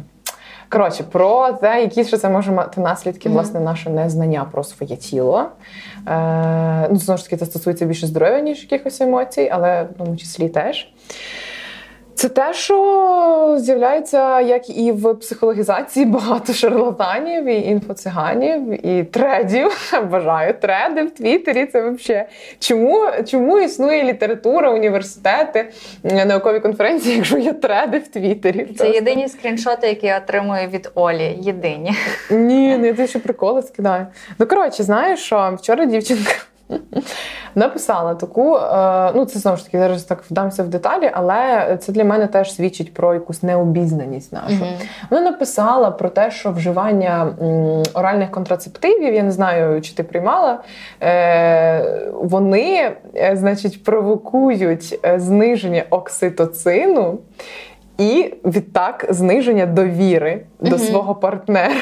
Коротше, 0.71 1.03
про 1.03 1.51
те, 1.51 1.81
які 1.81 2.03
ще 2.03 2.17
це 2.17 2.29
може 2.29 2.51
мати 2.51 2.81
наслідки, 2.81 3.29
mm-hmm. 3.29 3.33
власне, 3.33 3.59
наше 3.59 3.89
незнання 3.89 4.45
про 4.51 4.63
своє 4.63 4.95
тіло. 4.95 5.45
Е, 6.07 6.87
Ну, 6.91 6.95
знову 6.95 7.17
ж 7.17 7.23
таки, 7.23 7.37
це 7.37 7.45
стосується 7.45 7.85
більше 7.85 8.07
здоров'я, 8.07 8.39
ніж 8.39 8.61
якихось 8.61 9.01
емоцій, 9.01 9.49
але 9.53 9.83
в 9.83 9.87
тому 9.97 10.17
числі 10.17 10.49
теж. 10.49 10.93
Це 12.21 12.29
те, 12.29 12.53
що 12.53 13.55
з'являється 13.59 14.41
як 14.41 14.69
і 14.69 14.91
в 14.91 15.13
психологізації 15.13 16.05
багато 16.05 16.53
шарлатанів, 16.53 17.45
і 17.45 17.61
інфоциганів, 17.61 18.85
і 18.85 19.03
тредів. 19.03 19.93
Бажаю 20.11 20.53
треди 20.53 21.03
в 21.03 21.11
Твіттері. 21.11 21.65
Це 21.65 21.89
взагалі 21.89 22.25
чому 22.59 23.09
чому 23.27 23.59
існує 23.59 24.03
література, 24.03 24.71
університети, 24.71 25.69
наукові 26.03 26.59
конференції, 26.59 27.15
якщо 27.15 27.37
є 27.37 27.53
треди 27.53 27.97
в 27.99 28.07
Твіттері? 28.07 28.65
Це 28.65 28.73
просто. 28.73 28.95
єдині 28.95 29.27
скріншоти, 29.27 29.87
які 29.87 30.07
я 30.07 30.17
отримую 30.17 30.67
від 30.67 30.91
Олі. 30.95 31.37
Єдині. 31.39 31.93
Ні, 32.29 32.77
не 32.77 32.93
ти 32.93 33.07
ще 33.07 33.19
приколи 33.19 33.61
скидаю. 33.61 34.07
Ну 34.39 34.45
коротше, 34.45 34.83
знаєш, 34.83 35.19
що 35.19 35.57
вчора 35.61 35.85
дівчинка. 35.85 36.31
Написала 37.55 38.15
таку, 38.15 38.57
е, 38.57 39.11
ну 39.15 39.25
це 39.25 39.39
знову 39.39 39.57
ж 39.57 39.65
таки 39.65 39.77
зараз 39.79 40.03
так 40.03 40.23
вдамся 40.31 40.63
в 40.63 40.67
деталі, 40.67 41.11
але 41.13 41.77
це 41.81 41.91
для 41.91 42.03
мене 42.03 42.27
теж 42.27 42.55
свідчить 42.55 42.93
про 42.93 43.13
якусь 43.13 43.43
необізнаність 43.43 44.33
нашу. 44.33 44.55
Mm-hmm. 44.55 44.85
Вона 45.09 45.31
написала 45.31 45.91
про 45.91 46.09
те, 46.09 46.31
що 46.31 46.51
вживання 46.51 47.27
оральних 47.93 48.31
контрацептивів, 48.31 49.13
я 49.13 49.23
не 49.23 49.31
знаю, 49.31 49.81
чи 49.81 49.95
ти 49.95 50.03
приймала, 50.03 50.59
е, 51.01 52.11
вони, 52.13 52.91
е, 53.15 53.35
значить, 53.35 53.83
провокують 53.83 54.99
зниження 55.17 55.83
окситоцину 55.89 57.19
і 58.01 58.33
відтак 58.45 59.05
зниження 59.09 59.65
довіри 59.65 60.45
до 60.59 60.75
uh 60.75 60.79
свого 60.79 61.15
партнера. 61.15 61.75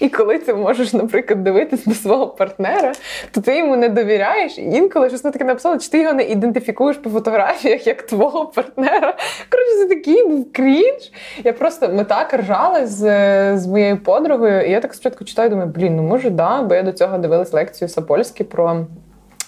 І 0.00 0.08
коли 0.08 0.38
ти 0.38 0.54
можеш, 0.54 0.92
наприклад, 0.92 1.44
дивитись 1.44 1.84
до 1.84 1.94
свого 1.94 2.26
партнера, 2.26 2.92
то 3.30 3.40
ти 3.40 3.58
йому 3.58 3.76
не 3.76 3.88
довіряєш. 3.88 4.58
І 4.58 4.62
інколи 4.62 5.08
щось 5.08 5.20
таке 5.20 5.44
написала, 5.44 5.78
чи 5.78 5.90
ти 5.90 6.00
його 6.00 6.12
не 6.12 6.22
ідентифікуєш 6.22 6.96
по 6.96 7.10
фотографіях 7.10 7.86
як 7.86 8.02
твого 8.02 8.46
партнера. 8.46 9.16
Коротше, 9.50 9.76
це 9.82 9.86
такий 9.86 10.26
був 10.26 10.52
крінж. 10.52 11.12
Я 11.44 11.52
просто 11.52 11.88
ми 11.88 12.04
так 12.04 12.34
ржали 12.34 12.86
з 12.86 13.58
з 13.58 13.66
моєю 13.66 13.96
подругою, 13.96 14.66
і 14.66 14.70
я 14.70 14.80
так 14.80 14.94
спочатку 14.94 15.24
читаю, 15.24 15.50
думаю, 15.50 15.72
блін, 15.74 15.96
ну 15.96 16.02
може, 16.02 16.30
да, 16.30 16.62
бо 16.62 16.74
я 16.74 16.82
до 16.82 16.92
цього 16.92 17.18
дивилась 17.18 17.52
лекцію 17.52 17.88
Сапольські 17.88 18.44
про. 18.44 18.86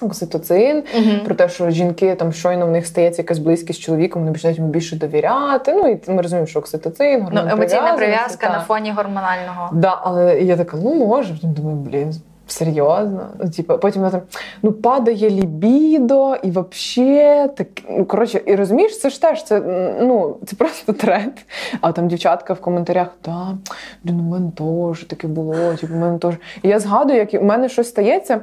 Окситоцин, 0.00 0.82
uh-huh. 0.96 1.24
про 1.24 1.34
те, 1.34 1.48
що 1.48 1.70
жінки 1.70 2.14
там 2.14 2.32
щойно 2.32 2.66
в 2.66 2.70
них 2.70 2.86
стається 2.86 3.22
якась 3.22 3.38
близькість 3.38 3.78
з 3.78 3.82
чоловіком, 3.82 4.22
вони 4.22 4.32
починають 4.32 4.58
йому 4.58 4.70
більше 4.70 4.96
довіряти. 4.96 5.74
Ну 5.74 5.88
і 5.88 6.10
ми 6.10 6.22
розуміємо, 6.22 6.46
що 6.46 6.58
окситоцин, 6.58 7.22
гормон 7.22 7.44
Ну, 7.44 7.52
емоційна 7.52 7.92
прив'язка 7.92 8.48
на 8.48 8.60
фоні 8.60 8.92
гормонального. 8.92 9.70
Да, 9.72 10.00
але 10.02 10.40
я 10.40 10.56
така, 10.56 10.76
ну 10.76 10.94
може, 10.94 11.34
потім 11.34 11.52
думаю, 11.52 11.76
блін. 11.76 12.14
Серйозно, 12.48 13.26
ну, 13.40 13.50
типу, 13.50 13.78
потім 13.78 14.04
я 14.04 14.10
там 14.10 14.20
ну 14.62 14.72
падає 14.72 15.30
лібідо, 15.30 16.36
і 16.36 16.50
взагалі 16.50 17.48
так 17.56 17.66
ну 17.90 18.04
коротше, 18.04 18.40
і 18.46 18.56
розумієш, 18.56 19.00
це 19.00 19.10
ж 19.10 19.22
теж 19.22 19.44
це 19.44 19.60
ну 20.00 20.36
це 20.46 20.56
просто 20.56 20.92
тренд. 20.92 21.32
А 21.80 21.92
там 21.92 22.08
дівчатка 22.08 22.52
в 22.52 22.60
коментарях, 22.60 23.08
да, 23.24 23.58
блін, 24.04 24.20
у 24.20 24.22
мене 24.22 24.50
теж 24.50 25.04
таке 25.04 25.28
було, 25.28 25.74
типу, 25.80 25.94
у 25.94 25.96
мене 25.96 26.18
теж. 26.18 26.34
І 26.62 26.68
я 26.68 26.78
згадую, 26.78 27.18
як 27.18 27.42
у 27.42 27.44
мене 27.44 27.68
щось 27.68 27.88
стається. 27.88 28.40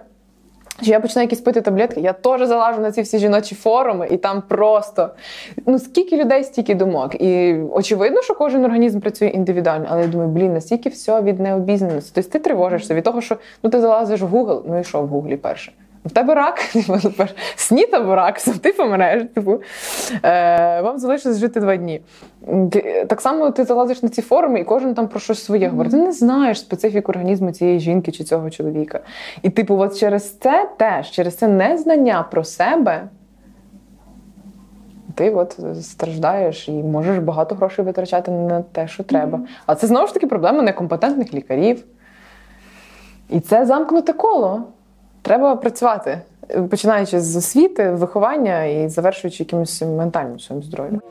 Що 0.82 0.91
я 0.91 0.99
починаю 0.99 1.26
якісь 1.26 1.41
пити 1.41 1.61
таблетки, 1.61 2.01
я 2.01 2.13
теж 2.13 2.47
залажу 2.47 2.82
на 2.82 2.91
ці 2.91 3.01
всі 3.01 3.19
жіночі 3.19 3.55
форуми, 3.55 4.07
і 4.11 4.17
там 4.17 4.43
просто 4.47 5.09
ну 5.65 5.80
скільки 5.80 6.17
людей, 6.17 6.43
стільки 6.43 6.76
думок. 6.76 7.21
І 7.21 7.55
очевидно, 7.71 8.21
що 8.21 8.36
кожен 8.36 8.65
організм 8.65 8.99
працює 8.99 9.28
індивідуально, 9.28 9.86
але 9.89 10.01
я 10.01 10.07
думаю, 10.07 10.30
блін, 10.30 10.53
настільки 10.53 10.89
все 10.89 11.21
від 11.21 11.39
необізнаності. 11.39 12.11
Тобто 12.15 12.30
ти 12.30 12.39
тривожишся 12.39 12.95
від 12.95 13.03
того, 13.03 13.21
що 13.21 13.38
ну 13.63 13.69
ти 13.69 13.82
залазиш 13.82 14.21
в 14.21 14.36
Google, 14.36 14.61
ну 14.67 14.80
і 14.80 14.84
що 14.84 15.01
в 15.01 15.07
Гуглі 15.07 15.38
перше? 15.38 15.71
В 16.05 16.11
тебе 16.11 16.35
рак, 16.35 16.59
снід 17.55 17.89
або 17.93 18.15
рак, 18.15 18.41
ти 18.61 18.73
помреш. 18.73 19.23
Типу, 19.35 19.61
е, 20.23 20.81
вам 20.81 20.97
залишилось 20.97 21.37
жити 21.37 21.59
два 21.59 21.75
дні. 21.75 22.01
Так 23.07 23.21
само 23.21 23.51
ти 23.51 23.63
залазиш 23.63 24.03
на 24.03 24.09
ці 24.09 24.21
форуми, 24.21 24.59
і 24.59 24.63
кожен 24.63 24.93
там 24.93 25.07
про 25.07 25.19
щось 25.19 25.43
своє 25.43 25.67
говорить. 25.67 25.91
Ти 25.91 25.97
не 25.97 26.11
знаєш 26.11 26.59
специфіку 26.59 27.11
організму 27.11 27.51
цієї 27.51 27.79
жінки 27.79 28.11
чи 28.11 28.23
цього 28.23 28.49
чоловіка. 28.49 28.99
І, 29.41 29.49
типу, 29.49 29.77
от 29.77 29.99
через 29.99 30.37
це 30.37 30.69
теж, 30.77 31.11
через 31.11 31.35
це 31.35 31.47
незнання 31.47 32.25
про 32.31 32.43
себе. 32.43 33.07
Ти 35.15 35.31
от 35.31 35.59
страждаєш 35.81 36.69
і 36.69 36.71
можеш 36.71 37.17
багато 37.17 37.55
грошей 37.55 37.85
витрачати 37.85 38.31
на 38.31 38.61
те, 38.61 38.87
що 38.87 39.03
треба. 39.03 39.37
Mm-hmm. 39.37 39.61
А 39.65 39.75
це 39.75 39.87
знову 39.87 40.07
ж 40.07 40.13
таки 40.13 40.27
проблема 40.27 40.61
некомпетентних 40.61 41.33
лікарів. 41.33 41.85
І 43.29 43.39
це 43.39 43.65
замкнуте 43.65 44.13
коло. 44.13 44.63
Треба 45.24 45.55
працювати, 45.55 46.21
починаючи 46.69 47.19
з 47.19 47.36
освіти, 47.36 47.91
виховання 47.91 48.63
і 48.65 48.89
завершуючи 48.89 49.43
якимось 49.43 49.82
ментальним 49.82 50.39
своїм 50.39 50.63
здоров'ям. 50.63 51.01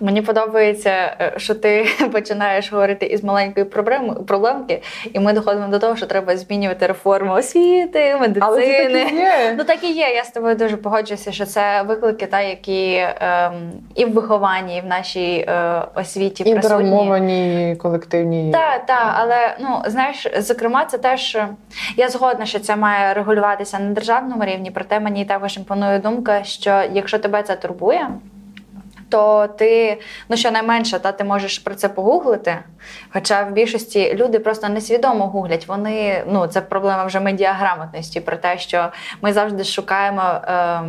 Мені 0.00 0.22
подобається, 0.22 1.16
е, 1.20 1.32
що 1.36 1.54
ти 1.54 1.86
починаєш 2.12 2.72
говорити 2.72 3.06
із 3.06 3.24
маленької 3.24 3.66
проблеми 3.66 4.14
проблемки, 4.14 4.82
і 5.12 5.20
ми 5.20 5.32
доходимо 5.32 5.68
до 5.68 5.78
того, 5.78 5.96
що 5.96 6.06
треба 6.06 6.36
змінювати 6.36 6.86
реформу 6.86 7.32
освіти, 7.32 8.16
медицини. 8.20 8.46
Але 8.46 8.88
так 8.88 9.12
і 9.12 9.16
є. 9.16 9.54
Ну 9.58 9.64
так 9.64 9.84
і 9.84 9.92
є. 9.92 10.08
Я 10.14 10.24
з 10.24 10.30
тобою 10.30 10.54
дуже 10.54 10.76
погоджуюся, 10.76 11.32
що 11.32 11.46
це 11.46 11.82
виклики, 11.82 12.26
та 12.26 12.40
які 12.40 13.06
ем, 13.20 13.52
і 13.94 14.04
в 14.04 14.12
вихованні, 14.12 14.76
і 14.76 14.80
в 14.80 14.86
нашій 14.86 15.44
е, 15.48 15.82
освіті 15.94 16.42
і 16.42 16.52
присутні. 16.52 17.76
колективні. 17.76 18.52
Так, 18.52 18.86
так, 18.86 19.14
але 19.18 19.56
ну 19.60 19.82
знаєш, 19.86 20.26
зокрема, 20.38 20.84
це 20.84 20.98
теж 20.98 21.38
я 21.96 22.08
згодна, 22.08 22.46
що 22.46 22.58
це 22.58 22.76
має 22.76 23.14
регулюватися 23.14 23.78
на 23.78 23.90
державному 23.90 24.44
рівні, 24.44 24.70
проте 24.70 25.00
мені 25.00 25.24
також 25.24 25.56
імпонує 25.56 25.98
думка, 25.98 26.44
що 26.44 26.82
якщо 26.92 27.18
тебе 27.18 27.42
це 27.42 27.56
турбує 27.56 28.08
то 29.08 29.46
ти 29.46 30.00
ну 30.28 30.36
щонайменше, 30.36 30.98
та 30.98 31.12
ти 31.12 31.24
можеш 31.24 31.58
про 31.58 31.74
це 31.74 31.88
погуглити. 31.88 32.58
Хоча 33.12 33.42
в 33.42 33.52
більшості 33.52 34.14
люди 34.14 34.38
просто 34.38 34.68
несвідомо 34.68 35.26
гуглять. 35.26 35.68
Вони 35.68 36.24
ну 36.26 36.46
це 36.46 36.60
проблема 36.60 37.04
вже 37.04 37.20
медіаграмотності, 37.20 38.20
про 38.20 38.36
те, 38.36 38.58
що 38.58 38.88
ми 39.22 39.32
завжди 39.32 39.64
шукаємо. 39.64 40.22
Е, 40.22 40.80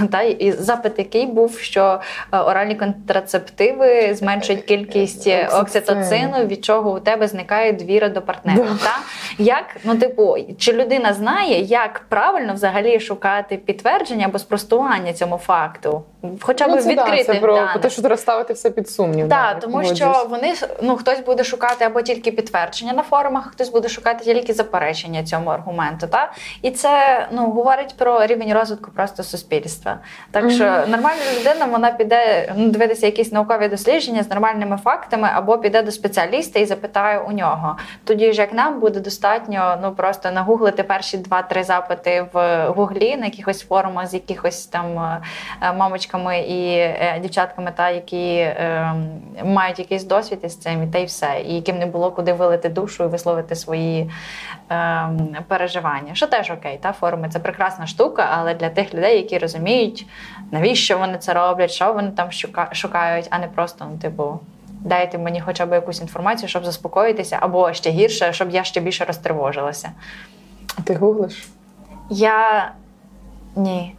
та 0.10 0.22
і 0.22 0.52
запит, 0.52 0.92
який 0.98 1.26
був, 1.26 1.58
що 1.58 2.00
е, 2.32 2.38
оральні 2.38 2.74
контрацептиви 2.74 4.14
зменшують 4.14 4.62
кількість 4.62 5.28
окситоцину, 5.52 6.44
від 6.44 6.64
чого 6.64 6.92
у 6.92 7.00
тебе 7.00 7.28
зникає 7.28 7.72
довіра 7.72 8.08
до 8.08 8.22
партнера. 8.22 8.66
Та 8.82 8.98
як 9.38 9.64
ну, 9.84 9.96
типу, 9.96 10.36
чи 10.58 10.72
людина 10.72 11.12
знає, 11.12 11.60
як 11.60 12.00
правильно 12.08 12.54
взагалі 12.54 13.00
шукати 13.00 13.56
підтвердження 13.56 14.26
або 14.26 14.38
спростування 14.38 15.12
цьому 15.12 15.36
факту? 15.36 16.02
Хоча 16.40 16.68
б 16.68 16.70
ну, 16.70 16.76
відкрити 16.76 17.32
да, 17.32 17.37
про 17.38 17.54
даних. 17.54 17.78
те, 17.78 17.90
що 17.90 18.02
треба 18.02 18.16
ставити 18.16 18.52
все 18.52 18.70
під 18.70 18.90
сумнів. 18.90 19.28
Так, 19.28 19.54
да, 19.54 19.60
тому 19.60 19.84
що 19.84 20.26
вони 20.30 20.54
ну 20.82 20.96
хтось 20.96 21.20
буде 21.20 21.44
шукати 21.44 21.84
або 21.84 22.02
тільки 22.02 22.32
підтвердження 22.32 22.92
на 22.92 23.02
форумах, 23.02 23.50
хтось 23.52 23.68
буде 23.68 23.88
шукати 23.88 24.24
тільки 24.24 24.52
заперечення 24.52 25.24
цьому 25.24 25.50
аргументу. 25.50 26.06
Та 26.06 26.32
і 26.62 26.70
це 26.70 27.26
ну 27.30 27.50
говорить 27.50 27.94
про 27.98 28.26
рівень 28.26 28.52
розвитку 28.52 28.90
просто 28.90 29.22
суспільства. 29.22 29.98
Так 30.30 30.50
що 30.50 30.64
mm-hmm. 30.64 30.88
нормальна 30.88 31.22
людина 31.40 31.64
вона 31.64 31.90
піде 31.90 32.52
ну, 32.56 32.68
дивитися 32.68 33.06
якісь 33.06 33.32
наукові 33.32 33.68
дослідження 33.68 34.22
з 34.22 34.30
нормальними 34.30 34.76
фактами, 34.84 35.28
або 35.34 35.58
піде 35.58 35.82
до 35.82 35.92
спеціаліста 35.92 36.58
і 36.58 36.66
запитає 36.66 37.18
у 37.18 37.32
нього. 37.32 37.76
Тоді 38.04 38.32
ж 38.32 38.40
як 38.40 38.52
нам 38.52 38.80
буде 38.80 39.00
достатньо 39.00 39.78
ну 39.82 39.92
просто 39.92 40.30
нагуглити 40.30 40.82
перші 40.82 41.18
два-три 41.18 41.64
запити 41.64 42.26
в 42.32 42.66
гуглі 42.66 43.16
на 43.16 43.24
якихось 43.24 43.62
форумах 43.62 44.06
з 44.06 44.14
якихось 44.14 44.66
там 44.66 44.98
е, 45.62 45.72
мамочками 45.72 46.38
і 46.38 46.76
е, 46.78 47.20
дівчатками, 47.28 47.72
та 47.76 47.90
які 47.90 48.34
е, 48.36 48.94
мають 49.44 49.78
якийсь 49.78 50.04
досвід 50.04 50.38
із 50.42 50.56
цим, 50.56 50.82
і 50.82 50.86
та 50.86 50.98
й 50.98 51.04
все, 51.04 51.42
і 51.46 51.54
яким 51.54 51.78
не 51.78 51.86
було 51.86 52.10
куди 52.10 52.32
вилити 52.32 52.68
душу 52.68 53.04
і 53.04 53.06
висловити 53.06 53.54
свої 53.54 54.10
е, 54.70 55.08
переживання. 55.48 56.14
Що 56.14 56.26
теж 56.26 56.50
окей, 56.50 56.78
та 56.82 56.92
форуми 56.92 57.28
це 57.28 57.38
прекрасна 57.38 57.86
штука, 57.86 58.28
але 58.30 58.54
для 58.54 58.68
тих 58.68 58.94
людей, 58.94 59.16
які 59.16 59.38
розуміють, 59.38 60.06
навіщо 60.50 60.98
вони 60.98 61.18
це 61.18 61.34
роблять, 61.34 61.70
що 61.70 61.92
вони 61.92 62.10
там 62.10 62.28
шукають, 62.72 63.26
а 63.30 63.38
не 63.38 63.46
просто 63.46 63.86
ну, 63.92 63.98
типу. 63.98 64.40
Дайте 64.80 65.18
мені 65.18 65.40
хоча 65.40 65.66
б 65.66 65.72
якусь 65.72 66.00
інформацію, 66.00 66.48
щоб 66.48 66.64
заспокоїтися, 66.64 67.38
або 67.40 67.72
ще 67.72 67.90
гірше, 67.90 68.32
щоб 68.32 68.50
я 68.50 68.64
ще 68.64 68.80
більше 68.80 69.04
розтривожилася. 69.04 69.90
Ти 70.84 70.94
гуглиш? 70.94 71.48
Я 72.10 72.72
ні. 73.56 73.94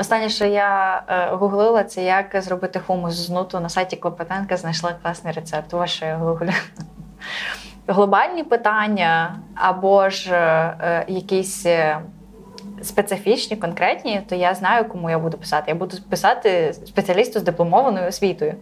Останнє, 0.00 0.28
що 0.28 0.44
я 0.44 1.02
е, 1.08 1.26
гуглила, 1.36 1.84
це 1.84 2.04
як 2.04 2.42
зробити 2.42 2.80
хумус 2.86 3.14
з 3.14 3.30
нуту 3.30 3.60
на 3.60 3.68
сайті 3.68 3.96
Клопотенка, 3.96 4.56
знайшла 4.56 4.92
класний 5.02 5.32
рецепт. 5.32 5.74
Ось 5.74 5.90
що 5.90 6.06
я 6.06 6.16
гуглю. 6.16 6.50
Глобальні 7.86 8.44
питання 8.44 9.36
або 9.54 10.10
ж 10.10 10.34
е, 10.34 11.04
якісь. 11.08 11.66
Е, 11.66 11.98
специфічні, 12.82 13.56
конкретні, 13.56 14.22
то 14.28 14.34
я 14.34 14.54
знаю, 14.54 14.84
кому 14.84 15.10
я 15.10 15.18
буду 15.18 15.38
писати. 15.38 15.64
Я 15.68 15.74
буду 15.74 15.96
писати 16.10 16.72
спеціалісту 16.72 17.40
з 17.40 17.42
дипломованою 17.42 18.08
освітою. 18.08 18.54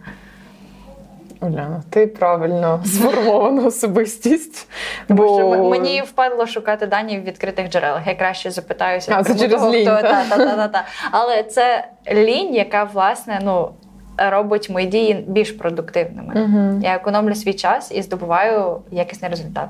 Уляна, 1.41 1.83
ти 1.89 2.07
правильно 2.07 2.81
сформована 2.85 3.65
особистість. 3.65 4.69
Тому 5.07 5.23
бо... 5.23 5.37
що 5.37 5.63
мені 5.63 6.01
впадло 6.01 6.47
шукати 6.47 6.87
дані 6.87 7.19
в 7.19 7.23
відкритих 7.23 7.69
джерелах. 7.69 8.07
Я 8.07 8.15
краще 8.15 8.51
запитаюся. 8.51 9.15
А, 9.17 9.23
це 9.23 9.35
через 9.35 9.61
того, 9.61 9.73
лінь. 9.73 9.87
Хто... 9.87 10.01
Та, 10.01 10.25
та, 10.29 10.37
та, 10.37 10.55
та, 10.55 10.67
та. 10.67 10.85
Але 11.11 11.43
це 11.43 11.87
лінь, 12.11 12.55
яка 12.55 12.83
власне 12.83 13.39
ну. 13.43 13.69
робить 14.17 14.69
мої 14.69 14.87
дії 14.87 15.25
більш 15.27 15.51
продуктивними. 15.51 16.33
uh 16.33 16.83
Я 16.83 16.95
економлю 16.95 17.35
свій 17.35 17.53
час 17.53 17.91
і 17.91 18.01
здобуваю 18.01 18.81
якісний 18.91 19.31
результат. 19.31 19.69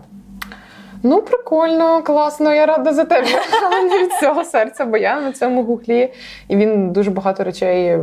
Ну, 1.04 1.22
прикольно, 1.22 2.04
класно, 2.04 2.54
я 2.54 2.66
рада 2.66 2.94
за 2.94 3.04
тебе, 3.04 3.28
але 3.64 3.84
не 3.84 4.04
від 4.04 4.12
цього 4.14 4.44
серця, 4.44 4.86
бо 4.86 4.98
я 4.98 5.22
на 5.22 5.32
цьому 5.32 5.64
гуглі, 5.64 6.14
і 6.48 6.56
він 6.56 6.92
дуже 6.92 7.12
багато 7.12 7.44
речей 7.44 7.98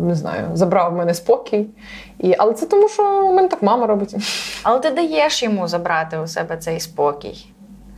не 0.00 0.14
знаю, 0.14 0.50
забрав 0.54 0.92
в 0.92 0.96
мене 0.96 1.14
спокій. 1.14 1.66
І, 2.18 2.34
Але 2.38 2.52
це 2.52 2.66
тому, 2.66 2.88
що 2.88 3.26
у 3.26 3.32
мене 3.34 3.48
так 3.48 3.62
мама 3.62 3.86
робить. 3.86 4.16
Але 4.62 4.78
ти 4.78 4.90
даєш 4.90 5.42
йому 5.42 5.68
забрати 5.68 6.18
у 6.18 6.26
себе 6.26 6.56
цей 6.56 6.80
спокій. 6.80 7.46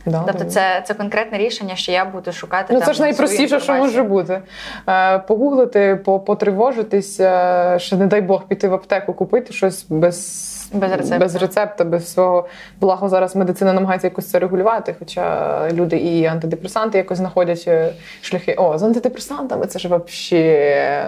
Да, 0.05 0.23
тобто 0.27 0.43
це 0.43 0.83
це 0.87 0.93
конкретне 0.93 1.37
рішення, 1.37 1.75
що 1.75 1.91
я 1.91 2.05
буду 2.05 2.31
шукати. 2.31 2.73
Ну, 2.73 2.79
там 2.79 2.87
Це 2.87 2.93
ж 2.93 3.01
найпростіше, 3.01 3.59
що 3.59 3.73
може 3.73 4.03
бути. 4.03 4.41
Е, 4.89 5.19
Погуглити, 5.19 5.95
потривожитись, 6.25 7.19
е, 7.19 7.75
ще, 7.79 7.95
не 7.95 8.07
дай 8.07 8.21
Бог, 8.21 8.47
піти 8.47 8.67
в 8.67 8.73
аптеку, 8.73 9.13
купити 9.13 9.53
щось 9.53 9.85
без 9.89 10.51
без 10.73 10.91
рецепта. 10.91 11.19
без 11.19 11.35
рецепта, 11.35 11.83
без 11.83 12.13
свого. 12.13 12.47
Благо 12.81 13.09
зараз 13.09 13.35
медицина 13.35 13.73
намагається 13.73 14.07
якось 14.07 14.29
це 14.29 14.39
регулювати. 14.39 14.95
Хоча 14.99 15.67
люди 15.71 15.97
і 15.97 16.25
антидепресанти 16.25 16.97
якось 16.97 17.17
знаходять 17.17 17.63
е, 17.67 17.93
шляхи. 18.21 18.53
О, 18.53 18.77
з 18.77 18.83
антидепресантами 18.83 19.65
це 19.65 19.79
ж 19.79 19.87
взагалі 19.87 20.99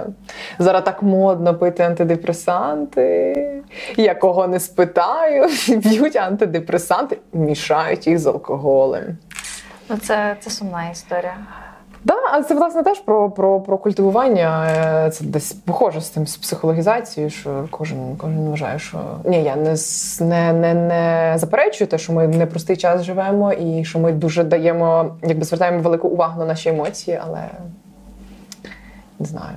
зараз 0.60 0.84
так 0.84 1.04
модно 1.04 1.56
пити 1.56 1.84
антидепресанти. 1.84 3.44
Я 3.98 4.16
кого 4.16 4.48
не 4.48 4.60
спитаю, 4.60 5.48
б'ють 5.68 6.16
антидепресанти, 6.16 7.18
мішають 7.34 8.08
їх 8.08 8.20
з 8.20 8.28
алкоголем. 8.28 8.87
Ну, 9.90 9.98
це, 9.98 10.36
це 10.40 10.50
сумна 10.50 10.90
історія. 10.90 11.38
Да, 12.04 12.16
а 12.32 12.42
це 12.42 12.56
власне 12.56 12.84
теж 12.84 13.00
про 13.00 13.30
про, 13.30 13.62
про 13.62 13.78
культивування. 13.78 14.68
Е, 15.06 15.10
це 15.10 15.26
десь 15.26 15.54
похоже 15.54 16.02
з 16.02 16.10
тим 16.10 16.28
з 16.28 16.38
психологізацією, 16.38 17.30
що 17.30 17.68
кожен 17.72 18.16
кожен 18.18 18.50
вважає, 18.50 18.80
що 18.80 18.98
ні, 19.26 19.44
я 19.44 19.56
не 19.56 19.76
не, 20.20 20.54
не, 20.54 20.74
не 20.74 21.34
заперечую 21.38 21.88
те, 21.88 21.98
що 21.98 22.14
ми 22.14 22.28
в 22.28 22.38
непростий 22.38 22.78
час 22.78 23.04
живемо, 23.04 23.54
і 23.54 23.86
що 23.86 24.00
ми 24.00 24.12
дуже 24.12 24.44
даємо, 24.44 25.16
якби 25.24 25.44
звертаємо 25.44 25.80
велику 25.80 26.08
увагу 26.08 26.40
на 26.40 26.46
наші 26.46 26.70
емоції, 26.70 27.20
але 27.24 27.50
не 29.20 29.26
знаю. 29.26 29.56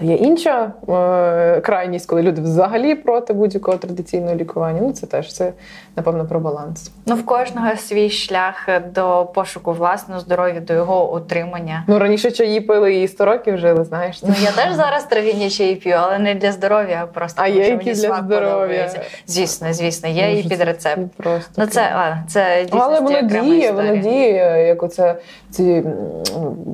Є 0.00 0.14
інша 0.14 0.72
е, 0.88 1.60
крайність, 1.60 2.06
коли 2.06 2.22
люди 2.22 2.40
взагалі 2.40 2.94
проти 2.94 3.32
будь-якого 3.32 3.76
традиційного 3.76 4.34
лікування. 4.34 4.80
Ну 4.82 4.92
це 4.92 5.06
теж 5.06 5.32
це 5.32 5.52
напевно 5.98 6.26
про 6.26 6.40
баланс. 6.40 6.90
Ну 7.06 7.14
в 7.14 7.26
кожного 7.26 7.76
свій 7.76 8.10
шлях 8.10 8.68
до 8.94 9.30
пошуку 9.34 9.72
власного 9.72 10.20
здоров'я, 10.20 10.60
до 10.60 10.74
його 10.74 11.14
утримання. 11.14 11.84
Ну 11.86 11.98
раніше 11.98 12.30
чаї 12.30 12.60
пили 12.60 12.94
і 12.94 13.08
100 13.08 13.24
років 13.24 13.58
жили. 13.58 13.84
Знаєш, 13.84 14.22
ну 14.22 14.34
я 14.42 14.50
теж 14.50 14.74
зараз 14.74 15.04
травіння 15.04 15.50
чаї 15.50 15.74
п'ю, 15.74 15.96
але 15.98 16.18
не 16.18 16.34
для 16.34 16.52
здоров'я, 16.52 17.00
а 17.02 17.06
просто 17.06 17.42
а 17.42 17.48
є 17.48 17.68
які 17.68 17.92
для 17.92 18.14
здоров'я. 18.14 18.90
Звісно, 19.26 19.72
звісно, 19.72 20.08
є 20.08 20.28
ну, 20.28 20.38
і 20.38 20.42
під 20.42 20.60
рецепт. 20.60 21.00
Просто 21.16 21.50
ну 21.56 21.66
це 21.66 21.80
а, 21.80 22.16
це 22.28 22.62
дійсно 22.62 22.80
але 22.80 23.00
воно 23.00 23.22
діє, 23.22 23.72
воно 23.72 23.96
діє, 23.96 24.64
як 24.68 24.82
оце 24.82 25.16
ці 25.50 25.84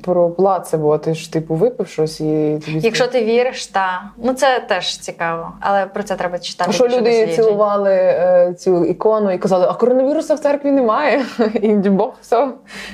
про 0.03 0.31
плацебо. 0.31 0.99
Ти 0.99 1.14
ж 1.14 1.33
типу 1.33 1.55
випив 1.55 1.89
щось 1.89 2.20
і 2.20 2.59
тобі 2.66 2.81
якщо 2.83 3.07
ти 3.07 3.25
віриш, 3.25 3.66
та 3.66 4.03
ну 4.16 4.33
це 4.33 4.61
теж 4.68 4.99
цікаво, 4.99 5.53
але 5.61 5.87
про 5.87 6.03
це 6.03 6.14
треба 6.14 6.39
читати. 6.39 6.70
А 6.70 6.72
що 6.72 6.89
люди 6.89 7.27
цілували 7.27 7.93
е, 7.93 8.55
цю 8.59 8.85
ікону 8.85 9.13
і 9.34 9.38
казали, 9.38 9.66
а 9.68 9.74
коронавіруса 9.74 10.34
в 10.34 10.38
церкві 10.38 10.70
немає. 10.70 11.24
І 11.62 11.74
Бог 11.74 12.14
все, 12.20 12.48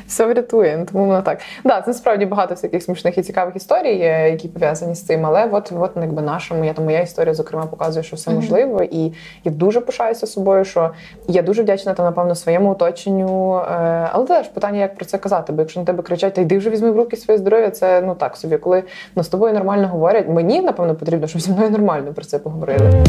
все 0.07 0.27
врятує. 0.27 0.87
Тому 0.93 1.07
воно 1.07 1.23
так. 1.23 1.39
Да, 1.65 1.81
це 1.81 1.85
насправді 1.87 2.27
багато 2.27 2.55
всяких 2.55 2.83
смішних 2.83 3.19
і 3.19 3.23
цікавих 3.23 3.57
історій, 3.57 4.01
е, 4.03 4.31
які 4.31 4.49
пов'язані 4.49 4.95
з 4.95 5.07
цим. 5.07 5.27
Але 5.27 5.49
от, 5.53 5.73
от 5.79 5.91
якби 5.97 6.23
нашому, 6.23 6.65
я 6.65 6.73
то 6.73 6.83
моя 6.83 7.01
історія, 7.01 7.35
зокрема, 7.35 7.67
показує, 7.67 8.03
що 8.03 8.17
все 8.17 8.31
можливо. 8.31 8.83
І 8.83 9.13
я 9.45 9.53
дуже 9.53 9.81
пишаюся 9.81 10.27
собою, 10.27 10.65
що 10.65 10.91
я 11.29 11.43
дуже 11.43 11.63
вдячна 11.63 11.95
там, 11.95 12.07
напевно, 12.07 12.35
своєму 12.35 12.71
оточенню. 12.71 13.57
Е, 13.57 14.09
але 14.13 14.27
теж 14.27 14.49
питання, 14.49 14.81
як 14.81 14.97
про 14.97 15.05
це 15.05 15.19
казати. 15.19 15.53
Бо 15.53 15.63
якщо 15.63 15.81
на 15.81 15.87
тебе 15.87 16.03
кричать, 16.03 16.35
та 16.35 16.41
йди 16.41 16.59
вже 16.59 16.71
візьми 16.71 16.91
в 16.91 16.97
руки 16.97 17.17
своє 17.17 17.39
здоров'я, 17.39 17.71
це 17.71 18.01
ну 18.01 18.15
так 18.15 18.37
собі. 18.37 18.57
Коли 18.57 18.83
ну, 19.17 19.23
з 19.23 19.29
тобою 19.29 19.55
нормально 19.55 19.89
говорять, 19.89 20.29
мені 20.29 20.61
напевно 20.61 20.95
потрібно, 20.95 21.27
щоб 21.27 21.41
зі 21.41 21.53
мною 21.53 21.71
нормально 21.71 22.13
про 22.15 22.25
це 22.25 22.39
поговорили. 22.39 23.05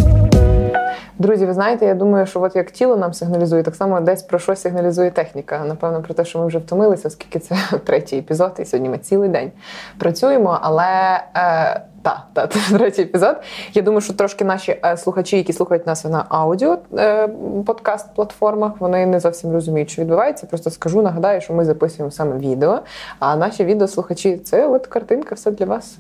Друзі, 1.22 1.46
ви 1.46 1.54
знаєте, 1.54 1.86
я 1.86 1.94
думаю, 1.94 2.26
що 2.26 2.42
от 2.42 2.56
як 2.56 2.72
тіло 2.72 2.98
нам 2.98 3.14
сигналізує, 3.14 3.64
так 3.64 3.76
само 3.76 4.02
десь 4.02 4.24
про 4.24 4.40
що 4.40 4.56
сигналізує 4.56 5.12
техніка. 5.12 5.64
Напевно, 5.68 6.02
про 6.02 6.14
те, 6.14 6.26
що 6.26 6.40
ми 6.40 6.48
вже 6.48 6.58
втомилися, 6.58 7.08
оскільки 7.08 7.40
це 7.40 7.56
третій 7.86 8.18
епізод, 8.18 8.52
і 8.60 8.66
сьогодні 8.66 8.90
ми 8.90 8.98
цілий 8.98 9.30
день 9.30 9.52
працюємо. 9.98 10.60
Але 10.62 11.22
е, 11.36 11.82
та, 12.02 12.24
та, 12.34 12.48
це 12.70 12.78
третій 12.78 13.02
епізод. 13.02 13.36
Я 13.74 13.82
думаю, 13.82 14.02
що 14.02 14.14
трошки 14.14 14.46
наші 14.46 14.80
е, 14.86 14.98
слухачі, 14.98 15.38
які 15.38 15.54
слухають 15.54 15.88
нас 15.88 16.06
на 16.06 16.26
аудіо 16.30 16.78
е, 16.98 17.28
подкаст-платформах, 17.66 18.72
вони 18.80 19.06
не 19.06 19.20
зовсім 19.20 19.52
розуміють, 19.54 19.90
що 19.90 20.02
відбувається. 20.02 20.48
Просто 20.48 20.70
скажу, 20.70 21.02
нагадаю, 21.02 21.42
що 21.42 21.54
ми 21.54 21.66
записуємо 21.66 22.12
саме 22.12 22.38
відео. 22.38 22.80
А 23.20 23.36
наші 23.36 23.66
відеослухачі 23.66 24.38
це 24.38 24.68
от 24.68 24.88
картинка, 24.88 25.36
все 25.36 25.52
для 25.52 25.66
вас. 25.66 25.98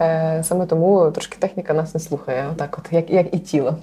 Е, 0.00 0.42
саме 0.44 0.66
тому 0.66 1.10
трошки 1.10 1.36
техніка 1.38 1.74
нас 1.74 1.94
не 1.94 2.00
слухає, 2.00 2.44
отак, 2.52 2.76
от 2.78 2.92
як, 2.92 3.10
як 3.10 3.34
і 3.34 3.38
тіло. 3.38 3.74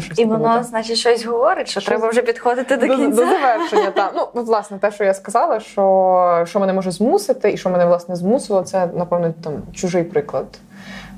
Щось 0.00 0.18
І 0.18 0.24
воно, 0.24 0.48
буде. 0.48 0.62
значить, 0.62 0.96
щось 0.96 1.26
говорить, 1.26 1.68
що 1.68 1.80
Щось- 1.80 1.88
треба 1.88 2.08
вже 2.08 2.22
підходити 2.22 2.76
до 2.76 2.86
кінця. 2.86 3.08
до 3.08 3.26
завершення, 3.26 3.90
так. 3.90 4.30
Ну, 4.34 4.42
власне, 4.42 4.78
те, 4.78 4.90
що 4.92 5.04
я 5.04 5.14
сказала, 5.14 5.60
що, 5.60 6.44
що 6.48 6.60
мене 6.60 6.72
може 6.72 6.90
змусити, 6.90 7.52
і 7.52 7.56
що 7.56 7.70
мене 7.70 7.84
власне 7.86 8.16
змусило, 8.16 8.62
це, 8.62 8.88
напевно, 8.94 9.34
там 9.44 9.52
чужий 9.72 10.04
приклад. 10.04 10.46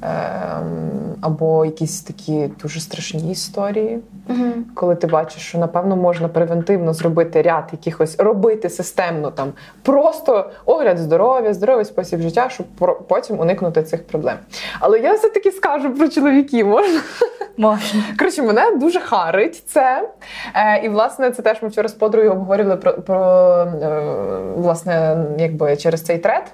Ем, 0.02 1.14
або 1.20 1.64
якісь 1.64 2.02
такі 2.02 2.50
дуже 2.62 2.80
страшні 2.80 3.32
історії, 3.32 3.98
Мгм. 4.28 4.64
коли 4.74 4.94
ти 4.94 5.06
бачиш, 5.06 5.42
що 5.42 5.58
напевно 5.58 5.96
можна 5.96 6.28
превентивно 6.28 6.94
зробити 6.94 7.42
ряд 7.42 7.64
якихось 7.72 8.18
робити 8.18 8.70
системно 8.70 9.30
там 9.30 9.52
просто 9.82 10.50
огляд 10.64 10.98
здоров'я, 10.98 11.54
здоровий 11.54 11.84
спосіб 11.84 12.20
життя, 12.20 12.48
щоб 12.48 12.66
потім 13.08 13.40
уникнути 13.40 13.82
цих 13.82 14.06
проблем. 14.06 14.36
Але 14.80 14.98
я 14.98 15.12
все 15.12 15.28
таки 15.28 15.50
скажу 15.50 15.94
про 15.94 16.08
чоловіків, 16.08 16.66
можна? 16.66 17.00
Можна. 17.56 18.02
Коротше, 18.18 18.42
мене 18.42 18.76
дуже 18.76 19.00
харить 19.00 19.62
це. 19.66 20.08
Е, 20.54 20.84
і 20.84 20.88
власне 20.88 21.30
це 21.30 21.42
теж 21.42 21.62
ми 21.62 21.68
вчора 21.68 21.88
з 21.88 21.92
подругою 21.92 22.32
обговорювали 22.32 22.76
про, 22.76 22.92
про 22.92 23.20
е, 23.82 24.02
власне, 24.56 25.16
якби 25.38 25.76
через 25.76 26.02
цей 26.02 26.18
трет. 26.18 26.52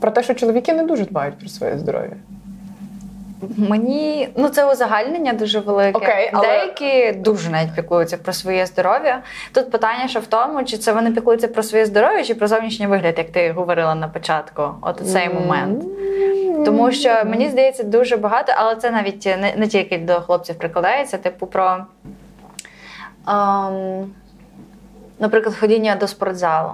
Про 0.00 0.10
те, 0.10 0.22
що 0.22 0.34
чоловіки 0.34 0.72
не 0.74 0.82
дуже 0.82 1.04
дбають 1.04 1.38
про 1.38 1.48
своє 1.48 1.78
здоров'я. 1.78 2.16
Мені 3.56 4.28
ну 4.36 4.48
це 4.48 4.72
узагальнення 4.72 5.32
дуже 5.32 5.60
велике. 5.60 5.98
Окей, 5.98 6.30
але- 6.32 6.46
Деякі 6.46 7.12
дуже 7.18 7.50
навіть 7.50 7.74
піклуються 7.74 8.16
про 8.16 8.32
своє 8.32 8.66
здоров'я. 8.66 9.22
Тут 9.54 9.70
питання, 9.70 10.08
що 10.08 10.20
в 10.20 10.26
тому, 10.26 10.64
чи 10.64 10.78
це 10.78 10.92
вони 10.92 11.10
піклуються 11.10 11.48
про 11.48 11.62
своє 11.62 11.86
здоров'я, 11.86 12.24
чи 12.24 12.34
про 12.34 12.46
зовнішній 12.48 12.86
вигляд, 12.86 13.14
як 13.18 13.30
ти 13.30 13.52
говорила 13.52 13.94
на 13.94 14.08
початку, 14.08 14.62
от 14.80 15.00
цей 15.12 15.28
момент. 15.28 15.84
Тому 16.64 16.92
що 16.92 17.08
мені 17.26 17.48
здається 17.48 17.82
дуже 17.82 18.16
багато, 18.16 18.52
але 18.56 18.76
це 18.76 18.90
навіть 18.90 19.26
не, 19.26 19.52
не 19.56 19.66
тільки 19.66 19.98
до 19.98 20.14
хлопців 20.14 20.54
прикладається, 20.58 21.18
типу 21.18 21.46
про, 21.46 21.76
ем, 23.28 24.10
наприклад, 25.18 25.56
ходіння 25.60 25.96
до 25.96 26.06
спортзалу. 26.08 26.70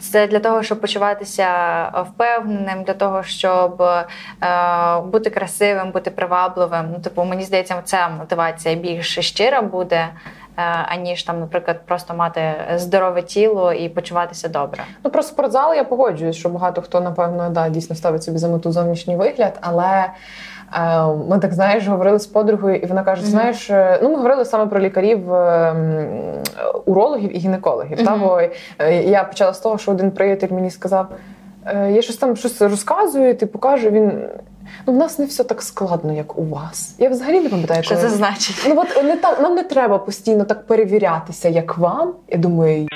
Це 0.00 0.26
для 0.26 0.38
того, 0.38 0.62
щоб 0.62 0.80
почуватися 0.80 1.48
впевненим, 2.10 2.82
для 2.82 2.94
того, 2.94 3.22
щоб 3.22 3.82
е, 3.82 5.00
бути 5.00 5.30
красивим, 5.30 5.90
бути 5.90 6.10
привабливим. 6.10 6.86
Ну, 6.92 7.00
типу, 7.00 7.24
мені 7.24 7.42
здається, 7.42 7.82
ця 7.84 8.08
мотивація 8.08 8.74
більш 8.74 9.18
щира 9.18 9.62
буде, 9.62 9.96
е, 9.96 10.62
аніж 10.88 11.22
там, 11.22 11.40
наприклад, 11.40 11.80
просто 11.86 12.14
мати 12.14 12.54
здорове 12.74 13.22
тіло 13.22 13.72
і 13.72 13.88
почуватися 13.88 14.48
добре. 14.48 14.84
Ну 15.04 15.10
про 15.10 15.22
спортзал 15.22 15.74
я 15.74 15.84
погоджуюсь, 15.84 16.36
що 16.36 16.48
багато 16.48 16.82
хто, 16.82 17.00
напевно, 17.00 17.50
да, 17.50 17.68
дійсно 17.68 17.96
ставить 17.96 18.22
собі 18.22 18.38
за 18.38 18.48
мету 18.48 18.72
зовнішній 18.72 19.16
вигляд, 19.16 19.58
але. 19.60 20.06
Е, 20.72 21.02
Ми 21.28 21.38
так 21.38 21.52
знаєш, 21.54 21.86
говорили 21.88 22.18
з 22.18 22.26
подругою, 22.26 22.76
і 22.76 22.86
вона 22.86 23.02
каже: 23.02 23.22
Мгм. 23.22 23.30
знаєш, 23.30 23.70
е, 23.70 23.98
ну 24.02 24.08
ми 24.08 24.16
говорили 24.16 24.44
саме 24.44 24.66
про 24.66 24.80
лікарів, 24.80 25.32
е, 25.34 25.74
урологів 26.84 27.36
і 27.36 27.38
гінекологів. 27.38 28.04
Та, 28.04 28.16
бо 28.16 28.40
я 28.90 29.24
почала 29.24 29.54
з 29.54 29.58
того, 29.60 29.78
що 29.78 29.90
один 29.90 30.10
приятель 30.10 30.48
мені 30.50 30.70
сказав: 30.70 31.06
я 31.90 32.02
щось 32.02 32.16
там 32.16 32.36
щось 32.36 32.62
розказую, 32.62 33.34
ти 33.36 33.46
покажу. 33.46 33.90
Він 33.90 34.12
ну 34.86 34.92
в 34.92 34.96
нас 34.96 35.18
не 35.18 35.24
все 35.24 35.44
так 35.44 35.62
складно, 35.62 36.12
як 36.12 36.38
у 36.38 36.42
вас. 36.44 36.94
Я 36.98 37.08
взагалі 37.08 37.40
не 37.40 37.48
пам'ятаю, 37.48 37.82
Що 37.82 37.94
коли- 37.94 38.08
це 38.08 38.14
значить? 38.16 38.66
Ну 38.68 38.74
от 38.80 39.04
не 39.04 39.16
та 39.16 39.40
нам 39.40 39.54
не 39.54 39.62
треба 39.62 39.98
постійно 39.98 40.44
так 40.44 40.66
перевірятися, 40.66 41.48
як 41.48 41.78
вам. 41.78 42.12
Я 42.28 42.38
думаю, 42.38 42.76
«Й**, 42.82 42.88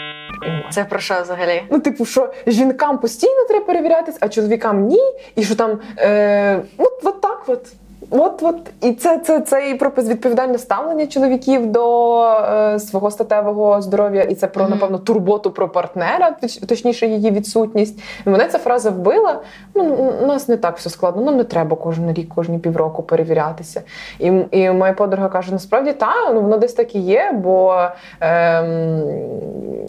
Це 0.71 0.85
про 0.85 1.01
що 1.01 1.23
взагалі? 1.23 1.63
Ну, 1.71 1.81
типу, 1.81 2.05
що 2.05 2.33
жінкам 2.47 2.99
постійно 2.99 3.45
треба 3.49 3.65
перевірятись, 3.65 4.17
а 4.21 4.29
чоловікам 4.29 4.87
ні. 4.87 5.01
І 5.37 5.45
що 5.45 5.55
там 5.55 5.81
е, 5.99 6.63
от, 6.79 7.01
от 7.05 7.21
так 7.21 7.43
от. 7.47 7.67
От, 8.11 8.43
от. 8.43 8.57
І 8.81 8.93
це, 8.93 9.19
це, 9.19 9.41
це 9.41 9.71
і 9.71 9.75
про 9.75 9.91
відповідальне 9.91 10.59
ставлення 10.59 11.07
чоловіків 11.07 11.67
до 11.67 12.23
е, 12.25 12.79
свого 12.79 13.11
статевого 13.11 13.83
здоров'я, 13.83 14.23
і 14.23 14.35
це 14.35 14.47
про, 14.47 14.63
Мгм. 14.65 14.73
напевно, 14.73 14.99
турботу 14.99 15.51
про 15.51 15.69
партнера, 15.69 16.37
точніше, 16.69 17.07
її 17.07 17.31
відсутність. 17.31 18.03
І 18.27 18.31
мене 18.31 18.49
ця 18.49 18.59
фраза 18.59 18.91
вбила. 18.91 19.41
Ну, 19.75 19.85
у 20.23 20.27
нас 20.27 20.49
не 20.49 20.57
так 20.57 20.77
все 20.77 20.91
складно, 20.91 21.23
нам 21.23 21.37
не 21.37 21.45
треба 21.45 21.77
кожен 21.77 22.13
рік, 22.13 22.35
кожні 22.35 22.59
півроку 22.59 23.03
перевірятися. 23.03 23.83
І, 24.19 24.33
і 24.51 24.71
моя 24.71 24.93
подруга 24.93 25.29
каже: 25.29 25.53
насправді 25.53 25.93
та, 25.93 26.13
ну 26.35 26.41
воно 26.41 26.59
десь 26.59 26.73
так 26.73 26.95
і 26.95 26.99
є, 26.99 27.33
бо 27.35 27.83
ем, 28.21 29.03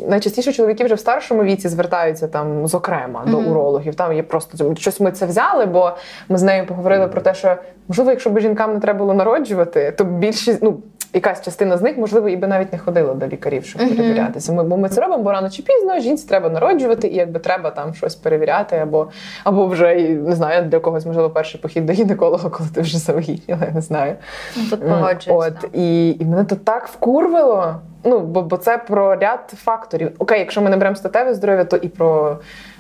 найчастіше 0.10 0.54
чоловіки 0.54 0.86
вже 0.86 0.96
в 0.96 1.00
старшому 1.00 1.44
віці 1.44 1.70
звертаються 1.70 2.28
там, 2.28 2.68
зокрема, 2.68 3.24
до 3.28 3.38
урологів. 3.38 3.96
Там 3.96 4.14
є 4.14 4.24
просто 4.24 4.76
щось 4.76 5.00
ми 5.00 5.12
це 5.12 5.26
взяли, 5.26 5.66
бо 5.66 5.92
ми 6.30 6.38
з 6.38 6.44
нею 6.44 6.66
поговорили 6.66 7.08
про 7.08 7.22
те, 7.22 7.34
що 7.34 7.56
можливо, 7.88 8.09
якщо 8.10 8.30
б 8.30 8.40
жінкам 8.40 8.74
не 8.74 8.80
треба 8.80 9.00
було 9.00 9.14
народжувати, 9.14 9.92
то 9.98 10.04
більшість, 10.04 10.64
ну. 10.64 10.80
Якась 11.14 11.42
частина 11.42 11.78
з 11.78 11.82
них, 11.82 11.98
можливо, 11.98 12.30
і 12.30 12.36
би 12.36 12.48
навіть 12.48 12.74
не 12.74 12.80
ходила 12.80 13.14
до 13.14 13.28
лікарів, 13.28 13.66
щоб 13.66 13.82
Мгм. 13.82 13.96
перевірятися. 13.96 14.54
Ми, 14.54 14.64
бо 14.64 14.78
ми 14.78 14.90
це 14.90 15.02
робимо, 15.02 15.24
бо 15.24 15.32
рано 15.32 15.50
чи 15.50 15.64
пізно 15.64 16.00
жінці 16.00 16.28
треба 16.28 16.50
народжувати, 16.50 17.08
і 17.08 17.16
якби 17.16 17.40
треба 17.40 17.70
там 17.70 17.94
щось 17.94 18.16
перевіряти, 18.16 18.76
або, 18.76 19.08
або 19.44 19.68
вже 19.68 19.96
не 20.10 20.36
знаю, 20.36 20.66
для 20.70 20.80
когось 20.80 21.06
можливо 21.06 21.30
перший 21.30 21.62
похід 21.62 21.86
до 21.86 21.94
гінеколога, 21.94 22.50
коли 22.58 22.70
ти 22.76 22.82
вже 22.82 22.98
завагітніла, 22.98 23.60
я 23.68 23.72
не 23.72 23.82
знаю. 23.82 24.16
Ну, 24.58 24.64
Тут 24.70 24.80
От 25.28 25.54
і, 25.74 26.10
і 26.20 26.26
мене 26.26 26.44
то 26.44 26.56
так 26.56 26.88
вкурвило. 26.88 27.76
Ну, 28.04 28.20
бо, 28.20 28.42
бо 28.42 28.58
це 28.58 28.78
про 28.78 29.16
ряд 29.16 29.54
факторів. 29.56 30.12
Окей, 30.20 30.40
якщо 30.40 30.62
ми 30.62 30.70
не 30.70 30.78
беремо 30.78 30.96
статеве 30.96 31.34
здоров'я, 31.34 31.66
то 31.66 31.78
і 31.78 31.88
про 31.88 32.38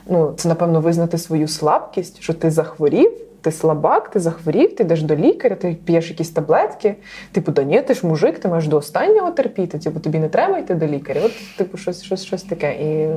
ну, 0.07 0.34
це 0.38 0.49
напевно 0.49 0.82
визнати 0.82 1.17
свою 1.17 1.47
слабкість, 1.47 2.21
що 2.21 2.34
ти 2.34 2.51
захворів. 2.51 3.11
Ти 3.41 3.51
слабак, 3.51 4.09
ти 4.09 4.19
захворів, 4.19 4.75
ти 4.75 4.83
йдеш 4.83 5.01
до 5.01 5.15
лікаря, 5.15 5.55
ти 5.55 5.77
п'єш 5.85 6.09
якісь 6.09 6.29
таблетки. 6.29 6.95
Типу, 7.31 7.51
да 7.51 7.63
ні, 7.63 7.81
ти 7.81 7.93
ж 7.93 8.07
мужик, 8.07 8.39
ти 8.39 8.47
маєш 8.47 8.67
до 8.67 8.77
останнього 8.77 9.31
терпіти. 9.31 9.79
Типу, 9.79 9.99
тобі 9.99 10.19
не 10.19 10.29
треба 10.29 10.57
йти 10.57 10.75
до 10.75 10.87
лікаря. 10.87 11.21
От, 11.25 11.57
типу, 11.57 11.77
щось, 11.77 12.03
щось, 12.03 12.25
щось 12.25 12.43
таке. 12.43 12.73
І 12.73 13.09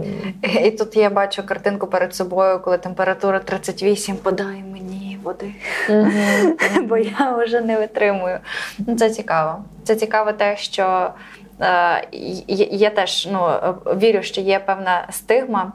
І 0.64 0.70
тут 0.70 0.96
я 0.96 1.10
бачу 1.10 1.46
картинку 1.46 1.86
перед 1.86 2.14
собою, 2.14 2.60
коли 2.60 2.78
температура 2.78 3.38
38, 3.38 4.16
подай 4.16 4.64
мені 4.72 5.18
води, 5.22 5.52
бо 6.88 6.96
я 6.96 7.36
вже 7.36 7.60
не 7.60 7.78
витримую. 7.78 8.38
Ну, 8.78 8.96
Це 8.96 9.10
цікаво. 9.10 9.64
Це 9.84 9.94
цікаво 9.96 10.32
те, 10.32 10.56
що 10.56 11.10
е, 11.60 12.08
я 12.70 12.90
теж 12.90 13.28
ну, 13.32 13.48
е, 13.48 13.74
вірю, 13.96 14.22
що 14.22 14.40
є 14.40 14.58
певна 14.58 15.06
стигма. 15.10 15.72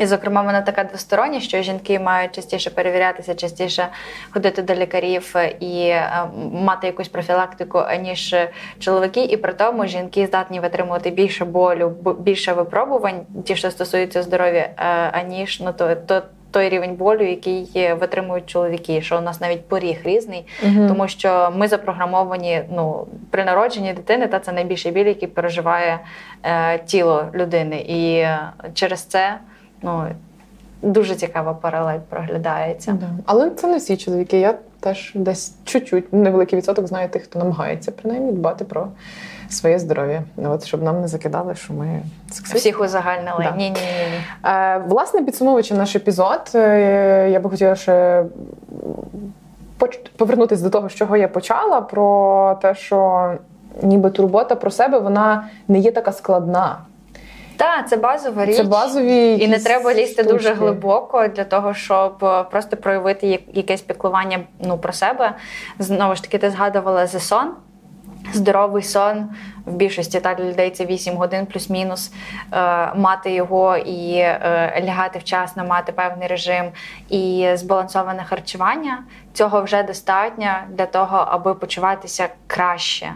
І, 0.00 0.06
зокрема, 0.06 0.42
вона 0.42 0.60
така 0.62 0.84
двостороння, 0.84 1.40
що 1.40 1.62
жінки 1.62 1.98
мають 1.98 2.34
частіше 2.34 2.70
перевірятися, 2.70 3.34
частіше 3.34 3.88
ходити 4.30 4.62
до 4.62 4.74
лікарів 4.74 5.36
і 5.60 5.80
е, 5.80 6.10
мати 6.52 6.86
якусь 6.86 7.08
профілактику, 7.08 7.82
ніж 8.02 8.36
чоловіки. 8.78 9.24
І 9.24 9.36
при 9.36 9.52
тому 9.52 9.86
жінки 9.86 10.26
здатні 10.26 10.60
витримувати 10.60 11.10
більше 11.10 11.44
болю, 11.44 11.92
більше 12.18 12.52
випробувань, 12.52 13.20
ті, 13.44 13.56
що 13.56 13.70
стосуються 13.70 14.22
здоров'я, 14.22 14.70
е, 14.76 14.84
аніж 15.12 15.60
ну, 15.60 15.72
то, 15.72 15.94
то, 15.94 16.22
той 16.50 16.68
рівень 16.68 16.94
болю, 16.94 17.26
який 17.26 17.70
е, 17.76 17.94
витримують 17.94 18.46
чоловіки, 18.46 19.02
що 19.02 19.18
у 19.18 19.20
нас 19.20 19.40
навіть 19.40 19.68
поріг 19.68 20.00
різний, 20.04 20.46
тому 20.88 21.08
що 21.08 21.52
ми 21.56 21.68
запрограмовані 21.68 22.62
ну, 22.70 23.06
при 23.30 23.44
народженні 23.44 23.92
дитини, 23.92 24.26
та 24.26 24.38
це 24.38 24.52
найбільший 24.52 24.92
біль, 24.92 25.06
який 25.06 25.28
переживає 25.28 25.98
е, 26.42 26.78
тіло 26.78 27.26
людини. 27.34 27.84
І 27.88 28.26
через 28.74 29.02
це 29.02 29.38
ну, 29.82 30.06
дуже 30.82 31.14
цікава 31.14 31.54
паралель 31.54 31.98
проглядається. 32.08 32.92
Да. 32.92 33.06
Але 33.26 33.50
це 33.50 33.66
не 33.66 33.76
всі 33.76 33.96
чоловіки. 33.96 34.40
Я 34.40 34.54
теж 34.80 35.12
десь 35.14 35.54
чуть-чуть 35.64 36.12
невеликий 36.12 36.58
відсоток 36.58 36.86
знаю 36.86 37.08
тих, 37.08 37.22
хто 37.22 37.38
намагається 37.38 37.92
принаймні 37.92 38.32
дбати 38.32 38.64
про 38.64 38.88
своє 39.48 39.78
здоров'я. 39.78 40.22
От 40.36 40.64
щоб 40.64 40.82
нам 40.82 41.00
не 41.00 41.08
закидали, 41.08 41.54
що 41.54 41.72
ми 41.72 42.02
сексисти. 42.30 42.58
всіх 42.58 42.80
узагальнили. 42.80 43.44
Да. 43.44 43.56
Ні, 43.56 43.70
ні, 43.70 43.80
ні. 43.80 44.50
Е, 44.50 44.82
Власне, 44.86 45.22
підсумовуючи 45.22 45.74
наш 45.74 45.96
епізод, 45.96 46.50
е, 46.54 47.30
я 47.32 47.40
би 47.40 47.50
хотіла 47.50 47.76
ще 47.76 48.24
повернутися 50.16 50.62
до 50.62 50.70
того, 50.70 50.88
з 50.88 50.94
чого 50.94 51.16
я 51.16 51.28
почала, 51.28 51.80
про 51.80 52.58
те, 52.62 52.74
що 52.74 53.30
ніби 53.82 54.10
турбота 54.10 54.54
про 54.54 54.70
себе 54.70 54.98
вона 54.98 55.48
не 55.68 55.78
є 55.78 55.92
така 55.92 56.12
складна. 56.12 56.78
Так, 57.60 57.88
це 57.88 57.96
базова 57.96 58.44
річ. 58.44 58.56
Це 58.56 58.62
базові 58.62 59.38
і 59.40 59.48
не 59.48 59.58
треба 59.58 59.94
лізти 59.94 60.22
штучки. 60.22 60.32
дуже 60.32 60.54
глибоко 60.54 61.28
для 61.28 61.44
того, 61.44 61.74
щоб 61.74 62.24
е, 62.24 62.42
просто 62.42 62.76
проявити 62.76 63.40
якесь 63.52 63.80
піклування 63.80 64.40
ну, 64.60 64.78
про 64.78 64.92
себе. 64.92 65.34
Знову 65.78 66.14
ж 66.14 66.22
таки, 66.22 66.38
ти 66.38 66.50
згадувала 66.50 67.06
за 67.06 67.20
сон. 67.20 67.50
Здоровий 68.32 68.82
сон 68.82 69.28
в 69.66 69.72
більшості 69.72 70.20
так 70.20 70.40
людей 70.40 70.70
це 70.70 70.86
8 70.86 71.14
годин 71.14 71.46
плюс-мінус. 71.46 72.12
Е, 72.52 72.94
мати 72.94 73.32
його 73.32 73.76
і 73.76 74.14
е, 74.14 74.82
лягати 74.86 75.18
вчасно, 75.18 75.64
мати 75.64 75.92
певний 75.92 76.28
режим 76.28 76.64
і 77.08 77.50
збалансоване 77.54 78.24
харчування. 78.24 79.04
Цього 79.32 79.62
вже 79.62 79.82
достатньо 79.82 80.50
для 80.68 80.86
того, 80.86 81.16
аби 81.30 81.54
почуватися 81.54 82.28
краще. 82.46 83.12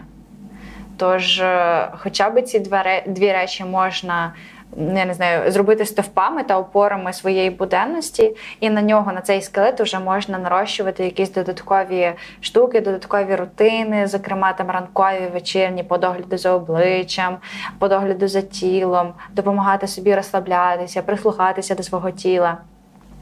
Тож, 0.97 1.39
е, 1.39 1.87
хоча 1.97 2.29
б 2.29 2.41
ці 2.41 2.59
дві 3.05 3.31
речі 3.31 3.65
можна 3.65 4.33
я 4.77 5.05
не 5.05 5.13
знаю, 5.13 5.51
зробити 5.51 5.85
стовпами 5.85 6.43
та 6.43 6.59
опорами 6.59 7.13
своєї 7.13 7.49
буденності, 7.49 8.35
і 8.59 8.69
на 8.69 8.81
нього, 8.81 9.13
на 9.13 9.21
цей 9.21 9.41
скелет, 9.41 9.81
вже 9.81 9.99
можна 9.99 10.37
нарощувати 10.37 11.05
якісь 11.05 11.31
додаткові 11.31 12.13
штуки, 12.41 12.81
додаткові 12.81 13.35
рутини, 13.35 14.07
зокрема 14.07 14.53
там 14.53 14.69
ранкові 14.69 15.29
вечірні 15.33 15.83
по 15.83 15.97
догляду 15.97 16.37
за 16.37 16.51
обличчям, 16.51 17.37
по 17.79 17.87
догляду 17.87 18.27
за 18.27 18.41
тілом, 18.41 19.13
допомагати 19.31 19.87
собі 19.87 20.15
розслаблятися, 20.15 21.01
прислухатися 21.01 21.75
до 21.75 21.83
свого 21.83 22.11
тіла. 22.11 22.57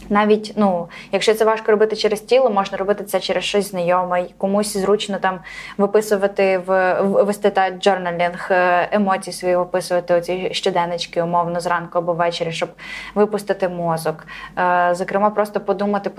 Навіть 0.09 0.53
ну, 0.55 0.87
якщо 1.11 1.33
це 1.33 1.45
важко 1.45 1.71
робити 1.71 1.95
через 1.95 2.21
тіло, 2.21 2.49
можна 2.49 2.77
робити 2.77 3.03
це 3.03 3.19
через 3.19 3.43
щось 3.43 3.71
знайоме. 3.71 4.25
Комусь 4.37 4.77
зручно 4.77 5.17
там 5.19 5.39
виписувати 5.77 6.57
в 6.57 7.01
вести 7.01 7.49
та 7.49 7.69
джорналінг 7.69 8.47
е, 8.51 8.89
емоцій 8.91 9.31
свої, 9.31 9.55
виписувати 9.55 10.13
оці 10.13 10.49
щоденнички, 10.51 11.21
умовно 11.21 11.59
зранку 11.59 11.97
або 11.97 12.13
ввечері, 12.13 12.51
щоб 12.51 12.69
випустити 13.15 13.69
мозок. 13.69 14.27
Е, 14.57 14.89
зокрема, 14.95 15.29
просто 15.29 15.59
подумати, 15.59 16.11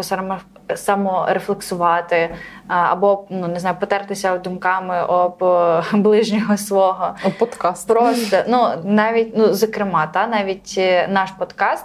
саморефлексувати, 0.74 2.16
е, 2.16 2.30
або 2.66 3.24
ну 3.30 3.48
не 3.48 3.60
знаю, 3.60 3.76
потертися 3.80 4.38
думками 4.38 5.04
об 5.04 5.44
ближнього 5.92 6.56
свого. 6.56 7.14
О 7.24 7.30
подкаст. 7.30 7.88
Просто 7.88 8.36
ну 8.48 8.68
навіть 8.84 9.36
ну 9.36 9.54
зокрема, 9.54 10.06
та 10.06 10.26
навіть 10.26 10.80
наш 11.08 11.30
подкаст. 11.30 11.84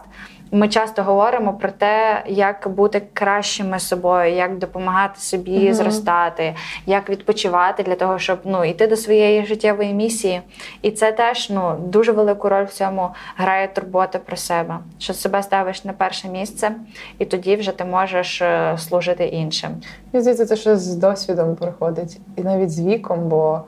Ми 0.51 0.67
часто 0.67 1.03
говоримо 1.03 1.53
про 1.53 1.69
те, 1.71 2.23
як 2.27 2.67
бути 2.67 3.01
кращими 3.13 3.79
собою, 3.79 4.33
як 4.33 4.57
допомагати 4.57 5.19
собі 5.19 5.51
mm 5.51 5.73
зростати, 5.73 6.55
як 6.85 7.09
відпочивати 7.09 7.83
для 7.83 7.95
того, 7.95 8.19
щоб 8.19 8.39
ну 8.43 8.65
йти 8.65 8.87
до 8.87 8.95
своєї 8.95 9.45
життєвої 9.45 9.93
місії. 9.93 10.41
І 10.81 10.91
це 10.91 11.11
теж 11.11 11.49
ну 11.49 11.75
дуже 11.85 12.11
велику 12.11 12.49
роль 12.49 12.63
в 12.63 12.69
цьому 12.69 13.09
грає 13.35 13.67
турбота 13.67 14.19
про 14.19 14.37
себе, 14.37 14.79
що 14.99 15.13
себе 15.13 15.43
ставиш 15.43 15.85
на 15.85 15.93
перше 15.93 16.27
місце, 16.27 16.71
і 17.19 17.25
тоді 17.25 17.55
вже 17.55 17.71
ти 17.71 17.85
можеш 17.85 18.41
е, 18.41 18.77
служити 18.77 19.25
іншим. 19.25 19.69
Мені 20.13 20.21
здається, 20.21 20.45
це 20.45 20.55
ще 20.55 20.77
з 20.77 20.95
досвідом 20.95 21.55
приходить, 21.55 22.19
і 22.37 22.41
навіть 22.41 22.71
з 22.71 22.85
віком, 22.85 23.29
бо. 23.29 23.61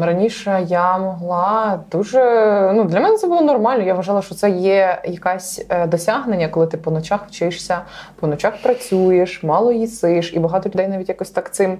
Раніше 0.00 0.66
я 0.68 0.98
могла 0.98 1.80
дуже 1.92 2.20
ну 2.74 2.84
для 2.84 3.00
мене 3.00 3.16
це 3.16 3.26
було 3.26 3.40
нормально. 3.40 3.84
Я 3.84 3.94
вважала, 3.94 4.22
що 4.22 4.34
це 4.34 4.50
є 4.50 5.02
якесь 5.04 5.66
е, 5.68 5.86
досягнення, 5.86 6.48
коли 6.48 6.66
ти 6.66 6.76
по 6.76 6.90
ночах 6.90 7.20
вчишся, 7.28 7.80
по 8.20 8.26
ночах 8.26 8.54
працюєш, 8.62 9.42
мало 9.42 9.72
їсиш, 9.72 10.32
і 10.34 10.38
багато 10.38 10.68
людей 10.68 10.88
навіть 10.88 11.08
якось 11.08 11.30
так 11.30 11.54
цим 11.54 11.78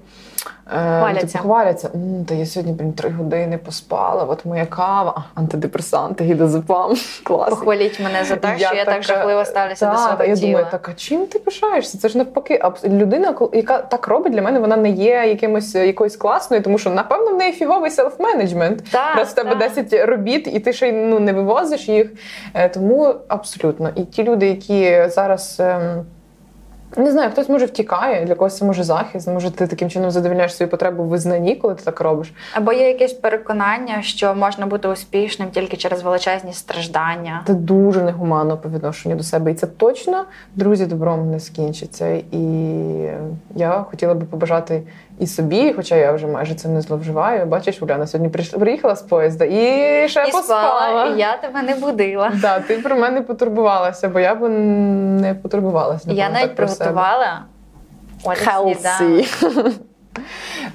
Хваляться. 0.66 1.26
Типу, 1.26 1.38
хваляться. 1.38 1.90
Та 2.28 2.34
я 2.34 2.46
сьогодні 2.46 2.72
блін, 2.72 2.92
три 2.92 3.10
години 3.10 3.58
поспала. 3.58 4.24
От 4.24 4.44
моя 4.44 4.66
кава, 4.66 5.24
антидепресанти, 5.34 6.24
гідозепам. 6.24 6.94
Клас. 7.24 7.50
Похваліть 7.50 8.00
мене 8.00 8.24
за 8.24 8.36
те, 8.36 8.58
що 8.58 8.74
я 8.74 8.84
так 8.84 9.02
жахливо 9.02 9.44
ставлюся 9.44 9.90
до 9.90 9.96
свого 9.96 10.16
тіла. 10.16 10.28
Я 10.28 10.36
думаю, 10.36 10.66
так 10.70 10.88
а 10.88 10.94
чим 10.94 11.26
ти 11.26 11.38
пишаєшся? 11.38 11.98
Це 11.98 12.08
ж 12.08 12.18
навпаки, 12.18 12.62
людина, 12.84 13.34
яка 13.52 13.78
так 13.78 14.08
робить 14.08 14.32
для 14.32 14.42
мене, 14.42 14.58
вона 14.60 14.76
не 14.76 14.90
є 14.90 15.24
якимось 15.28 15.74
якоюсь 15.74 16.16
класною, 16.16 16.62
тому 16.62 16.78
що 16.78 16.90
напевно 16.90 17.30
в 17.30 17.36
неї 17.36 17.52
фіговий 17.52 17.90
селф-менеджмент. 17.90 18.78
Раз 19.16 19.28
в 19.28 19.34
тебе 19.34 19.54
10 19.54 19.92
робіт, 20.08 20.48
і 20.54 20.60
ти 20.60 20.72
ще 20.72 20.88
й 20.88 20.92
ну 20.92 21.20
не 21.20 21.32
вивозиш 21.32 21.88
їх. 21.88 22.12
Е, 22.54 22.68
тому 22.68 23.14
абсолютно. 23.28 23.90
І 23.96 24.04
ті 24.04 24.22
люди, 24.22 24.46
які 24.46 25.08
зараз. 25.08 25.56
Ем, 25.60 26.04
не 26.96 27.12
знаю, 27.12 27.30
хтось 27.30 27.48
може 27.48 27.66
втікає, 27.66 28.24
для 28.24 28.34
когось 28.34 28.56
це 28.56 28.64
може 28.64 28.82
захист. 28.82 29.28
Може, 29.28 29.50
ти 29.50 29.66
таким 29.66 29.90
чином 29.90 30.10
задовільняєш 30.10 30.54
свою 30.56 30.70
потребу 30.70 31.02
в 31.02 31.06
визнанні, 31.06 31.56
коли 31.56 31.74
ти 31.74 31.84
так 31.84 32.00
робиш. 32.00 32.32
Або 32.54 32.72
є 32.72 32.88
якесь 32.88 33.12
переконання, 33.12 34.02
що 34.02 34.34
можна 34.34 34.66
бути 34.66 34.88
успішним 34.88 35.50
тільки 35.50 35.76
через 35.76 36.02
величезні 36.02 36.52
страждання. 36.52 37.42
Це 37.46 37.54
дуже 37.54 38.02
негуманно 38.02 38.56
по 38.56 38.68
відношенню 38.68 39.16
до 39.16 39.22
себе. 39.22 39.50
І 39.50 39.54
це 39.54 39.66
точно, 39.66 40.24
друзі, 40.54 40.86
добром 40.86 41.30
не 41.30 41.40
скінчиться. 41.40 42.08
І 42.32 42.44
я 43.54 43.84
хотіла 43.90 44.14
би 44.14 44.26
побажати 44.26 44.82
і 45.18 45.26
собі, 45.26 45.72
хоча 45.76 45.96
я 45.96 46.12
вже 46.12 46.26
майже 46.26 46.54
цим 46.54 46.74
не 46.74 46.80
зловживаю. 46.80 47.46
Бачиш, 47.46 47.82
Уляна 47.82 48.06
сьогодні 48.06 48.28
прийшла 48.28 48.58
приїхала 48.58 48.96
з 48.96 49.02
поїзда 49.02 49.44
і 49.44 50.08
ще 50.08 50.24
і 50.28 50.32
поспала. 50.32 50.78
Спала, 50.78 51.06
і 51.06 51.18
я 51.18 51.36
тебе 51.36 51.62
не 51.62 51.74
будила. 51.74 52.32
Да, 52.34 52.60
ти 52.60 52.78
про 52.78 52.96
мене 52.96 53.22
потурбувалася, 53.22 54.08
бо 54.08 54.20
я 54.20 54.34
б 54.34 54.48
не 54.48 55.34
потурбувалася. 55.34 56.12
Я 56.12 56.28
навіть 56.30 56.54
приготувала. 56.56 57.44
Healthy. 58.24 59.74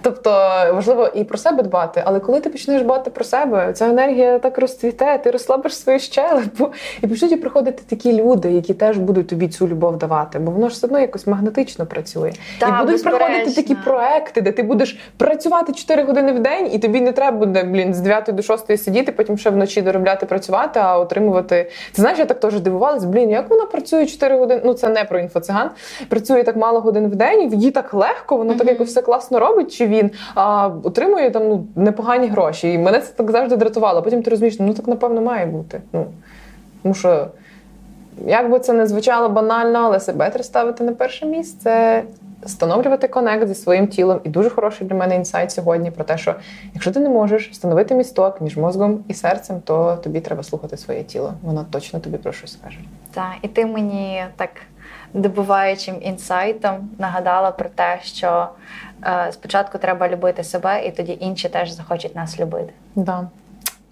Тобто 0.02 0.30
важливо 0.74 1.10
і 1.14 1.24
про 1.24 1.38
себе 1.38 1.64
дбати, 1.64 2.04
але 2.06 2.20
коли 2.20 2.39
ти 2.39 2.50
почнеш 2.50 2.82
дбати 2.82 3.10
про 3.10 3.24
себе, 3.24 3.74
ця 3.74 3.86
енергія 3.86 4.39
так 4.39 4.58
розцвіте, 4.58 5.18
ти 5.24 5.32
розслабиш 5.32 5.76
свою 5.76 6.00
щелепу, 6.00 6.68
і 7.02 7.08
почнуть 7.08 7.41
приходити 7.41 7.84
такі 7.89 8.14
люди, 8.14 8.52
які 8.52 8.74
теж 8.74 8.97
будуть 8.97 9.28
тобі 9.28 9.47
цю 9.47 9.68
любов 9.68 9.97
давати, 9.97 10.39
бо 10.39 10.52
воно 10.52 10.70
ж 10.70 10.76
все 10.76 10.88
одно 10.88 11.00
якось 11.00 11.28
магнетично 11.28 11.86
працює. 11.86 12.32
Та, 12.60 12.68
і 12.68 12.86
будуть 12.86 13.04
приходити 13.04 13.52
такі 13.52 13.76
проекти, 13.76 14.41
де 14.41 14.52
ти 14.52 14.64
будеш 14.64 15.00
працювати 15.18 15.74
4 15.74 16.04
години 16.04 16.32
в 16.32 16.39
день, 16.39 16.70
і 16.74 16.80
тобі 16.80 17.02
не 17.02 17.12
треба 17.12 17.38
буде 17.38 17.64
блін 17.64 17.93
з 17.93 18.00
9 18.00 18.30
до 18.34 18.41
6 18.41 18.84
сидіти, 18.84 19.12
потім 19.12 19.38
ще 19.38 19.50
вночі 19.50 19.82
доробляти 19.82 20.26
працювати, 20.26 20.80
а 20.84 21.00
отримувати. 21.00 21.72
Ти 21.91 22.02
знаєш, 22.02 22.20
я 22.20 22.26
так 22.26 22.39
теж 22.39 22.60
дивувалась, 22.60 23.04
блін, 23.04 23.30
як 23.30 23.50
вона 23.50 23.66
працює 23.66 24.06
4 24.06 24.38
години. 24.38 24.62
Ну 24.66 24.74
це 24.74 24.89
не 24.89 25.04
про 25.04 25.20
інфоциган. 25.20 25.70
Працює 26.10 26.43
так 26.43 26.56
мало 26.56 26.80
годин 26.80 27.08
в 27.08 27.16
день, 27.16 27.54
і 27.54 27.58
їй 27.58 27.72
так 27.72 27.93
легко, 27.93 28.38
воно 28.38 28.54
mm-hmm. 28.54 28.58
так 28.58 28.68
якось 28.68 28.89
все 28.89 29.02
класно 29.02 29.39
робить. 29.39 29.74
Чи 29.74 29.89
він 29.90 30.12
а, 30.36 30.68
отримує 30.84 31.32
там 31.32 31.50
ну, 31.50 31.68
непогані 31.76 32.28
гроші. 32.28 32.74
І 32.74 32.78
мене 32.78 33.00
це 33.00 33.14
так 33.14 33.32
завжди 33.32 33.56
дратувало. 33.56 34.02
Потім 34.02 34.24
ти 34.24 34.30
розумієш, 34.32 34.60
ну 34.60 34.74
так 34.74 34.88
напевно 34.88 35.22
має 35.22 35.46
бути. 35.46 35.82
Ну, 35.94 36.06
Тому 36.84 36.96
що, 36.96 37.28
як 38.26 38.52
би 38.52 38.60
це 38.60 38.74
не 38.74 38.88
звучало 38.88 39.30
банально, 39.30 39.80
але 39.80 40.00
себе 40.00 40.32
ставити 40.42 40.84
на 40.84 40.92
перше 40.92 41.26
місце. 41.26 42.04
Встановлювати 42.46 43.08
конект 43.08 43.48
зі 43.48 43.56
своїм 43.56 43.88
тілом, 43.88 44.20
і 44.24 44.30
дуже 44.30 44.50
хороший 44.50 44.88
для 44.88 44.96
мене 44.96 45.16
інсайт 45.16 45.52
сьогодні 45.52 45.92
про 45.92 46.04
те, 46.04 46.18
що 46.18 46.36
якщо 46.74 46.92
ти 46.92 47.00
не 47.00 47.10
можеш 47.10 47.50
встановити 47.50 47.96
місток 47.96 48.42
між 48.42 48.58
мозгом 48.58 49.04
і 49.08 49.14
серцем, 49.14 49.62
то 49.66 49.96
тобі 50.04 50.20
треба 50.20 50.44
слухати 50.44 50.78
своє 50.78 51.04
тіло. 51.04 51.34
Воно 51.42 51.66
точно 51.72 52.00
тобі 52.00 52.18
про 52.18 52.32
щось 52.32 52.54
скаже. 52.54 52.78
Так, 53.14 53.32
і 53.42 53.48
ти 53.48 53.66
мені 53.66 54.24
так 54.36 54.50
добуваючим 55.14 55.95
інсайтом 56.01 56.89
нагадала 56.97 57.51
про 57.51 57.70
те, 57.70 57.99
що 58.03 58.49
е, 59.05 59.32
спочатку 59.32 59.78
треба 59.78 60.10
любити 60.10 60.43
себе, 60.43 60.86
і 60.86 60.91
тоді 60.91 61.18
інші 61.20 61.49
теж 61.49 61.72
захочуть 61.72 62.16
нас 62.16 62.39
любити. 62.39 62.74
Да. 62.95 63.28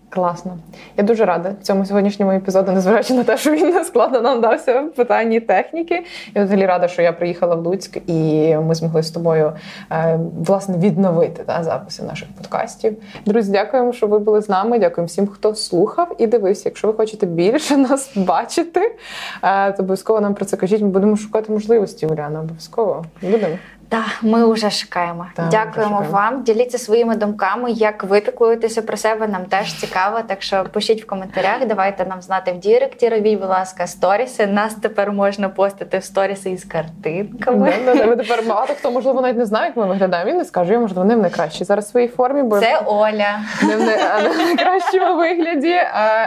Класно. 0.10 0.58
Я 0.98 1.04
дуже 1.04 1.26
рада 1.26 1.54
цьому 1.62 1.86
сьогоднішньому 1.86 2.32
епізоду, 2.32 2.72
незважаючи 2.72 3.14
на 3.14 3.24
те, 3.24 3.38
що 3.38 3.52
він 3.52 3.70
не 3.70 3.84
складно 3.84 4.22
нам 4.22 4.42
дався 4.42 4.82
в 4.82 4.92
питанні 4.92 5.40
техніки. 5.40 6.04
Я 6.36 6.44
взагалі 6.44 6.66
рада, 6.66 6.88
що 6.88 7.02
я 7.02 7.14
приїхала 7.14 7.56
в 7.56 7.66
Луцьк 7.66 7.98
і 8.08 8.56
ми 8.56 8.76
змогли 8.76 9.04
з 9.04 9.12
тобою 9.12 9.54
е, 9.92 10.20
власне 10.40 10.78
відновити 10.78 11.44
та, 11.44 11.64
записи 11.64 12.04
наших 12.04 12.28
подкастів. 12.38 12.98
Друзі, 13.26 13.52
дякуємо, 13.52 13.94
що 13.94 14.08
ви 14.08 14.20
були 14.20 14.42
з 14.42 14.50
нами. 14.50 14.80
Дякуємо 14.80 15.08
всім, 15.08 15.28
хто 15.28 15.56
слухав 15.56 16.16
і 16.18 16.28
дивився. 16.28 16.64
Якщо 16.66 16.88
ви 16.88 16.94
хочете 16.94 17.26
більше 17.26 17.78
нас 17.78 18.12
бачити, 18.16 18.96
е, 19.44 19.72
то 19.72 19.84
обов'язково 19.84 20.22
нам 20.22 20.34
про 20.34 20.46
це 20.46 20.58
кажіть. 20.58 20.82
Ми 20.82 20.88
будемо 20.88 21.18
шукати 21.18 21.52
можливості. 21.52 22.06
Уляна, 22.06 22.40
обов'язково 22.40 23.06
будемо. 23.22 23.56
Так, 23.90 24.06
ми 24.22 24.52
вже 24.54 24.70
шукаємо. 24.70 25.26
Так, 25.36 25.50
Дякуємо 25.50 25.98
вже 26.00 26.06
шукаємо. 26.08 26.32
вам. 26.36 26.44
Діліться 26.44 26.78
своїми 26.78 27.16
думками, 27.16 27.72
як 27.72 28.04
ви 28.04 28.22
піклуєтеся 28.22 28.82
про 28.82 28.98
себе. 28.98 29.28
Нам 29.28 29.46
теж 29.46 29.74
цікаво. 29.74 30.18
Так 30.28 30.42
що 30.42 30.64
пишіть 30.72 31.04
в 31.04 31.08
коментарях, 31.08 31.66
давайте 31.68 32.06
нам 32.06 32.22
знати 32.22 32.52
в 32.52 32.58
Діректі. 32.60 33.10
Робіть, 33.10 33.40
будь 33.40 33.50
ласка, 33.50 33.88
сторіси. 33.88 34.48
Нас 34.48 34.74
тепер 34.74 35.12
можна 35.12 35.50
постити 35.50 35.98
в 35.98 36.04
сторіси 36.04 36.50
із 36.52 36.64
картинками. 36.66 37.74
Да, 37.86 37.94
да, 37.94 38.00
да. 38.00 38.06
Ви 38.08 38.16
тепер 38.16 38.44
багато 38.48 38.74
хто 38.74 38.92
можливо 38.92 39.22
навіть 39.22 39.38
не 39.38 39.46
знає, 39.46 39.66
як 39.68 39.78
ми 39.78 39.86
виглядаємо. 39.86 40.32
Він 40.32 40.38
не 40.38 40.46
скаже, 40.46 40.74
я 40.74 40.80
можливо 40.80 41.06
не 41.06 41.16
в 41.16 41.20
найкращій 41.20 41.64
зараз 41.64 41.86
в 41.86 41.90
своїй 41.90 42.08
формі, 42.08 42.44
бо 42.44 42.60
Це 42.60 42.82
Оля. 42.86 43.40
не 43.64 43.76
в 43.76 43.80
не- 43.80 44.22
не 44.24 44.30
в 44.30 44.38
найкращому 44.38 45.16
вигляді. 45.18 45.76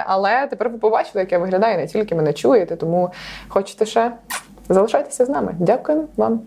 Але 0.07 0.47
тепер 0.47 0.69
ви 0.69 0.79
побачили, 0.79 1.21
як 1.21 1.33
я 1.33 1.39
виглядаю, 1.39 1.79
не 1.79 1.87
тільки 1.87 2.15
мене 2.15 2.33
чуєте, 2.33 2.77
тому 2.77 3.11
хочете 3.49 3.87
ще 3.87 4.13
залишайтеся 4.69 5.25
з 5.25 5.29
нами. 5.29 5.55
Дякуємо 5.59 6.05
вам. 6.17 6.41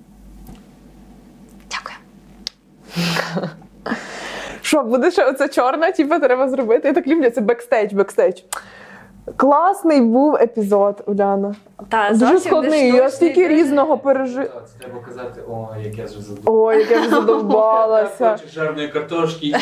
Що, 4.61 4.83
буде 4.83 5.11
ще 5.11 5.25
оце 5.25 5.47
чорна, 5.49 5.91
типу, 5.91 6.19
треба 6.19 6.49
зробити. 6.49 6.87
Я 6.87 6.93
так 6.93 7.07
люблю, 7.07 7.29
це 7.29 7.41
backstage, 7.41 7.93
backstage. 7.93 8.39
Класний 9.37 10.01
був 10.01 10.35
епізод, 10.35 11.03
Уляна. 11.05 11.55
Та, 11.89 12.09
Дуже 12.13 12.39
складний. 12.39 12.91
Я 12.91 13.09
стільки 13.09 13.47
різного 13.47 13.97
пережив. 13.97 14.51
Це 14.65 14.79
треба 14.79 14.99
казати, 15.07 15.41
о, 15.49 15.67
як 15.83 15.97
я 15.97 16.05
вже 16.05 16.21
задовбалася. 16.21 16.51
Ой, 16.51 16.79
як 16.79 16.91
я 16.91 16.99
вже 16.99 17.09
задовбалася. 17.09 18.31
Хочу 18.31 18.49
жарної 18.53 18.87
картошки 18.87 19.55